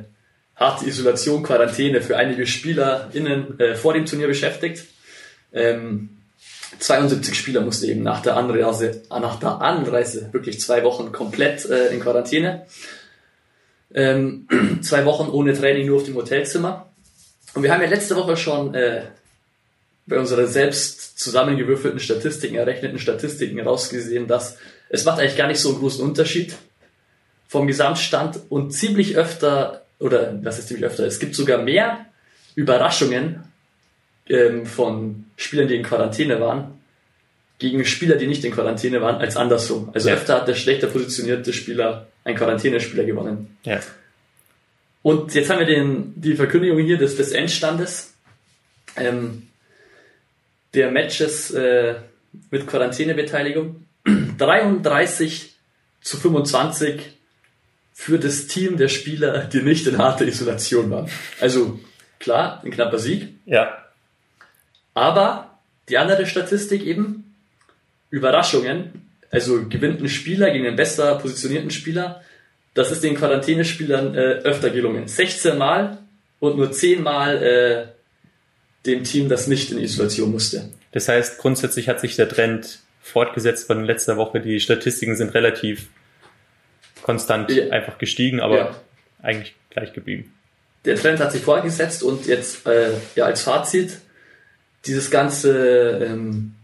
harte 0.56 0.86
Isolation, 0.86 1.42
Quarantäne 1.42 2.02
für 2.02 2.16
einige 2.16 2.46
SpielerInnen 2.46 3.58
äh, 3.58 3.74
vor 3.74 3.94
dem 3.94 4.06
Turnier 4.06 4.28
beschäftigt. 4.28 4.84
Ähm, 5.52 6.10
72 6.78 7.34
Spieler 7.34 7.60
mussten 7.60 7.86
eben 7.86 8.02
nach 8.02 8.22
der 8.22 8.36
Anreise, 8.36 9.02
nach 9.10 9.38
der 9.38 9.60
Anreise 9.60 10.32
wirklich 10.32 10.60
zwei 10.60 10.82
Wochen 10.84 11.12
komplett 11.12 11.64
äh, 11.66 11.88
in 11.88 12.00
Quarantäne. 12.00 12.66
Ähm, 13.94 14.48
zwei 14.82 15.04
Wochen 15.04 15.28
ohne 15.30 15.52
Training 15.52 15.86
nur 15.86 15.98
auf 15.98 16.04
dem 16.04 16.14
Hotelzimmer. 16.14 16.90
Und 17.54 17.62
wir 17.62 17.72
haben 17.72 17.82
ja 17.82 17.88
letzte 17.88 18.16
Woche 18.16 18.36
schon 18.36 18.74
äh, 18.74 19.02
bei 20.06 20.18
unseren 20.18 20.46
selbst 20.46 21.18
zusammengewürfelten 21.18 22.00
Statistiken, 22.00 22.56
errechneten 22.56 22.98
Statistiken 22.98 23.60
rausgesehen, 23.60 24.26
dass 24.26 24.58
es 24.88 25.04
macht 25.04 25.20
eigentlich 25.20 25.36
gar 25.36 25.46
nicht 25.48 25.60
so 25.60 25.70
einen 25.70 25.78
großen 25.78 26.04
Unterschied 26.04 26.54
vom 27.48 27.66
Gesamtstand 27.66 28.40
und 28.48 28.72
ziemlich 28.72 29.16
öfter, 29.16 29.84
oder 29.98 30.38
was 30.42 30.58
ist 30.58 30.68
ziemlich 30.68 30.86
öfter, 30.86 31.06
es 31.06 31.18
gibt 31.18 31.34
sogar 31.34 31.58
mehr 31.58 32.06
Überraschungen 32.54 33.44
ähm, 34.28 34.66
von 34.66 35.24
Spielern, 35.36 35.68
die 35.68 35.76
in 35.76 35.82
Quarantäne 35.82 36.40
waren, 36.40 36.80
gegen 37.58 37.84
Spieler, 37.84 38.16
die 38.16 38.26
nicht 38.26 38.44
in 38.44 38.52
Quarantäne 38.52 39.00
waren, 39.00 39.16
als 39.16 39.36
andersrum. 39.36 39.90
Also 39.94 40.08
Ja. 40.08 40.16
öfter 40.16 40.34
hat 40.36 40.48
der 40.48 40.54
schlechter 40.54 40.88
positionierte 40.88 41.52
Spieler 41.52 42.08
ein 42.24 42.34
Quarantänespieler 42.34 43.04
gewonnen. 43.04 43.56
Ja. 43.64 43.80
Und 45.02 45.34
jetzt 45.34 45.48
haben 45.50 45.60
wir 45.60 45.66
den, 45.66 46.12
die 46.16 46.34
Verkündigung 46.34 46.78
hier 46.78 46.98
des, 46.98 47.16
des 47.16 47.32
Endstandes 47.32 48.14
ähm, 48.96 49.48
der 50.74 50.90
Matches 50.90 51.50
äh, 51.50 51.94
mit 52.50 52.66
Quarantänebeteiligung. 52.66 53.84
33 54.38 55.54
zu 56.00 56.16
25 56.16 57.12
für 57.92 58.18
das 58.18 58.46
Team 58.46 58.76
der 58.76 58.88
Spieler, 58.88 59.44
die 59.44 59.62
nicht 59.62 59.86
in 59.86 59.98
harter 59.98 60.26
Isolation 60.26 60.90
waren. 60.90 61.10
Also 61.40 61.78
klar, 62.18 62.60
ein 62.64 62.70
knapper 62.70 62.98
Sieg, 62.98 63.28
Ja, 63.46 63.82
aber 64.94 65.58
die 65.88 65.98
andere 65.98 66.26
Statistik 66.26 66.84
eben, 66.84 67.34
Überraschungen, 68.10 69.08
also 69.30 69.66
gewinnt 69.68 70.00
ein 70.00 70.08
Spieler 70.08 70.50
gegen 70.50 70.66
einen 70.66 70.76
besser 70.76 71.16
positionierten 71.16 71.70
Spieler, 71.70 72.22
das 72.74 72.90
ist 72.90 73.02
den 73.02 73.14
Quarantänespielern 73.14 74.14
äh, 74.14 74.18
öfter 74.18 74.70
gelungen. 74.70 75.08
16 75.08 75.56
Mal 75.58 75.98
und 76.40 76.56
nur 76.56 76.72
10 76.72 77.02
Mal 77.02 77.42
äh, 77.42 77.86
dem 78.86 79.04
Team, 79.04 79.28
das 79.28 79.46
nicht 79.46 79.70
in 79.70 79.78
Isolation 79.78 80.30
musste. 80.30 80.68
das 80.92 81.08
heißt, 81.08 81.38
grundsätzlich 81.38 81.88
hat 81.88 82.00
sich 82.00 82.16
der 82.16 82.28
Trend 82.28 82.80
fortgesetzt 83.00 83.66
von 83.66 83.84
letzter 83.84 84.16
Woche. 84.16 84.40
Die 84.40 84.60
Statistiken 84.60 85.16
sind 85.16 85.34
relativ 85.34 85.88
konstant 87.02 87.50
Ja. 87.50 87.70
einfach 87.70 87.98
gestiegen, 87.98 88.40
aber 88.40 88.56
Ja. 88.56 88.80
eigentlich 89.22 89.54
gleich 89.70 89.92
geblieben. 89.92 90.32
Der 90.84 90.96
Trend 90.96 91.20
hat 91.20 91.32
sich 91.32 91.42
fortgesetzt 91.42 92.02
und 92.02 92.26
jetzt 92.26 92.66
äh, 92.66 92.90
ja 93.16 93.24
als 93.26 93.42
Fazit 93.42 93.98
dieses 94.84 95.10
ganze 95.10 96.00
ähm, 96.04 96.54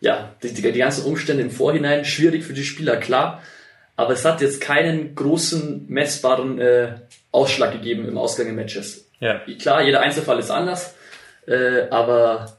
ja 0.00 0.34
die, 0.42 0.52
die, 0.54 0.62
die 0.62 0.78
ganzen 0.78 1.04
Umstände 1.04 1.42
im 1.42 1.50
Vorhinein 1.50 2.04
schwierig 2.04 2.44
für 2.44 2.52
die 2.52 2.64
Spieler 2.64 2.96
klar, 2.96 3.42
aber 3.96 4.12
es 4.12 4.24
hat 4.24 4.40
jetzt 4.40 4.60
keinen 4.60 5.14
großen 5.14 5.86
messbaren 5.88 6.60
äh, 6.60 6.94
Ausschlag 7.32 7.72
gegeben 7.72 8.06
im 8.06 8.18
Ausgang 8.18 8.46
der 8.46 8.54
Matches. 8.54 9.05
Ja, 9.20 9.40
Klar, 9.58 9.82
jeder 9.82 10.00
Einzelfall 10.00 10.38
ist 10.38 10.50
anders, 10.50 10.94
äh, 11.46 11.88
aber 11.90 12.56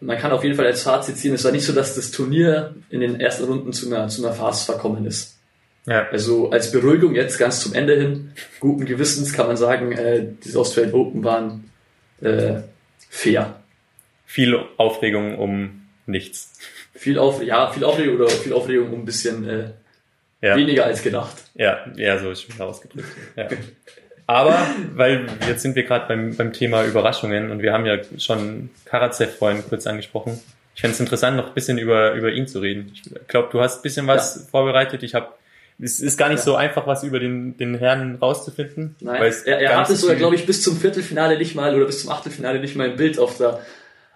man 0.00 0.18
kann 0.18 0.32
auf 0.32 0.42
jeden 0.44 0.56
Fall 0.56 0.66
als 0.66 0.82
Fazit 0.82 1.16
ziehen, 1.16 1.34
es 1.34 1.44
war 1.44 1.52
nicht 1.52 1.64
so, 1.64 1.72
dass 1.72 1.94
das 1.94 2.10
Turnier 2.10 2.74
in 2.90 3.00
den 3.00 3.20
ersten 3.20 3.44
Runden 3.44 3.72
zu 3.72 3.86
einer, 3.86 4.08
zu 4.08 4.24
einer 4.24 4.34
Farce 4.34 4.64
verkommen 4.64 5.06
ist. 5.06 5.38
ja, 5.86 6.06
Also 6.10 6.50
als 6.50 6.70
Beruhigung 6.72 7.14
jetzt 7.14 7.38
ganz 7.38 7.60
zum 7.60 7.74
Ende 7.74 7.96
hin, 7.96 8.32
guten 8.60 8.84
Gewissens 8.86 9.32
kann 9.32 9.46
man 9.46 9.56
sagen, 9.56 9.92
äh, 9.92 10.26
diese 10.44 10.58
Australian 10.58 10.94
Open 10.94 11.24
waren 11.24 11.70
äh, 12.22 12.60
fair. 13.08 13.56
Viel 14.26 14.58
Aufregung 14.76 15.38
um 15.38 15.82
nichts. 16.06 16.58
Viel 16.94 17.18
auf, 17.18 17.42
ja, 17.42 17.70
viel 17.70 17.84
Aufregung 17.84 18.16
oder 18.16 18.28
viel 18.28 18.52
Aufregung 18.52 18.92
um 18.92 19.00
ein 19.00 19.04
bisschen 19.04 19.48
äh, 19.48 19.70
Ja, 20.40 20.56
weniger 20.56 20.84
als 20.86 21.02
gedacht. 21.02 21.36
ja, 21.54 21.84
ja, 21.96 22.18
so 22.18 22.30
ist 22.30 22.42
schon 22.42 22.60
ausgedrückt. 22.60 23.06
Ja. 23.36 23.48
Aber, 24.30 24.56
weil 24.94 25.26
jetzt 25.48 25.62
sind 25.62 25.74
wir 25.74 25.82
gerade 25.82 26.06
beim, 26.06 26.36
beim 26.36 26.52
Thema 26.52 26.84
Überraschungen 26.84 27.50
und 27.50 27.62
wir 27.62 27.72
haben 27.72 27.84
ja 27.84 27.98
schon 28.16 28.70
Karatsev 28.84 29.36
vorhin 29.36 29.64
kurz 29.68 29.88
angesprochen. 29.88 30.40
Ich 30.76 30.82
fände 30.82 30.94
es 30.94 31.00
interessant, 31.00 31.36
noch 31.36 31.48
ein 31.48 31.54
bisschen 31.54 31.78
über, 31.78 32.12
über 32.12 32.30
ihn 32.30 32.46
zu 32.46 32.60
reden. 32.60 32.92
Ich 32.94 33.02
glaube, 33.26 33.48
du 33.50 33.60
hast 33.60 33.80
ein 33.80 33.82
bisschen 33.82 34.06
was 34.06 34.46
vorbereitet. 34.48 35.02
Ich 35.02 35.16
habe 35.16 35.30
es 35.80 35.98
ist 35.98 36.16
gar 36.16 36.28
nicht 36.28 36.44
so 36.44 36.54
einfach, 36.54 36.86
was 36.86 37.02
über 37.02 37.18
den, 37.18 37.56
den 37.56 37.74
Herrn 37.74 38.18
rauszufinden. 38.22 38.94
Nein, 39.00 39.32
er, 39.46 39.58
er 39.58 39.78
hatte 39.78 39.96
sogar, 39.96 40.14
glaube 40.14 40.36
ich, 40.36 40.46
bis 40.46 40.62
zum 40.62 40.78
Viertelfinale 40.78 41.36
nicht 41.36 41.56
mal 41.56 41.74
oder 41.74 41.86
bis 41.86 42.02
zum 42.02 42.10
Achtelfinale 42.10 42.60
nicht 42.60 42.76
mal 42.76 42.88
ein 42.88 42.96
Bild 42.96 43.18
auf 43.18 43.36
der, 43.36 43.58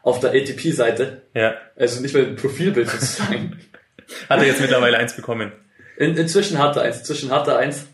auf 0.05 0.21
der 0.21 0.31
ATP-Seite. 0.31 1.23
Ja, 1.35 1.57
Also 1.75 2.01
nicht 2.01 2.15
mal 2.15 2.25
ein 2.25 2.37
Profilbild 2.37 2.89
sozusagen. 2.89 3.59
hat 4.29 4.39
er 4.39 4.47
jetzt 4.47 4.61
mittlerweile 4.61 4.97
eins 4.97 5.17
bekommen. 5.17 5.51
In, 5.97 6.17
inzwischen 6.17 6.59
hat 6.61 6.77
er 6.77 6.83
eins, 6.83 6.99
inzwischen 6.99 7.33
hat 7.33 7.49
er 7.49 7.59
eins. 7.59 7.87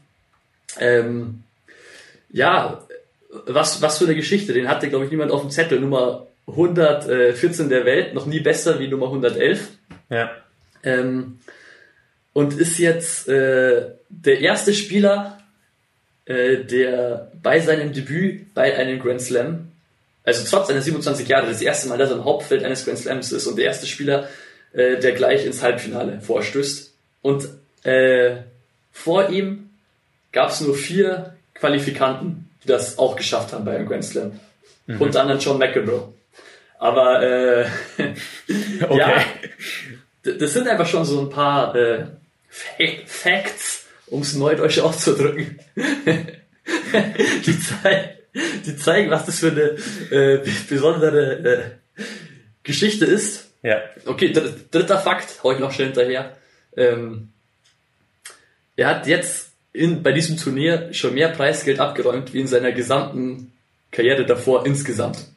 Ähm, 0.79 1.45
ja, 2.33 2.87
was, 3.47 3.81
was 3.83 3.99
für 3.99 4.05
eine 4.05 4.15
Geschichte. 4.15 4.53
Den 4.53 4.69
hatte, 4.69 4.89
glaube 4.89 5.05
ich, 5.05 5.11
niemand 5.11 5.31
auf 5.31 5.43
dem 5.43 5.51
Zettel. 5.51 5.81
Nummer 5.81 6.27
114 6.49 7.69
der 7.69 7.85
Welt, 7.85 8.15
noch 8.15 8.27
nie 8.27 8.41
besser 8.41 8.79
wie 8.79 8.89
Nummer 8.89 9.07
111. 9.07 9.69
Ja, 10.09 10.31
Ähm, 10.83 11.39
und 12.33 12.59
ist 12.59 12.79
jetzt 12.79 13.29
äh, 13.29 13.91
der 14.09 14.41
erste 14.41 14.73
Spieler, 14.73 15.39
äh, 16.25 16.59
der 16.59 17.31
bei 17.43 17.61
seinem 17.61 17.93
Debüt 17.93 18.55
bei 18.55 18.77
einem 18.77 18.99
Grand 19.01 19.21
Slam, 19.21 19.69
also 20.25 20.45
trotz 20.49 20.69
seiner 20.69 20.83
27 20.83 21.29
Jahre, 21.29 21.49
das 21.49 21.63
erste 21.63 21.89
Mal, 21.89 21.99
dass 21.99 22.11
er 22.11 22.17
im 22.17 22.25
Hauptfeld 22.25 22.65
eines 22.65 22.85
Grand 22.85 22.99
Slams 22.99 23.33
ist 23.33 23.47
und 23.47 23.57
der 23.57 23.67
erste 23.67 23.87
Spieler, 23.87 24.29
äh, 24.73 24.99
der 24.99 25.13
gleich 25.13 25.45
ins 25.45 25.63
Halbfinale 25.63 26.21
vorstößt. 26.21 26.95
Und 27.23 27.49
äh, 27.83 28.37
vor 28.93 29.31
ihm 29.31 29.71
gab 30.33 30.51
es 30.51 30.61
nur 30.61 30.75
vier 30.75 31.37
Qualifikanten, 31.61 32.51
die 32.65 32.69
das 32.69 32.99
auch 32.99 33.15
geschafft 33.17 33.53
haben 33.53 33.65
bei 33.65 33.77
einem 33.77 33.87
Grand 33.87 34.05
Slam. 34.05 34.41
Unter 34.99 35.21
anderem 35.23 35.39
John 35.41 35.59
McEnroe. 35.59 36.13
Aber 36.79 37.23
äh, 37.23 37.67
okay. 38.83 38.97
ja, 38.99 39.25
das 40.23 40.53
sind 40.53 40.67
einfach 40.67 40.87
schon 40.87 41.05
so 41.05 41.21
ein 41.21 41.31
paar 41.31 41.75
äh, 41.77 42.07
Fa- 42.49 43.05
Facts, 43.07 43.85
um 44.07 44.23
es 44.23 44.35
neudeutsch 44.35 44.79
auszudrücken. 44.81 45.61
die, 47.47 47.61
zei 47.61 48.17
die 48.65 48.77
zeigen, 48.77 49.11
was 49.11 49.27
das 49.27 49.39
für 49.41 49.51
eine 49.51 49.77
äh, 50.17 50.41
besondere 50.69 51.77
äh, 51.97 52.03
Geschichte 52.63 53.05
ist. 53.05 53.51
Ja, 53.63 53.81
Okay, 54.07 54.33
dr 54.33 54.51
dritter 54.71 54.99
Fakt, 54.99 55.43
hau 55.45 55.53
ich 55.53 55.59
noch 55.59 55.73
schnell 55.73 55.89
hinterher. 55.89 56.37
Ähm, 56.77 57.29
er 58.77 58.89
hat 58.89 59.07
jetzt 59.07 59.50
in, 59.73 60.03
bei 60.03 60.13
diesem 60.13 60.37
Turnier 60.37 60.93
schon 60.93 61.15
mehr 61.15 61.29
Preisgeld 61.29 61.81
abgeräumt 61.81 62.35
wie 62.35 62.41
in 62.41 62.47
seiner 62.47 62.73
gesamten 62.73 63.53
Karriere 63.91 64.25
davor 64.25 64.67
insgesamt. 64.67 65.29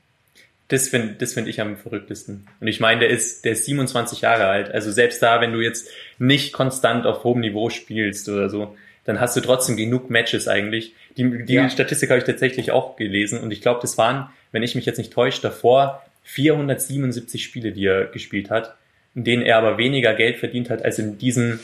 Das 0.70 0.88
finde 0.88 1.16
das 1.20 1.34
find 1.34 1.48
ich 1.48 1.62
am 1.62 1.78
verrücktesten. 1.78 2.48
Und 2.60 2.68
ich 2.68 2.80
meine, 2.80 3.02
der 3.02 3.10
ist, 3.10 3.46
der 3.46 3.52
ist 3.52 3.66
27 3.66 4.22
Jahre 4.22 4.48
alt. 4.48 4.72
Also 4.72 4.92
selbst 4.92 5.22
da, 5.22 5.42
wenn 5.42 5.52
du 5.52 5.62
jetzt 5.62 5.88
nicht 6.18 6.54
konstant 6.54 7.06
auf 7.06 7.24
hohem 7.24 7.42
Niveau 7.42 7.70
spielst 7.70 8.28
oder 8.30 8.50
so, 8.50 8.76
dann 9.06 9.20
hast 9.20 9.36
du 9.36 9.42
trotzdem 9.42 9.76
genug 9.76 10.10
Matches 10.10 10.48
eigentlich. 10.48 10.94
Die, 11.18 11.46
die 11.46 11.54
Ja. 11.54 11.70
Statistik 11.70 12.10
habe 12.10 12.20
ich 12.20 12.26
tatsächlich 12.26 12.72
auch 12.72 12.96
gelesen 12.96 13.40
und 13.40 13.52
ich 13.52 13.62
glaube, 13.62 13.82
das 13.82 13.98
waren, 13.98 14.30
wenn 14.52 14.64
ich 14.64 14.74
mich 14.76 14.86
jetzt 14.86 14.98
nicht 14.98 15.14
täusche, 15.14 15.42
davor 15.42 16.02
477 16.24 17.44
Spiele, 17.44 17.72
die 17.72 17.86
er 17.86 18.06
gespielt 18.06 18.50
hat, 18.50 18.76
in 19.14 19.26
denen 19.26 19.44
er 19.44 19.58
aber 19.58 19.78
weniger 19.78 20.14
Geld 20.14 20.38
verdient 20.38 20.70
hat 20.70 20.84
als 20.84 20.98
in 20.98 21.18
diesen 21.18 21.60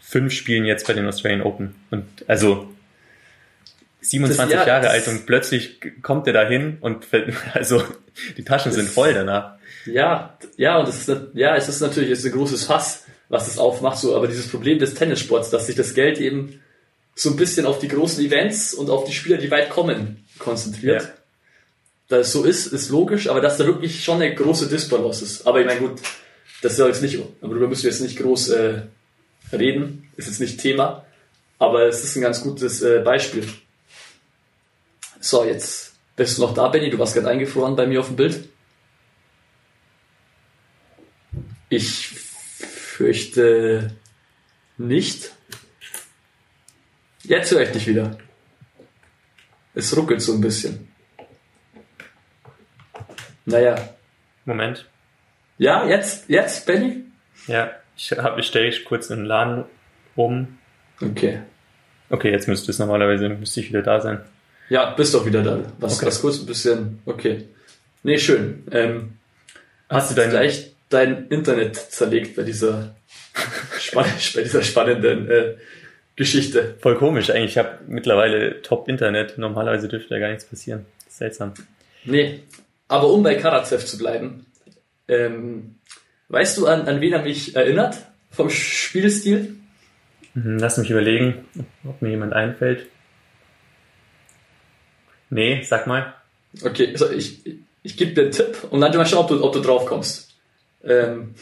fünf 0.00 0.32
Spielen 0.32 0.64
jetzt 0.64 0.86
bei 0.86 0.92
den 0.92 1.06
Australian 1.06 1.42
Open. 1.42 1.74
Und 1.90 2.04
also 2.26 2.68
27 4.00 4.56
Das- 4.56 4.66
ja, 4.66 4.74
Jahre 4.74 4.90
alt 4.90 5.06
und 5.08 5.26
plötzlich 5.26 5.80
kommt 6.02 6.26
er 6.26 6.32
dahin 6.32 6.78
und 6.80 7.06
also 7.54 7.82
die 8.36 8.44
Taschen 8.44 8.72
sind 8.72 8.88
voll 8.88 9.14
danach. 9.14 9.54
Ja, 9.86 10.36
ja, 10.56 10.78
und 10.78 10.88
es 10.88 11.08
ist, 11.08 11.20
ja, 11.34 11.56
es 11.56 11.68
ist 11.68 11.80
natürlich 11.80 12.10
es 12.10 12.20
ist 12.20 12.26
ein 12.26 12.32
großes 12.32 12.64
Fass, 12.64 13.04
was 13.28 13.48
es 13.48 13.58
aufmacht, 13.58 13.98
so, 13.98 14.16
aber 14.16 14.26
dieses 14.26 14.48
Problem 14.48 14.78
des 14.78 14.94
Tennissports, 14.94 15.50
dass 15.50 15.66
sich 15.66 15.76
das 15.76 15.94
Geld 15.94 16.18
eben 16.18 16.60
so 17.14 17.30
ein 17.30 17.36
bisschen 17.36 17.66
auf 17.66 17.78
die 17.78 17.88
großen 17.88 18.24
Events 18.24 18.74
und 18.74 18.90
auf 18.90 19.04
die 19.04 19.12
Spieler, 19.12 19.36
die 19.36 19.50
weit 19.50 19.70
kommen, 19.70 20.24
konzentriert. 20.38 21.02
Ja. 21.02 21.08
Dass 22.08 22.28
es 22.28 22.32
so 22.32 22.44
ist, 22.44 22.66
ist 22.68 22.90
logisch, 22.90 23.28
aber 23.28 23.40
dass 23.40 23.56
da 23.56 23.66
wirklich 23.66 24.02
schon 24.02 24.20
eine 24.20 24.34
große 24.34 24.68
Disbalance 24.68 25.24
ist. 25.24 25.46
Aber 25.46 25.60
ich 25.60 25.66
meine, 25.66 25.80
gut, 25.80 26.00
das 26.62 26.72
ist 26.72 26.78
jetzt 26.78 27.02
nicht, 27.02 27.18
darüber 27.40 27.68
müssen 27.68 27.84
wir 27.84 27.90
jetzt 27.90 28.00
nicht 28.00 28.18
groß 28.18 28.48
äh, 28.50 28.82
reden, 29.52 30.10
ist 30.16 30.26
jetzt 30.26 30.40
nicht 30.40 30.60
Thema, 30.60 31.04
aber 31.58 31.86
es 31.86 32.02
ist 32.04 32.16
ein 32.16 32.22
ganz 32.22 32.42
gutes 32.42 32.82
äh, 32.82 33.00
Beispiel. 33.00 33.46
So, 35.20 35.44
jetzt 35.44 35.94
bist 36.16 36.38
du 36.38 36.42
noch 36.42 36.54
da, 36.54 36.68
Benny, 36.68 36.90
du 36.90 36.98
warst 36.98 37.14
gerade 37.14 37.28
eingefroren 37.28 37.76
bei 37.76 37.86
mir 37.86 38.00
auf 38.00 38.06
dem 38.06 38.16
Bild. 38.16 38.48
Ich 41.68 42.08
fürchte 42.08 43.94
nicht. 44.76 45.32
Jetzt 47.22 47.52
höre 47.52 47.62
ich 47.62 47.70
dich 47.70 47.86
wieder. 47.86 48.18
Es 49.74 49.96
ruckelt 49.96 50.20
so 50.20 50.32
ein 50.32 50.40
bisschen. 50.40 50.92
Naja. 53.44 53.94
Moment. 54.44 54.88
Ja, 55.58 55.86
jetzt, 55.86 56.28
jetzt, 56.28 56.66
Benny? 56.66 57.04
Ja, 57.46 57.70
ich 58.38 58.46
stelle 58.46 58.68
ich 58.68 58.84
kurz 58.84 59.08
den 59.08 59.24
Laden 59.24 59.64
um. 60.16 60.58
Okay. 61.00 61.40
Okay, 62.08 62.30
jetzt 62.30 62.48
müsste 62.48 62.70
es 62.70 62.78
normalerweise 62.78 63.28
müsste 63.28 63.60
ich 63.60 63.68
wieder 63.68 63.82
da 63.82 64.00
sein. 64.00 64.20
Ja, 64.68 64.90
bist 64.90 65.14
doch 65.14 65.26
wieder 65.26 65.42
da. 65.42 65.60
Was, 65.78 65.96
Okay. 65.98 66.06
was 66.06 66.20
kurz 66.20 66.38
ein 66.40 66.46
bisschen, 66.46 67.00
okay. 67.06 67.44
Nee, 68.02 68.18
schön. 68.18 68.64
Ähm, 68.70 69.12
Hast 69.88 70.10
du 70.10 70.14
dein, 70.14 70.30
gleich 70.30 70.72
dein 70.88 71.26
Internet 71.28 71.76
zerlegt 71.76 72.36
bei 72.36 72.42
dieser, 72.42 72.94
bei 73.94 74.04
dieser 74.42 74.62
spannenden 74.62 75.28
äh, 75.30 75.54
Geschichte. 76.16 76.76
voll 76.80 76.96
komisch 76.96 77.30
eigentlich? 77.30 77.52
Ich 77.52 77.58
habe 77.58 77.78
mittlerweile 77.88 78.62
Top 78.62 78.88
Internet. 78.88 79.36
Normalerweise 79.38 79.88
dürfte 79.88 80.10
da 80.10 80.18
gar 80.20 80.28
nichts 80.28 80.44
passieren. 80.44 80.86
Seltsam. 81.08 81.54
Nee, 82.04 82.40
aber 82.88 83.08
um 83.12 83.22
bei 83.22 83.34
Karatsev 83.34 83.84
zu 83.84 83.98
bleiben, 83.98 84.46
ähm, 85.08 85.76
weißt 86.30 86.58
du, 86.58 86.66
an, 86.66 86.88
an 86.88 87.00
wen 87.00 87.12
er 87.12 87.22
mich 87.22 87.54
erinnert 87.54 87.98
vom 88.30 88.48
Spielstil? 88.48 89.56
Mhm, 90.34 90.58
Lass 90.58 90.78
mich 90.78 90.90
überlegen, 90.90 91.44
ob 91.84 92.00
mir 92.00 92.10
jemand 92.10 92.32
einfällt. 92.32 92.86
Nee, 95.28 95.62
sag 95.62 95.86
mal. 95.86 96.14
Okay, 96.62 96.88
also 96.92 97.10
ich, 97.10 97.42
ich 97.82 97.96
gebe 97.96 98.14
dir 98.14 98.22
einen 98.22 98.30
Tipp 98.32 98.66
und 98.70 98.80
dann 98.80 98.96
mal 98.96 99.06
schauen, 99.06 99.24
ob 99.24 99.28
du, 99.28 99.44
ob 99.44 99.52
du 99.52 99.60
drauf 99.60 99.86
kommst. 99.86 100.34
Ähm, 100.84 101.34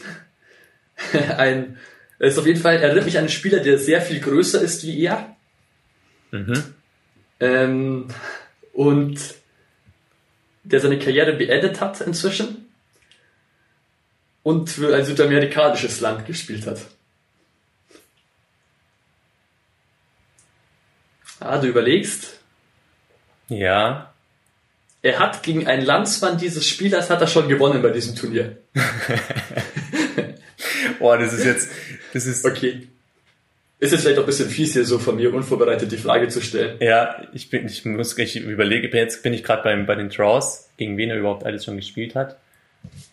ein, 1.37 1.77
es 2.19 2.33
ist 2.33 2.39
auf 2.39 2.45
jeden 2.45 2.59
Fall, 2.59 2.75
er 2.75 2.83
erinnert 2.83 3.05
mich 3.05 3.17
an 3.17 3.21
einen 3.21 3.29
Spieler, 3.29 3.59
der 3.59 3.77
sehr 3.77 4.01
viel 4.01 4.19
größer 4.19 4.61
ist 4.61 4.83
wie 4.83 5.03
er. 5.03 5.35
Mhm. 6.31 6.63
Ähm, 7.39 8.07
und 8.73 9.19
der 10.63 10.79
seine 10.79 10.99
Karriere 10.99 11.33
beendet 11.33 11.81
hat 11.81 12.01
inzwischen 12.01 12.58
und 14.43 14.69
für 14.69 14.95
ein 14.95 15.05
südamerikanisches 15.05 15.99
Land 15.99 16.25
gespielt 16.25 16.65
hat. 16.65 16.79
Ah, 21.39 21.57
du 21.57 21.67
überlegst. 21.67 22.39
Ja. 23.47 24.13
Er 25.01 25.19
hat 25.19 25.43
gegen 25.43 25.67
einen 25.67 25.85
Landsmann 25.85 26.37
dieses 26.37 26.67
Spielers 26.67 27.09
hat 27.09 27.21
er 27.21 27.27
schon 27.27 27.47
gewonnen 27.47 27.81
bei 27.81 27.89
diesem 27.89 28.15
Turnier. 28.15 28.57
Boah, 30.99 31.17
das 31.17 31.33
ist 31.33 31.45
jetzt, 31.45 31.69
das 32.13 32.25
ist, 32.25 32.45
Okay. 32.45 32.87
Ist 33.81 33.93
jetzt 33.93 34.01
vielleicht 34.01 34.17
auch 34.17 34.23
ein 34.23 34.25
bisschen 34.25 34.49
fies 34.49 34.73
hier 34.73 34.83
so 34.83 34.99
von 34.99 35.15
mir 35.15 35.33
unvorbereitet 35.33 35.89
die 35.89 35.97
Frage 35.97 36.27
zu 36.27 36.41
stellen. 36.41 36.75
ja, 36.81 37.25
ich 37.31 37.49
bin, 37.49 37.65
ich 37.65 37.85
muss, 37.85 38.17
ich 38.17 38.35
überlege, 38.35 38.89
jetzt 38.89 39.23
bin 39.23 39.31
ich 39.31 39.41
gerade 39.41 39.63
beim, 39.63 39.85
bei 39.85 39.95
den 39.95 40.09
Draws, 40.09 40.67
gegen 40.75 40.97
wen 40.97 41.09
er 41.09 41.17
überhaupt 41.17 41.45
alles 41.45 41.63
schon 41.63 41.77
gespielt 41.77 42.13
hat. 42.13 42.37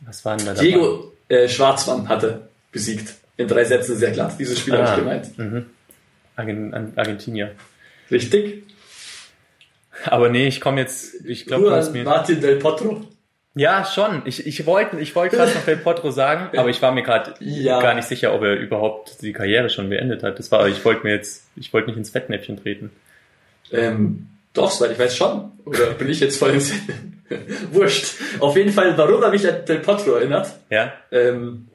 Was 0.00 0.24
waren 0.24 0.44
da? 0.44 0.54
Diego 0.54 1.12
äh, 1.28 1.48
Schwarzmann 1.48 2.08
hatte 2.08 2.48
besiegt. 2.72 3.14
In 3.36 3.48
drei 3.48 3.64
Sätzen 3.64 3.96
sehr 3.96 4.12
klar. 4.12 4.32
Dieses 4.38 4.58
Spiel 4.60 4.74
habe 4.74 4.88
Ah. 4.88 4.92
ich 4.92 4.98
gemeint. 4.98 5.38
Mhm. 5.38 5.66
Argentinier. 6.96 7.52
Richtig? 8.10 8.62
Aber 10.04 10.28
nee, 10.28 10.46
ich 10.46 10.60
komme 10.60 10.80
jetzt, 10.80 11.24
ich 11.24 11.46
glaube, 11.46 11.64
du 11.64 11.70
hast 11.70 11.86
Juan 11.88 11.98
mir, 11.98 12.04
Martin 12.04 12.40
del 12.40 12.56
Potro. 12.56 13.02
Ja, 13.54 13.86
schon. 13.86 14.20
Ich, 14.26 14.46
ich 14.46 14.66
wollte 14.66 15.00
ich 15.00 15.14
wollte 15.16 15.36
gerade 15.36 15.52
noch 15.54 15.64
Del 15.64 15.78
Potro 15.78 16.10
sagen, 16.10 16.50
aber 16.58 16.68
ich 16.68 16.82
war 16.82 16.92
mir 16.92 17.02
gerade 17.02 17.34
Ja. 17.40 17.80
gar 17.80 17.94
nicht 17.94 18.06
sicher, 18.06 18.34
ob 18.34 18.42
er 18.42 18.54
überhaupt 18.54 19.22
die 19.22 19.32
Karriere 19.32 19.70
schon 19.70 19.88
beendet 19.88 20.22
hat. 20.22 20.38
Das 20.38 20.52
war, 20.52 20.68
ich 20.68 20.84
wollte 20.84 21.04
mir 21.04 21.14
jetzt, 21.14 21.46
ich 21.56 21.72
wollte 21.72 21.88
nicht 21.88 21.96
ins 21.96 22.10
Fettnäpfchen 22.10 22.62
treten. 22.62 22.90
Ähm, 23.72 24.28
Doch, 24.56 24.70
soweit 24.70 24.92
ich 24.92 24.98
weiß 24.98 25.16
schon. 25.16 25.52
Oder 25.64 25.90
bin 25.92 26.08
ich 26.08 26.20
jetzt 26.20 26.38
voll 26.38 26.50
ins 26.50 26.72
Wurscht. 27.72 28.14
Auf 28.40 28.56
jeden 28.56 28.72
Fall, 28.72 28.96
warum 28.96 29.22
er 29.22 29.30
mich 29.30 29.46
an 29.48 29.64
Del 29.64 29.78
Potro 29.80 30.12
erinnert. 30.12 30.52
Ja, 30.70 30.92
Ähm, 31.10 31.68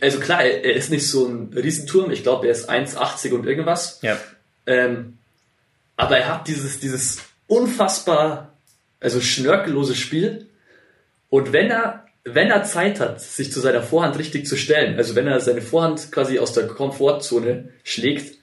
also 0.00 0.20
klar, 0.20 0.42
er 0.42 0.64
er 0.64 0.74
ist 0.74 0.90
nicht 0.90 1.06
so 1.08 1.26
ein 1.26 1.52
Riesenturm. 1.54 2.10
Ich 2.10 2.22
glaube, 2.22 2.46
er 2.46 2.52
ist 2.52 2.70
1,80 2.70 3.32
und 3.32 3.46
irgendwas. 3.46 3.98
ja, 4.02 4.18
Ähm, 4.66 5.18
aber 5.96 6.18
er 6.18 6.28
hat 6.28 6.48
dieses, 6.48 6.80
dieses 6.80 7.18
unfassbar, 7.46 8.52
also 9.00 9.20
schnörkellose 9.20 9.94
Spiel. 9.94 10.46
Und 11.30 11.52
wenn 11.52 11.70
er, 11.70 12.06
wenn 12.24 12.50
er 12.50 12.64
Zeit 12.64 13.00
hat, 13.00 13.20
sich 13.20 13.52
zu 13.52 13.60
seiner 13.60 13.82
Vorhand 13.82 14.18
richtig 14.18 14.46
zu 14.46 14.56
stellen, 14.56 14.96
also 14.96 15.14
wenn 15.14 15.26
er 15.26 15.40
seine 15.40 15.62
Vorhand 15.62 16.12
quasi 16.12 16.38
aus 16.38 16.52
der 16.52 16.66
Komfortzone 16.66 17.70
schlägt, 17.82 18.38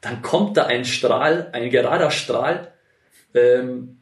dann 0.00 0.20
kommt 0.22 0.56
da 0.56 0.66
ein 0.66 0.84
Strahl, 0.84 1.48
ein 1.52 1.70
gerader 1.70 2.10
Strahl, 2.10 2.71
ähm, 3.34 3.98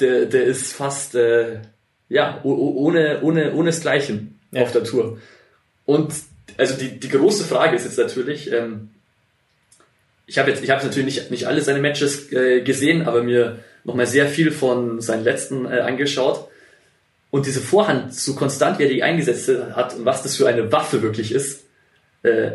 der, 0.00 0.26
der 0.26 0.44
ist 0.44 0.72
fast, 0.72 1.14
äh, 1.14 1.60
ja, 2.08 2.40
ohne, 2.44 3.20
ohne, 3.22 3.64
Desgleichen 3.64 4.38
Ja. 4.52 4.62
auf 4.62 4.72
der 4.72 4.84
Tour. 4.84 5.18
Und 5.84 6.12
also 6.56 6.74
die, 6.76 6.98
die 6.98 7.08
große 7.08 7.44
Frage 7.44 7.76
ist 7.76 7.84
jetzt 7.84 7.98
natürlich, 7.98 8.52
ähm, 8.52 8.90
ich 10.26 10.38
habe 10.38 10.50
jetzt, 10.50 10.62
ich 10.62 10.70
habe 10.70 10.84
natürlich 10.84 11.16
nicht, 11.16 11.30
nicht 11.30 11.46
alle 11.46 11.60
seine 11.60 11.80
Matches 11.80 12.32
äh, 12.32 12.62
gesehen, 12.62 13.06
aber 13.06 13.22
mir 13.22 13.60
nochmal 13.84 14.06
sehr 14.06 14.26
viel 14.26 14.50
von 14.50 15.00
seinen 15.00 15.24
letzten 15.24 15.66
äh, 15.66 15.80
angeschaut. 15.80 16.48
Und 17.30 17.46
diese 17.46 17.60
Vorhand, 17.60 18.14
so 18.14 18.34
konstant 18.34 18.78
wie 18.78 18.84
er 18.84 18.88
die 18.88 19.02
eingesetzt 19.02 19.48
hat 19.48 19.94
und 19.94 20.04
was 20.04 20.22
das 20.22 20.36
für 20.36 20.48
eine 20.48 20.72
Waffe 20.72 21.02
wirklich 21.02 21.32
ist, 21.32 21.64
äh, 22.22 22.52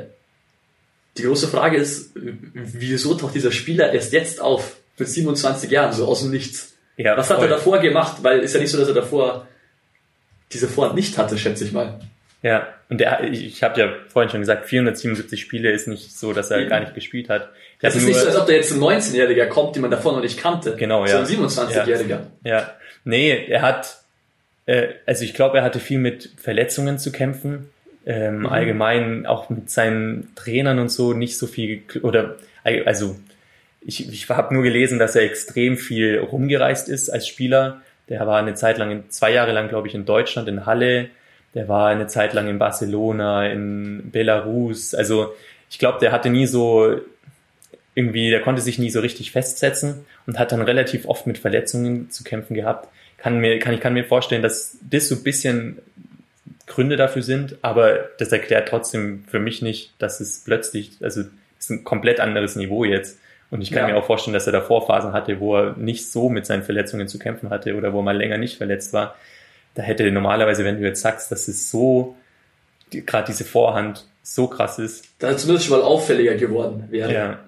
die 1.18 1.24
große 1.24 1.48
Frage 1.48 1.78
ist, 1.78 2.12
wieso 2.16 3.16
taucht 3.16 3.36
dieser 3.36 3.52
Spieler 3.52 3.92
erst 3.94 4.14
jetzt 4.14 4.40
auf, 4.42 4.78
mit 5.02 5.10
27 5.10 5.70
Jahren, 5.70 5.92
so 5.92 6.06
aus 6.08 6.22
dem 6.22 6.32
Nichts? 6.32 6.74
ja. 6.98 7.18
Was 7.18 7.30
hat 7.30 7.38
voll. 7.38 7.48
er 7.48 7.56
davor 7.56 7.80
gemacht? 7.80 8.18
Weil 8.22 8.40
ist 8.40 8.54
ja 8.54 8.62
nicht 8.62 8.72
so, 8.72 8.78
dass 8.78 8.88
er 8.88 8.94
davor 8.94 9.48
diese 10.54 10.68
Vorhand 10.68 10.96
nicht 10.96 11.18
hatte, 11.18 11.38
schätze 11.38 11.64
ich 11.66 11.72
mal. 11.72 12.00
Ja, 12.44 12.68
und 12.90 13.00
der, 13.00 13.24
ich, 13.24 13.46
ich 13.46 13.64
habe 13.64 13.80
ja 13.80 13.94
vorhin 14.10 14.30
schon 14.30 14.40
gesagt, 14.42 14.68
477 14.68 15.40
Spiele 15.40 15.72
ist 15.72 15.88
nicht 15.88 16.18
so, 16.18 16.34
dass 16.34 16.50
er 16.52 16.60
Eben. 16.60 16.70
gar 16.70 16.80
nicht 16.80 16.94
gespielt 16.96 17.30
hat. 17.30 17.50
Ich 17.80 17.88
Es 17.88 17.96
ist 17.96 18.06
nicht 18.06 18.20
so, 18.20 18.28
als 18.28 18.36
ob 18.36 18.48
da 18.48 18.54
jetzt 18.54 18.72
ein 18.72 18.80
19-Jähriger 18.80 19.46
kommt, 19.48 19.76
den 19.76 19.82
man 19.84 19.92
davor 19.92 20.14
noch 20.14 20.22
nicht 20.22 20.40
kannte. 20.40 20.76
Genau, 20.76 21.06
ja. 21.06 21.24
So 21.24 21.34
ein 21.34 21.48
27-Jähriger. 21.48 22.20
Ja, 22.44 22.72
nee, 23.04 23.46
er 23.48 23.62
hat, 23.62 24.02
äh, 24.66 24.90
also 25.06 25.24
ich 25.24 25.34
glaube, 25.34 25.60
er 25.60 25.64
hatte 25.64 25.80
viel 25.80 26.00
mit 26.00 26.32
Verletzungen 26.38 26.98
zu 27.00 27.12
kämpfen. 27.12 27.70
Ähm, 28.06 28.40
Mhm. 28.40 28.46
Allgemein 28.48 29.26
auch 29.28 29.50
mit 29.52 29.70
seinen 29.70 30.34
Trainern 30.36 30.80
und 30.80 30.90
so 30.90 31.14
nicht 31.14 31.38
so 31.38 31.46
viel, 31.46 31.84
oder 32.02 32.38
also 32.64 33.16
ich, 33.82 34.12
ich 34.12 34.30
habe 34.30 34.54
nur 34.54 34.64
gelesen, 34.64 35.00
dass 35.00 35.16
er 35.16 35.24
extrem 35.24 35.78
viel 35.78 36.20
rumgereist 36.20 36.88
ist 36.88 37.10
als 37.10 37.28
Spieler. 37.28 37.82
Der 38.10 38.26
war 38.28 38.40
eine 38.40 38.54
Zeit 38.54 38.78
lang, 38.78 39.06
zwei 39.10 39.32
Jahre 39.32 39.52
lang, 39.52 39.70
glaube 39.70 39.88
ich, 39.88 39.96
in 39.96 40.06
Deutschland, 40.06 40.48
in 40.48 40.66
Halle. 40.66 41.10
Der 41.56 41.68
war 41.68 41.90
eine 41.90 42.08
Zeit 42.08 42.34
lang 42.34 42.48
in 42.48 42.60
Barcelona, 42.60 43.48
in 43.48 44.12
Belarus. 44.12 44.94
Also 44.94 45.34
ich 45.70 45.80
glaube, 45.80 46.00
der 46.00 46.12
hatte 46.12 46.30
nie 46.30 46.46
so 46.48 47.00
irgendwie, 47.96 48.30
der 48.30 48.42
konnte 48.42 48.62
sich 48.62 48.80
nie 48.80 48.90
so 48.90 49.02
richtig 49.02 49.32
festsetzen 49.32 50.06
und 50.26 50.40
hat 50.40 50.52
dann 50.52 50.62
relativ 50.62 51.06
oft 51.06 51.28
mit 51.28 51.38
Verletzungen 51.38 52.10
zu 52.10 52.24
kämpfen 52.24 52.54
gehabt. 52.54 52.88
Kann 53.18 53.40
mir, 53.40 53.60
kann, 53.60 53.74
ich 53.74 53.82
kann 53.82 53.94
mir 53.94 54.06
vorstellen, 54.06 54.42
dass 54.42 54.78
das 54.82 55.10
so 55.10 55.16
ein 55.16 55.24
bisschen 55.24 55.80
Gründe 56.68 56.96
dafür 56.96 57.22
sind, 57.22 57.58
aber 57.62 58.10
das 58.18 58.32
erklärt 58.32 58.70
trotzdem 58.70 59.26
für 59.28 59.40
mich 59.40 59.62
nicht, 59.62 59.94
dass 60.00 60.22
es 60.22 60.44
plötzlich, 60.46 60.92
also 61.02 61.22
es 61.22 61.66
ist 61.66 61.70
ein 61.70 61.84
komplett 61.84 62.20
anderes 62.20 62.56
Niveau 62.56 62.86
jetzt. 62.86 63.20
Und 63.52 63.62
ich 63.62 63.70
kann 63.72 63.88
Ja. 63.88 63.94
mir 63.94 63.98
auch 63.98 64.06
vorstellen, 64.06 64.34
dass 64.34 64.48
er 64.48 64.54
davor 64.54 64.88
Phasen 64.88 65.14
hatte, 65.14 65.40
wo 65.40 65.58
er 65.58 65.76
nicht 65.78 66.10
so 66.10 66.30
mit 66.30 66.46
seinen 66.46 66.64
Verletzungen 66.64 67.08
zu 67.08 67.20
kämpfen 67.20 67.50
hatte 67.50 67.76
oder 67.76 67.94
wo 67.94 68.00
er 68.00 68.04
mal 68.04 68.18
länger 68.18 68.38
nicht 68.38 68.58
verletzt 68.58 68.94
war. 68.94 69.16
Da 69.76 69.84
hätte 69.84 70.10
normalerweise, 70.10 70.64
wenn 70.66 70.78
du 70.80 70.84
jetzt 70.88 71.02
sagst, 71.02 71.32
dass 71.32 71.48
es 71.48 71.70
so, 71.70 72.16
die, 72.94 73.06
gerade 73.06 73.28
diese 73.28 73.44
Vorhand 73.46 74.06
so 74.24 74.48
krass 74.48 74.80
ist. 74.80 75.06
Da 75.20 75.30
ist 75.30 75.42
zumindest 75.42 75.68
schon 75.68 75.78
mal 75.80 75.84
auffälliger 75.86 76.36
geworden 76.36 76.88
wäre. 76.90 77.14
Ja, 77.14 77.40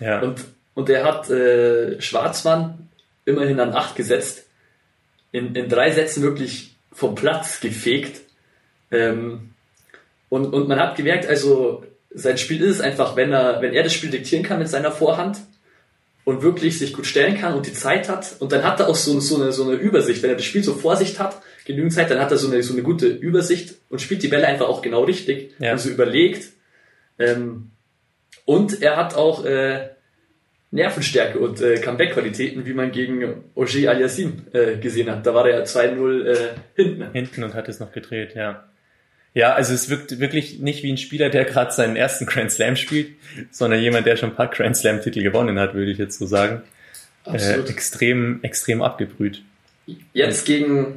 ja, 0.00 0.20
Und, 0.20 0.44
und 0.74 0.90
er 0.90 1.04
hat 1.04 1.30
äh, 1.30 2.00
Schwarzmann 2.00 2.88
immerhin 3.24 3.60
an 3.60 3.72
8 3.72 3.94
gesetzt, 3.94 4.46
in, 5.30 5.54
in 5.54 5.68
drei 5.68 5.90
Sätzen 5.92 6.22
wirklich 6.22 6.74
vom 6.92 7.14
Platz 7.14 7.60
gefegt. 7.60 8.20
Ähm, 8.90 9.50
und, 10.28 10.52
und 10.52 10.68
man 10.68 10.78
hat 10.80 10.96
gemerkt, 10.96 11.26
also 11.26 11.84
sein 12.14 12.38
Spiel 12.38 12.62
ist 12.62 12.76
es 12.76 12.80
einfach, 12.80 13.16
wenn 13.16 13.32
er, 13.32 13.62
wenn 13.62 13.72
er 13.72 13.82
das 13.82 13.92
Spiel 13.94 14.10
diktieren 14.10 14.44
kann 14.44 14.58
mit 14.58 14.68
seiner 14.68 14.92
Vorhand 14.92 15.38
und 16.24 16.42
wirklich 16.42 16.78
sich 16.78 16.92
gut 16.92 17.06
stellen 17.06 17.36
kann 17.38 17.54
und 17.54 17.66
die 17.66 17.72
Zeit 17.72 18.08
hat 18.08 18.36
und 18.38 18.52
dann 18.52 18.62
hat 18.62 18.80
er 18.80 18.88
auch 18.88 18.94
so, 18.94 19.18
so, 19.20 19.42
eine, 19.42 19.52
so 19.52 19.64
eine 19.64 19.74
Übersicht, 19.74 20.22
wenn 20.22 20.30
er 20.30 20.36
das 20.36 20.44
Spiel 20.44 20.62
so 20.62 20.74
vor 20.74 20.96
sich 20.96 21.18
hat, 21.18 21.40
genügend 21.64 21.92
Zeit, 21.92 22.10
dann 22.10 22.20
hat 22.20 22.30
er 22.30 22.36
so 22.38 22.50
eine, 22.50 22.62
so 22.62 22.72
eine 22.74 22.82
gute 22.82 23.06
Übersicht 23.08 23.74
und 23.88 24.00
spielt 24.00 24.22
die 24.22 24.28
Bälle 24.28 24.46
einfach 24.46 24.68
auch 24.68 24.82
genau 24.82 25.04
richtig 25.04 25.52
Ja. 25.58 25.72
und 25.72 25.78
so 25.78 25.88
überlegt. 25.88 26.50
Ähm, 27.18 27.70
und 28.44 28.82
er 28.82 28.96
hat 28.96 29.14
auch 29.14 29.44
äh, 29.44 29.88
Nervenstärke 30.70 31.38
und 31.38 31.60
äh, 31.60 31.76
Comeback-Qualitäten, 31.76 32.66
wie 32.66 32.72
man 32.72 32.92
gegen 32.92 33.44
Ogier 33.54 33.90
Aliassim 33.90 34.42
äh, 34.52 34.76
gesehen 34.78 35.10
hat. 35.10 35.26
Da 35.26 35.34
war 35.34 35.46
er 35.48 35.58
ja 35.58 35.64
2-0 35.64 36.24
äh, 36.24 36.36
hinten. 36.74 37.12
hinten 37.12 37.44
und 37.44 37.54
hat 37.54 37.68
es 37.68 37.78
noch 37.78 37.92
gedreht, 37.92 38.34
ja. 38.34 38.64
Ja, 39.34 39.54
also 39.54 39.72
es 39.72 39.88
wirkt 39.88 40.20
wirklich 40.20 40.58
nicht 40.58 40.82
wie 40.82 40.92
ein 40.92 40.98
Spieler, 40.98 41.30
der 41.30 41.44
gerade 41.44 41.72
seinen 41.72 41.96
ersten 41.96 42.26
Grand 42.26 42.52
Slam 42.52 42.76
spielt, 42.76 43.12
sondern 43.50 43.80
jemand, 43.80 44.06
der 44.06 44.16
schon 44.16 44.30
ein 44.30 44.36
paar 44.36 44.48
Grand 44.48 44.76
Slam-Titel 44.76 45.22
gewonnen 45.22 45.58
hat, 45.58 45.74
würde 45.74 45.90
ich 45.90 45.98
jetzt 45.98 46.18
so 46.18 46.26
sagen. 46.26 46.62
Äh, 47.24 47.30
Absolut. 47.30 47.70
extrem, 47.70 48.40
extrem 48.42 48.82
abgebrüht. 48.82 49.42
Jetzt 50.12 50.44
gegen 50.44 50.96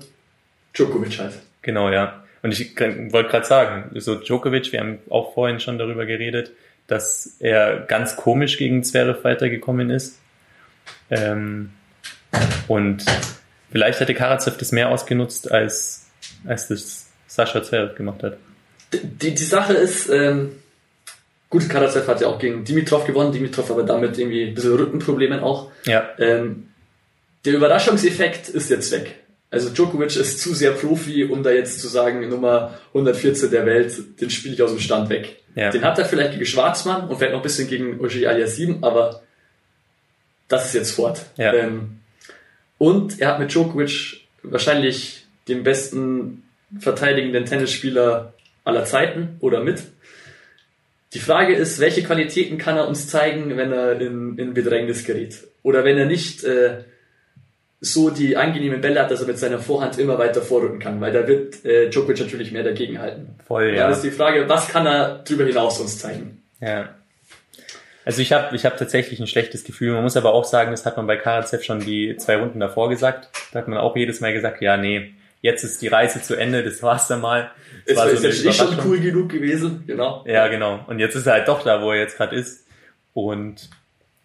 Djokovic 0.74 1.20
halt. 1.20 1.34
Genau, 1.62 1.90
ja. 1.90 2.24
Und 2.42 2.52
ich 2.52 2.78
wollte 2.78 3.30
gerade 3.30 3.46
sagen, 3.46 3.90
so 4.00 4.16
Djokovic, 4.16 4.72
wir 4.72 4.80
haben 4.82 5.00
auch 5.10 5.34
vorhin 5.34 5.60
schon 5.60 5.78
darüber 5.78 6.06
geredet, 6.06 6.52
dass 6.88 7.38
er 7.40 7.80
ganz 7.80 8.18
komisch 8.18 8.58
gegen 8.58 8.84
Zverev 8.84 9.24
weitergekommen 9.24 9.90
ist. 9.90 10.20
Ähm, 11.10 11.72
und 12.68 13.06
vielleicht 13.72 14.00
hätte 14.00 14.14
Karatsev 14.14 14.58
das 14.58 14.72
mehr 14.72 14.90
ausgenutzt, 14.90 15.52
als, 15.52 16.06
als 16.46 16.68
das 16.68 17.05
Sascha 17.36 17.62
Zverev 17.62 17.96
gemacht 17.96 18.24
hat. 18.24 18.38
Die, 18.94 19.34
die 19.34 19.44
Sache 19.44 19.74
ist, 19.74 20.10
ähm, 20.10 20.54
gut, 21.50 21.70
Karatsev 21.70 22.08
hat 22.08 22.22
ja 22.22 22.28
auch 22.28 22.40
gegen 22.40 22.64
Dimitrov 22.64 23.06
gewonnen, 23.06 23.32
Dimitrov 23.32 23.70
aber 23.72 23.84
damit 23.84 24.18
irgendwie 24.18 24.48
ein 24.48 24.54
bisschen 24.54 24.76
Rückenproblemen 24.76 25.42
auch. 25.42 25.72
Ja, 25.86 26.10
Ähm, 26.18 26.68
der 27.44 27.54
Überraschungseffekt 27.54 28.50
ist 28.50 28.70
jetzt 28.70 28.92
weg. 28.92 29.16
Also 29.52 29.70
Djokovic 29.70 30.16
ist 30.16 30.40
zu 30.40 30.54
sehr 30.54 30.72
Profi, 30.72 31.26
um 31.26 31.44
da 31.44 31.52
jetzt 31.52 31.80
zu 31.80 31.88
sagen, 31.88 32.28
Nummer 32.28 32.80
114 32.90 33.52
der 33.52 33.66
Welt, 33.66 34.20
den 34.20 34.30
spiele 34.30 34.56
ich 34.56 34.62
aus 34.62 34.72
dem 34.72 34.80
Stand 34.80 35.10
weg. 35.10 35.38
Ja. 35.56 35.70
Den 35.70 35.84
hat 35.84 36.00
er 36.00 36.06
vielleicht 36.06 36.32
gegen 36.32 36.46
Schwarzmann 36.46 37.08
und 37.08 37.18
vielleicht 37.18 37.34
noch 37.34 37.40
ein 37.40 37.44
bisschen 37.44 37.68
gegen 37.68 38.00
Ogier 38.00 38.30
Aliassim, 38.30 38.84
aber 38.84 39.22
das 40.48 40.66
ist 40.66 40.74
jetzt 40.74 40.92
fort. 40.92 41.26
Ja. 41.38 41.54
Ähm, 41.54 42.00
und 42.78 43.22
er 43.22 43.30
hat 43.30 43.40
mit 43.40 43.54
Djokovic 43.54 44.22
wahrscheinlich 44.44 45.26
den 45.48 45.64
besten 45.64 46.44
verteidigenden 46.80 47.46
Tennisspieler 47.46 48.34
aller 48.64 48.86
Zeiten 48.86 49.38
oder 49.40 49.64
mit. 49.64 49.84
Die 51.14 51.20
Frage 51.20 51.56
ist, 51.56 51.80
welche 51.80 52.04
Qualitäten 52.04 52.58
kann 52.58 52.76
er 52.76 52.88
uns 52.88 53.08
zeigen, 53.08 53.56
wenn 53.56 53.72
er 53.72 54.02
in, 54.02 54.38
in 54.38 54.54
Bedrängnis 54.54 55.06
gerät? 55.06 55.48
Oder 55.64 55.86
wenn 55.86 55.98
er 55.98 56.06
nicht 56.06 56.44
äh, 56.44 56.84
so 57.80 58.10
die 58.10 58.36
angenehmen 58.36 58.82
Bälle 58.82 59.02
hat, 59.02 59.12
dass 59.12 59.22
er 59.22 59.28
mit 59.28 59.38
seiner 59.38 59.60
Vorhand 59.60 59.98
immer 59.98 60.18
weiter 60.18 60.42
vorrücken 60.42 60.80
kann, 60.80 61.00
weil 61.00 61.14
da 61.14 61.28
wird 61.28 61.64
äh, 61.64 61.90
Djokovic 61.90 62.20
natürlich 62.20 62.52
mehr 62.52 62.64
dagegen 62.64 63.00
halten. 63.00 63.36
voll, 63.48 63.68
Dann 63.68 63.76
ja. 63.76 63.90
ist 63.90 64.02
die 64.02 64.12
Frage, 64.12 64.50
was 64.50 64.68
kann 64.68 64.86
er 64.86 65.24
darüber 65.24 65.46
hinaus 65.46 65.80
uns 65.80 66.00
zeigen? 66.00 66.42
Ja. 66.60 66.90
Also 68.04 68.22
ich 68.22 68.34
habe 68.34 68.56
ich 68.56 68.66
hab 68.66 68.78
tatsächlich 68.78 69.20
ein 69.20 69.28
schlechtes 69.28 69.64
Gefühl. 69.64 69.94
Man 69.94 70.04
muss 70.04 70.18
aber 70.18 70.34
auch 70.34 70.46
sagen, 70.46 70.72
das 70.72 70.86
hat 70.86 70.98
man 70.98 71.08
bei 71.08 71.18
Karatsev 71.18 71.64
schon 71.64 71.80
die 71.80 72.18
zwei 72.18 72.38
Runden 72.38 72.60
davor 72.60 72.90
gesagt. 72.90 73.30
Da 73.52 73.60
hat 73.60 73.68
man 73.68 73.80
auch 73.80 73.96
jedes 73.96 74.20
Mal 74.22 74.34
gesagt, 74.34 74.62
ja, 74.62 74.78
nee, 74.78 75.14
jetzt 75.46 75.64
ist 75.64 75.82
die 75.82 75.88
Reise 75.88 76.22
zu 76.22 76.36
Ende, 76.36 76.64
das 76.64 76.82
war's 76.82 77.08
dann 77.08 77.22
mal. 77.22 77.52
Das 77.86 77.92
Es 77.92 77.98
war 77.98 78.08
war 78.08 78.16
so 78.16 78.28
ja 78.28 78.30
nicht 78.30 78.56
schon 78.56 78.80
cool 78.86 79.00
genug 79.00 79.30
gewesen, 79.30 79.84
genau. 79.86 80.26
Ja, 80.28 80.48
genau. 80.48 80.84
Und 80.88 81.00
jetzt 81.00 81.16
ist 81.16 81.28
er 81.28 81.34
halt 81.34 81.48
doch 81.48 81.64
da, 81.64 81.82
wo 81.82 81.92
er 81.92 82.00
jetzt 82.00 82.18
gerade 82.18 82.36
ist. 82.36 82.66
Und 83.14 83.70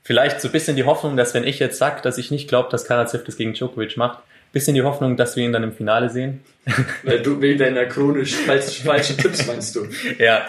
vielleicht 0.02 0.40
so 0.40 0.48
ein 0.48 0.52
bisschen 0.52 0.76
die 0.76 0.84
Hoffnung, 0.84 1.16
dass 1.16 1.34
wenn 1.34 1.44
ich 1.44 1.58
jetzt 1.58 1.78
sag, 1.78 2.02
dass 2.02 2.16
ich 2.16 2.30
nicht 2.30 2.48
glaube, 2.48 2.70
dass 2.70 2.86
Karatsev 2.86 3.22
das 3.24 3.36
gegen 3.36 3.52
Djokovic 3.52 3.98
macht, 3.98 4.20
bisschen 4.52 4.74
die 4.74 4.82
Hoffnung, 4.82 5.16
dass 5.16 5.36
wir 5.36 5.44
ihn 5.44 5.52
dann 5.52 5.62
im 5.62 5.72
Finale 5.72 6.08
sehen. 6.08 6.40
Weil 7.04 7.20
du 7.20 7.40
wegen 7.40 7.58
deiner 7.58 7.84
chronisch 7.84 8.34
falsch, 8.34 8.80
falschen 8.82 9.18
Tipps 9.18 9.46
meinst 9.46 9.76
du. 9.76 9.86
Ja, 10.18 10.46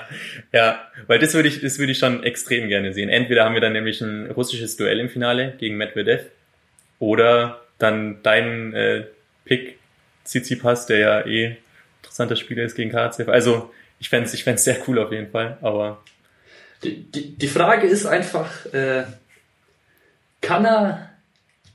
ja, 0.51 0.80
weil 1.07 1.19
das 1.19 1.34
würde 1.34 1.47
ich, 1.47 1.61
das 1.61 1.80
würde 1.80 1.91
ich 1.91 1.99
schon 1.99 2.24
extrem 2.24 2.67
gerne 2.67 2.93
sehen. 2.93 3.09
Entweder 3.09 3.45
haben 3.45 3.53
wir 3.53 3.61
dann 3.61 3.74
nämlich 3.74 4.01
ein 4.01 4.32
russisches 4.32 4.76
Duell 4.78 4.99
im 4.99 5.09
Finale 5.09 5.53
gegen 5.59 5.78
Medvedev 5.78 6.26
oder 6.99 7.61
dann 7.78 8.19
dein 8.24 8.74
äh, 8.74 9.03
Pick 9.45 9.78
Tsitsipas, 10.26 10.86
der 10.86 10.97
ja 10.99 11.26
eh 11.26 11.57
interessanter 12.01 12.36
Spieler 12.36 12.63
ist 12.63 12.76
gegen 12.76 12.91
Karatsev. 12.91 13.30
Also 13.30 13.72
ich 13.99 14.09
fände 14.09 14.30
ich 14.34 14.43
fänd's 14.43 14.63
sehr 14.63 14.78
cool 14.88 14.99
auf 14.99 15.11
jeden 15.11 15.30
Fall, 15.32 15.57
aber 15.61 16.03
Die, 16.84 17.03
die, 17.03 17.36
die 17.38 17.47
Frage 17.47 17.88
ist 17.88 18.05
einfach, 18.05 18.65
äh, 18.74 19.03
kann 20.41 20.65
er 20.65 21.09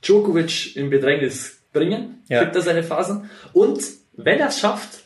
Djokovic 0.03 0.75
in 0.75 0.89
Bedrängnis 0.89 1.59
bringen, 1.73 2.21
Ja. 2.27 2.41
kriegt 2.43 2.55
er 2.55 2.61
seine 2.61 2.83
Phasen. 2.83 3.29
Und 3.53 3.81
wenn 4.17 4.39
er 4.39 4.49
es 4.49 4.59
schafft, 4.59 5.03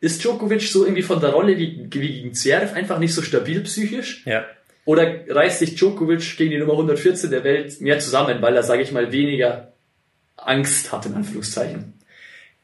ist 0.00 0.22
Djokovic 0.22 0.62
so 0.62 0.84
irgendwie 0.84 1.02
von 1.02 1.20
der 1.20 1.30
Rolle 1.30 1.58
wie, 1.58 1.86
wie 1.90 2.12
gegen 2.20 2.34
Zverev 2.34 2.72
einfach 2.74 2.98
nicht 2.98 3.12
so 3.14 3.22
stabil 3.22 3.60
psychisch. 3.62 4.24
Ja. 4.24 4.44
Oder 4.84 5.14
reißt 5.28 5.58
sich 5.58 5.74
Djokovic 5.74 6.36
gegen 6.36 6.50
die 6.52 6.58
Nummer 6.58 6.72
114 6.72 7.30
der 7.30 7.44
Welt 7.44 7.80
mehr 7.80 7.98
zusammen, 7.98 8.40
weil 8.40 8.56
er, 8.56 8.62
sage 8.62 8.82
ich 8.82 8.92
mal, 8.92 9.12
weniger 9.12 9.72
Angst 10.36 10.90
hat, 10.92 11.04
in 11.06 11.14
Anführungszeichen. 11.14 11.92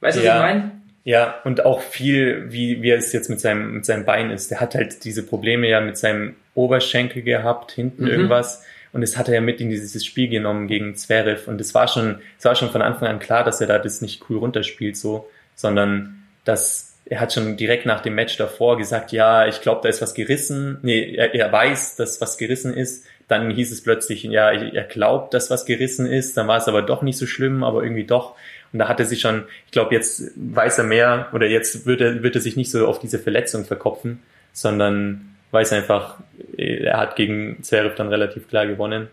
Weißt 0.01 0.16
du, 0.16 0.20
was 0.20 0.26
Ja. 0.26 0.36
ich 0.36 0.42
meine? 0.55 0.70
Ja, 1.05 1.36
und 1.44 1.64
auch 1.64 1.82
viel, 1.82 2.47
wie, 2.51 2.82
wie 2.82 2.90
er 2.90 2.99
es 2.99 3.12
jetzt 3.12 3.30
mit 3.30 3.38
seinem, 3.40 3.74
mit 3.74 3.86
seinem 3.86 4.05
Bein 4.05 4.30
ist. 4.30 4.51
Der 4.51 4.61
hat 4.61 4.74
halt 4.74 5.05
diese 5.05 5.24
Probleme 5.24 5.68
ja 5.68 5.80
mit 5.80 5.97
seinem 5.97 6.34
Oberschenkel 6.57 7.22
gehabt, 7.22 7.70
hinten 7.72 8.05
Mhm. 8.05 8.11
irgendwas. 8.11 8.64
Und 8.92 9.03
das 9.03 9.16
hat 9.16 9.28
er 9.28 9.34
ja 9.34 9.40
mit 9.40 9.61
in 9.61 9.68
dieses 9.70 10.05
Spiel 10.05 10.28
genommen 10.28 10.66
gegen 10.68 10.97
Zverev. 10.97 11.47
Und 11.49 11.61
es 11.61 11.74
war 11.74 11.86
schon, 11.86 12.18
es 12.38 12.44
war 12.44 12.57
schon 12.57 12.70
von 12.70 12.82
Anfang 12.82 13.09
an 13.09 13.18
klar, 13.20 13.44
dass 13.44 13.61
er 13.61 13.66
da 13.68 13.78
das 13.78 14.01
nicht 14.01 14.22
cool 14.28 14.38
runterspielt, 14.38 14.97
so, 14.97 15.28
sondern 15.55 16.22
dass 16.44 16.94
er 17.05 17.20
hat 17.20 17.32
schon 17.32 17.57
direkt 17.57 17.86
nach 17.86 18.01
dem 18.01 18.16
Match 18.16 18.36
davor 18.36 18.76
gesagt, 18.76 19.12
ja, 19.12 19.47
ich 19.47 19.61
glaube, 19.61 19.80
da 19.82 19.88
ist 19.88 20.03
was 20.03 20.14
gerissen. 20.14 20.78
Nee, 20.82 21.14
er, 21.14 21.34
er 21.36 21.53
weiß, 21.53 21.94
dass 21.97 22.20
was 22.20 22.36
gerissen 22.36 22.74
ist. 22.74 23.05
Dann 23.28 23.51
hieß 23.51 23.70
es 23.70 23.82
plötzlich, 23.82 24.24
ja, 24.24 24.51
er 24.51 24.84
glaubt, 24.84 25.34
dass 25.34 25.51
was 25.51 25.66
gerissen 25.66 26.07
ist. 26.07 26.36
Dann 26.36 26.49
war 26.49 26.57
es 26.59 26.66
aber 26.66 26.82
doch 26.82 27.03
nicht 27.03 27.18
so 27.18 27.26
schlimm, 27.26 27.62
aber 27.62 27.82
irgendwie 27.84 28.05
doch. 28.05 28.34
Und 28.73 28.79
da 28.79 28.89
hat 28.89 29.01
er 29.01 29.07
sich 29.07 29.21
schon, 29.21 29.45
ich 29.67 29.73
glaube, 29.73 29.95
jetzt 29.95 30.31
weiß 30.37 30.79
er 30.79 30.85
mehr 30.85 31.29
oder 31.33 31.47
jetzt 31.47 31.87
wird 31.87 32.01
er, 32.01 32.23
wird 32.23 32.35
er 32.35 32.41
sich 32.41 32.57
nicht 32.57 32.71
so 32.71 32.87
auf 32.87 32.99
diese 32.99 33.19
Verletzung 33.19 33.64
verkopfen, 33.64 34.23
sondern 34.53 35.37
weiß 35.51 35.73
einfach, 35.73 36.19
er 36.57 36.99
hat 36.99 37.17
gegen 37.17 37.62
Zverev 37.62 37.95
dann 37.95 38.09
relativ 38.09 38.49
klar 38.49 38.67
gewonnen. 38.67 39.09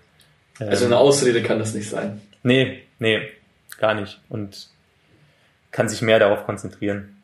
Also 0.60 0.86
Ähm, 0.86 0.92
eine 0.92 1.00
Ausrede 1.00 1.42
kann 1.42 1.60
das 1.60 1.74
nicht 1.74 1.90
sein. 1.90 2.22
Nee, 2.44 2.84
nee, 3.00 3.22
gar 3.78 3.94
nicht. 3.94 4.20
Und 4.30 4.70
kann 5.72 5.90
sich 5.90 6.02
mehr 6.02 6.20
darauf 6.20 6.46
konzentrieren. 6.46 7.22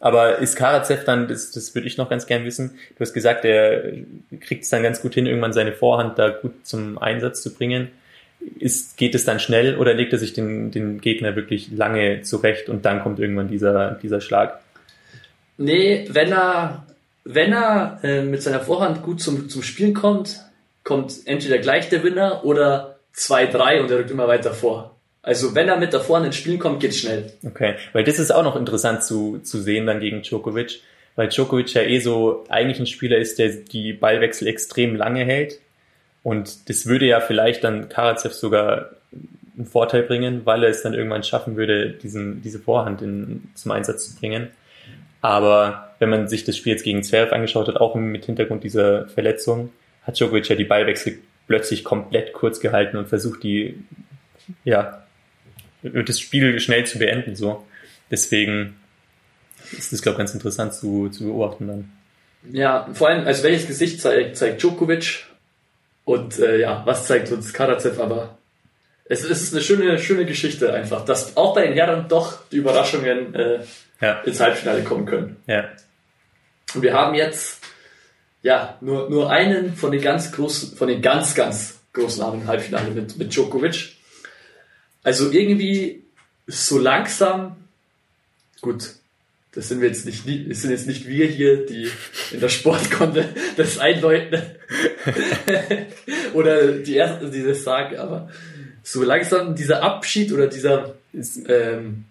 Aber 0.00 0.38
ist 0.38 0.56
Karatsev 0.56 1.04
dann, 1.04 1.28
das, 1.28 1.52
das 1.52 1.76
würde 1.76 1.86
ich 1.86 1.96
noch 1.96 2.10
ganz 2.10 2.26
gern 2.26 2.44
wissen, 2.44 2.76
du 2.96 3.00
hast 3.00 3.12
gesagt, 3.12 3.44
er 3.44 3.92
kriegt 4.40 4.64
es 4.64 4.70
dann 4.70 4.82
ganz 4.82 5.00
gut 5.00 5.14
hin, 5.14 5.26
irgendwann 5.26 5.52
seine 5.52 5.72
Vorhand 5.72 6.18
da 6.18 6.30
gut 6.30 6.66
zum 6.66 6.98
Einsatz 6.98 7.40
zu 7.40 7.54
bringen. 7.54 7.88
Ist, 8.58 8.96
geht 8.96 9.14
es 9.14 9.24
dann 9.24 9.40
schnell 9.40 9.76
oder 9.76 9.94
legt 9.94 10.12
er 10.12 10.18
sich 10.18 10.32
den, 10.32 10.70
den 10.70 11.00
Gegner 11.00 11.36
wirklich 11.36 11.70
lange 11.72 12.22
zurecht 12.22 12.68
und 12.68 12.84
dann 12.84 13.02
kommt 13.02 13.18
irgendwann 13.18 13.48
dieser, 13.48 13.98
dieser 14.02 14.20
Schlag? 14.20 14.60
Nee, 15.58 16.06
wenn 16.08 16.32
er, 16.32 16.86
wenn 17.24 17.52
er 17.52 17.98
äh, 18.02 18.22
mit 18.22 18.42
seiner 18.42 18.60
Vorhand 18.60 19.02
gut 19.02 19.20
zum, 19.20 19.48
zum 19.48 19.62
Spielen 19.62 19.94
kommt, 19.94 20.40
kommt 20.84 21.12
entweder 21.26 21.58
gleich 21.58 21.88
der 21.88 22.02
Winner 22.02 22.44
oder 22.44 22.96
2-3 23.16 23.80
und 23.80 23.90
er 23.90 23.98
rückt 23.98 24.10
immer 24.10 24.28
weiter 24.28 24.52
vor. 24.52 24.96
Also 25.22 25.54
wenn 25.54 25.68
er 25.68 25.76
mit 25.76 25.92
der 25.92 26.00
Vorhand 26.00 26.26
ins 26.26 26.36
Spielen 26.36 26.58
kommt, 26.58 26.80
geht's 26.80 26.98
schnell. 26.98 27.32
Okay, 27.44 27.74
weil 27.92 28.02
das 28.02 28.18
ist 28.18 28.32
auch 28.32 28.42
noch 28.42 28.56
interessant 28.56 29.04
zu, 29.04 29.38
zu 29.42 29.60
sehen 29.60 29.86
dann 29.86 30.00
gegen 30.00 30.22
Djokovic, 30.22 30.80
weil 31.14 31.28
Djokovic 31.28 31.74
ja 31.74 31.82
eh 31.82 32.00
so 32.00 32.44
eigentlich 32.48 32.80
ein 32.80 32.86
Spieler 32.86 33.18
ist, 33.18 33.38
der 33.38 33.50
die 33.50 33.92
Ballwechsel 33.92 34.48
extrem 34.48 34.96
lange 34.96 35.24
hält 35.24 35.60
und 36.22 36.68
das 36.68 36.86
würde 36.86 37.06
ja 37.06 37.20
vielleicht 37.20 37.64
dann 37.64 37.88
Karatsev 37.88 38.34
sogar 38.34 38.90
einen 39.56 39.66
Vorteil 39.66 40.02
bringen, 40.02 40.42
weil 40.44 40.62
er 40.62 40.70
es 40.70 40.82
dann 40.82 40.94
irgendwann 40.94 41.24
schaffen 41.24 41.56
würde, 41.56 41.90
diesen, 41.90 42.42
diese 42.42 42.58
Vorhand 42.58 43.02
in, 43.02 43.50
zum 43.54 43.72
Einsatz 43.72 44.10
zu 44.10 44.16
bringen. 44.16 44.48
Aber 45.20 45.94
wenn 45.98 46.10
man 46.10 46.28
sich 46.28 46.44
das 46.44 46.56
Spiel 46.56 46.72
jetzt 46.72 46.84
gegen 46.84 47.02
Zverev 47.02 47.32
angeschaut 47.32 47.68
hat, 47.68 47.76
auch 47.76 47.94
mit 47.94 48.24
Hintergrund 48.24 48.64
dieser 48.64 49.08
Verletzung, 49.08 49.70
hat 50.02 50.18
Djokovic 50.18 50.48
ja 50.48 50.56
die 50.56 50.64
Ballwechsel 50.64 51.18
plötzlich 51.46 51.84
komplett 51.84 52.32
kurz 52.32 52.60
gehalten 52.60 52.96
und 52.96 53.08
versucht 53.08 53.42
die, 53.42 53.84
ja, 54.64 55.04
das 55.82 56.18
Spiel 56.18 56.58
schnell 56.60 56.86
zu 56.86 56.98
beenden, 56.98 57.36
so. 57.36 57.64
Deswegen 58.10 58.76
ist 59.72 59.92
das, 59.92 60.02
glaube 60.02 60.14
ich, 60.14 60.18
ganz 60.18 60.34
interessant 60.34 60.74
zu, 60.74 61.08
zu 61.08 61.24
beobachten 61.24 61.68
dann. 61.68 61.92
Ja, 62.50 62.88
vor 62.92 63.08
allem, 63.08 63.26
also 63.26 63.42
welches 63.44 63.66
Gesicht 63.66 64.00
zeigt, 64.00 64.36
zeigt 64.36 64.62
Djokovic 64.62 65.26
und 66.04 66.38
äh, 66.38 66.60
ja, 66.60 66.82
was 66.84 67.06
zeigt 67.06 67.30
uns 67.32 67.52
Karatsev, 67.52 68.00
aber 68.00 68.38
es, 69.04 69.24
es 69.24 69.42
ist 69.42 69.52
eine 69.54 69.62
schöne, 69.62 69.98
schöne 69.98 70.26
Geschichte 70.26 70.72
einfach, 70.72 71.04
dass 71.04 71.36
auch 71.36 71.54
bei 71.54 71.66
den 71.66 71.74
Herren 71.74 72.08
doch 72.08 72.48
die 72.50 72.56
Überraschungen 72.56 73.34
äh, 73.34 73.60
Ja, 74.00 74.20
ins 74.22 74.40
Halbfinale 74.40 74.82
kommen 74.82 75.06
können. 75.06 75.36
ja, 75.46 75.68
Und 76.74 76.82
wir 76.82 76.92
haben 76.94 77.14
jetzt 77.14 77.60
ja 78.42 78.76
nur, 78.80 79.08
nur 79.10 79.30
einen 79.30 79.74
von 79.76 79.92
den 79.92 80.00
ganz 80.00 80.32
großen, 80.32 80.76
von 80.76 80.88
den 80.88 81.02
ganz, 81.02 81.34
ganz 81.34 81.80
großen 81.92 82.22
Namen 82.24 82.42
im 82.42 82.48
Halbfinale 82.48 82.90
mit, 82.90 83.16
mit 83.16 83.32
Djokovic. 83.32 83.96
Also 85.04 85.30
irgendwie 85.30 86.04
so 86.46 86.78
langsam, 86.78 87.56
gut, 88.60 88.94
das 89.54 89.68
sind 89.68 89.80
wir 89.80 89.88
jetzt 89.88 90.06
nicht, 90.06 90.26
das 90.50 90.62
sind 90.62 90.70
jetzt 90.70 90.86
nicht 90.86 91.06
wir 91.06 91.26
hier, 91.26 91.66
die 91.66 91.90
in 92.30 92.40
der 92.40 92.48
Sportkonde 92.48 93.28
das 93.56 93.78
einläuten 93.78 94.40
oder 96.34 96.72
die 96.72 96.96
ersten, 96.96 97.30
die 97.30 97.42
das 97.42 97.62
sagen, 97.62 97.96
aber 97.98 98.30
so 98.82 99.02
langsam 99.02 99.54
dieser 99.54 99.82
Abschied 99.82 100.32
oder 100.32 100.46
dieser, 100.46 100.94
ähm, 101.46 102.04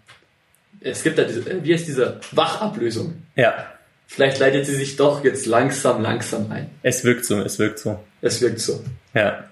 es 0.79 1.03
gibt 1.03 1.17
ja 1.17 1.23
diese, 1.23 1.49
äh, 1.49 1.63
wie 1.63 1.73
heißt 1.73 1.87
dieser 1.87 2.19
Wachablösung. 2.31 3.23
ja. 3.35 3.67
Vielleicht 4.07 4.39
leitet 4.39 4.65
sie 4.65 4.75
sich 4.75 4.97
doch 4.97 5.23
jetzt 5.23 5.45
langsam, 5.45 6.01
langsam 6.01 6.51
ein. 6.51 6.69
Es 6.83 7.05
wirkt 7.05 7.23
so, 7.23 7.39
es 7.39 7.59
wirkt 7.59 7.79
so. 7.79 7.97
Es 8.19 8.41
wirkt 8.41 8.59
so. 8.59 8.83
Ja, 9.13 9.45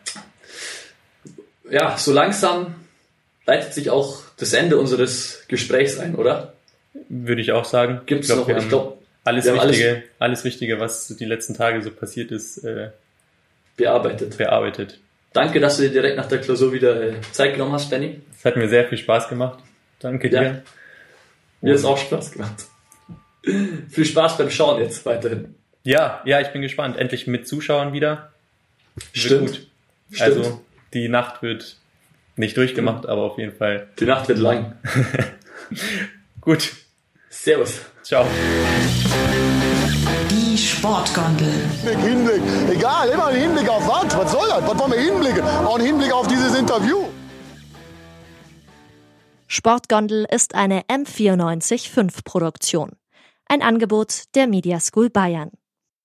Ja, 1.71 1.97
so 1.97 2.11
langsam 2.11 2.75
leitet 3.45 3.73
sich 3.73 3.89
auch 3.89 4.21
das 4.35 4.51
Ende 4.51 4.77
unseres 4.77 5.45
Gesprächs 5.47 5.97
ein, 5.97 6.15
oder? 6.15 6.55
Würde 7.09 7.41
ich 7.41 7.51
auch 7.51 7.65
sagen. 7.65 8.01
Ich 8.05 8.21
glaub, 8.21 8.39
noch, 8.39 8.47
wir 8.47 8.57
ich 8.57 8.69
glaube, 8.69 8.97
alles 9.23 9.47
haben 9.47 9.59
alles- 9.59 9.77
Wichtige, 9.77 10.03
alles, 10.19 10.43
Wichtige, 10.43 10.79
was 10.79 11.07
die 11.07 11.25
letzten 11.25 11.53
Tage 11.53 11.81
so 11.81 11.91
passiert 11.91 12.31
ist, 12.31 12.59
äh, 12.59 12.89
bearbeitet. 13.77 14.37
bearbeitet. 14.37 14.99
Danke, 15.33 15.59
dass 15.59 15.77
du 15.77 15.83
dir 15.83 15.91
direkt 15.91 16.17
nach 16.17 16.27
der 16.27 16.39
Klausur 16.41 16.73
wieder 16.73 17.01
äh, 17.01 17.13
Zeit 17.31 17.53
genommen 17.53 17.73
hast, 17.73 17.89
Benny. 17.89 18.19
Es 18.37 18.43
hat 18.45 18.55
mir 18.57 18.67
sehr 18.67 18.87
viel 18.87 18.97
Spaß 18.97 19.29
gemacht. 19.29 19.59
Danke 19.99 20.29
Ja. 20.29 20.41
dir. 20.41 20.63
Mir 21.61 21.71
hat 21.71 21.77
es 21.79 21.85
auch 21.85 21.97
Spaß 21.97 22.31
gemacht. 22.31 22.65
Viel 23.89 24.05
Spaß 24.05 24.37
beim 24.37 24.49
Schauen 24.49 24.81
jetzt 24.81 25.05
weiterhin. 25.05 25.55
Ja, 25.83 26.21
ja, 26.25 26.41
ich 26.41 26.49
bin 26.49 26.61
gespannt. 26.61 26.97
Endlich 26.97 27.25
mit 27.27 27.47
Zuschauern 27.47 27.93
wieder. 27.93 28.31
Stimmt. 29.13 29.39
gut. 29.47 29.67
Stimmt. 30.11 30.21
Also 30.21 30.61
die 30.93 31.07
Nacht 31.09 31.41
wird 31.41 31.77
nicht 32.35 32.57
durchgemacht, 32.57 33.05
aber 33.07 33.21
auf 33.23 33.37
jeden 33.37 33.53
Fall 33.55 33.87
Die 33.99 34.05
Nacht 34.05 34.27
wird 34.27 34.39
lang. 34.39 34.75
gut. 36.49 36.73
Servus. 37.29 37.79
Ciao. 38.01 38.25
Die 40.31 40.57
Sportgondel. 40.57 41.53
Hinblick, 41.83 42.41
egal, 42.71 43.09
immer 43.09 43.27
ein 43.27 43.35
Hinblick 43.35 43.69
auf 43.69 43.87
was? 43.87 44.17
Was 44.17 44.31
soll 44.31 44.47
das? 44.49 44.63
Was 44.67 44.79
wollen 44.79 44.91
wir 44.91 44.99
hinblicken? 44.99 45.43
Auch 45.43 45.77
ein 45.77 45.85
Hinblick 45.85 46.11
auf 46.11 46.27
dieses 46.27 46.57
Interview. 46.57 47.05
Sportgondel 49.47 50.25
ist 50.31 50.55
eine 50.55 50.81
M945 50.83 52.23
Produktion. 52.23 52.93
Ein 53.45 53.61
Angebot 53.61 54.23
der 54.33 54.47
Media 54.47 54.79
School 54.79 55.11
Bayern. 55.11 55.51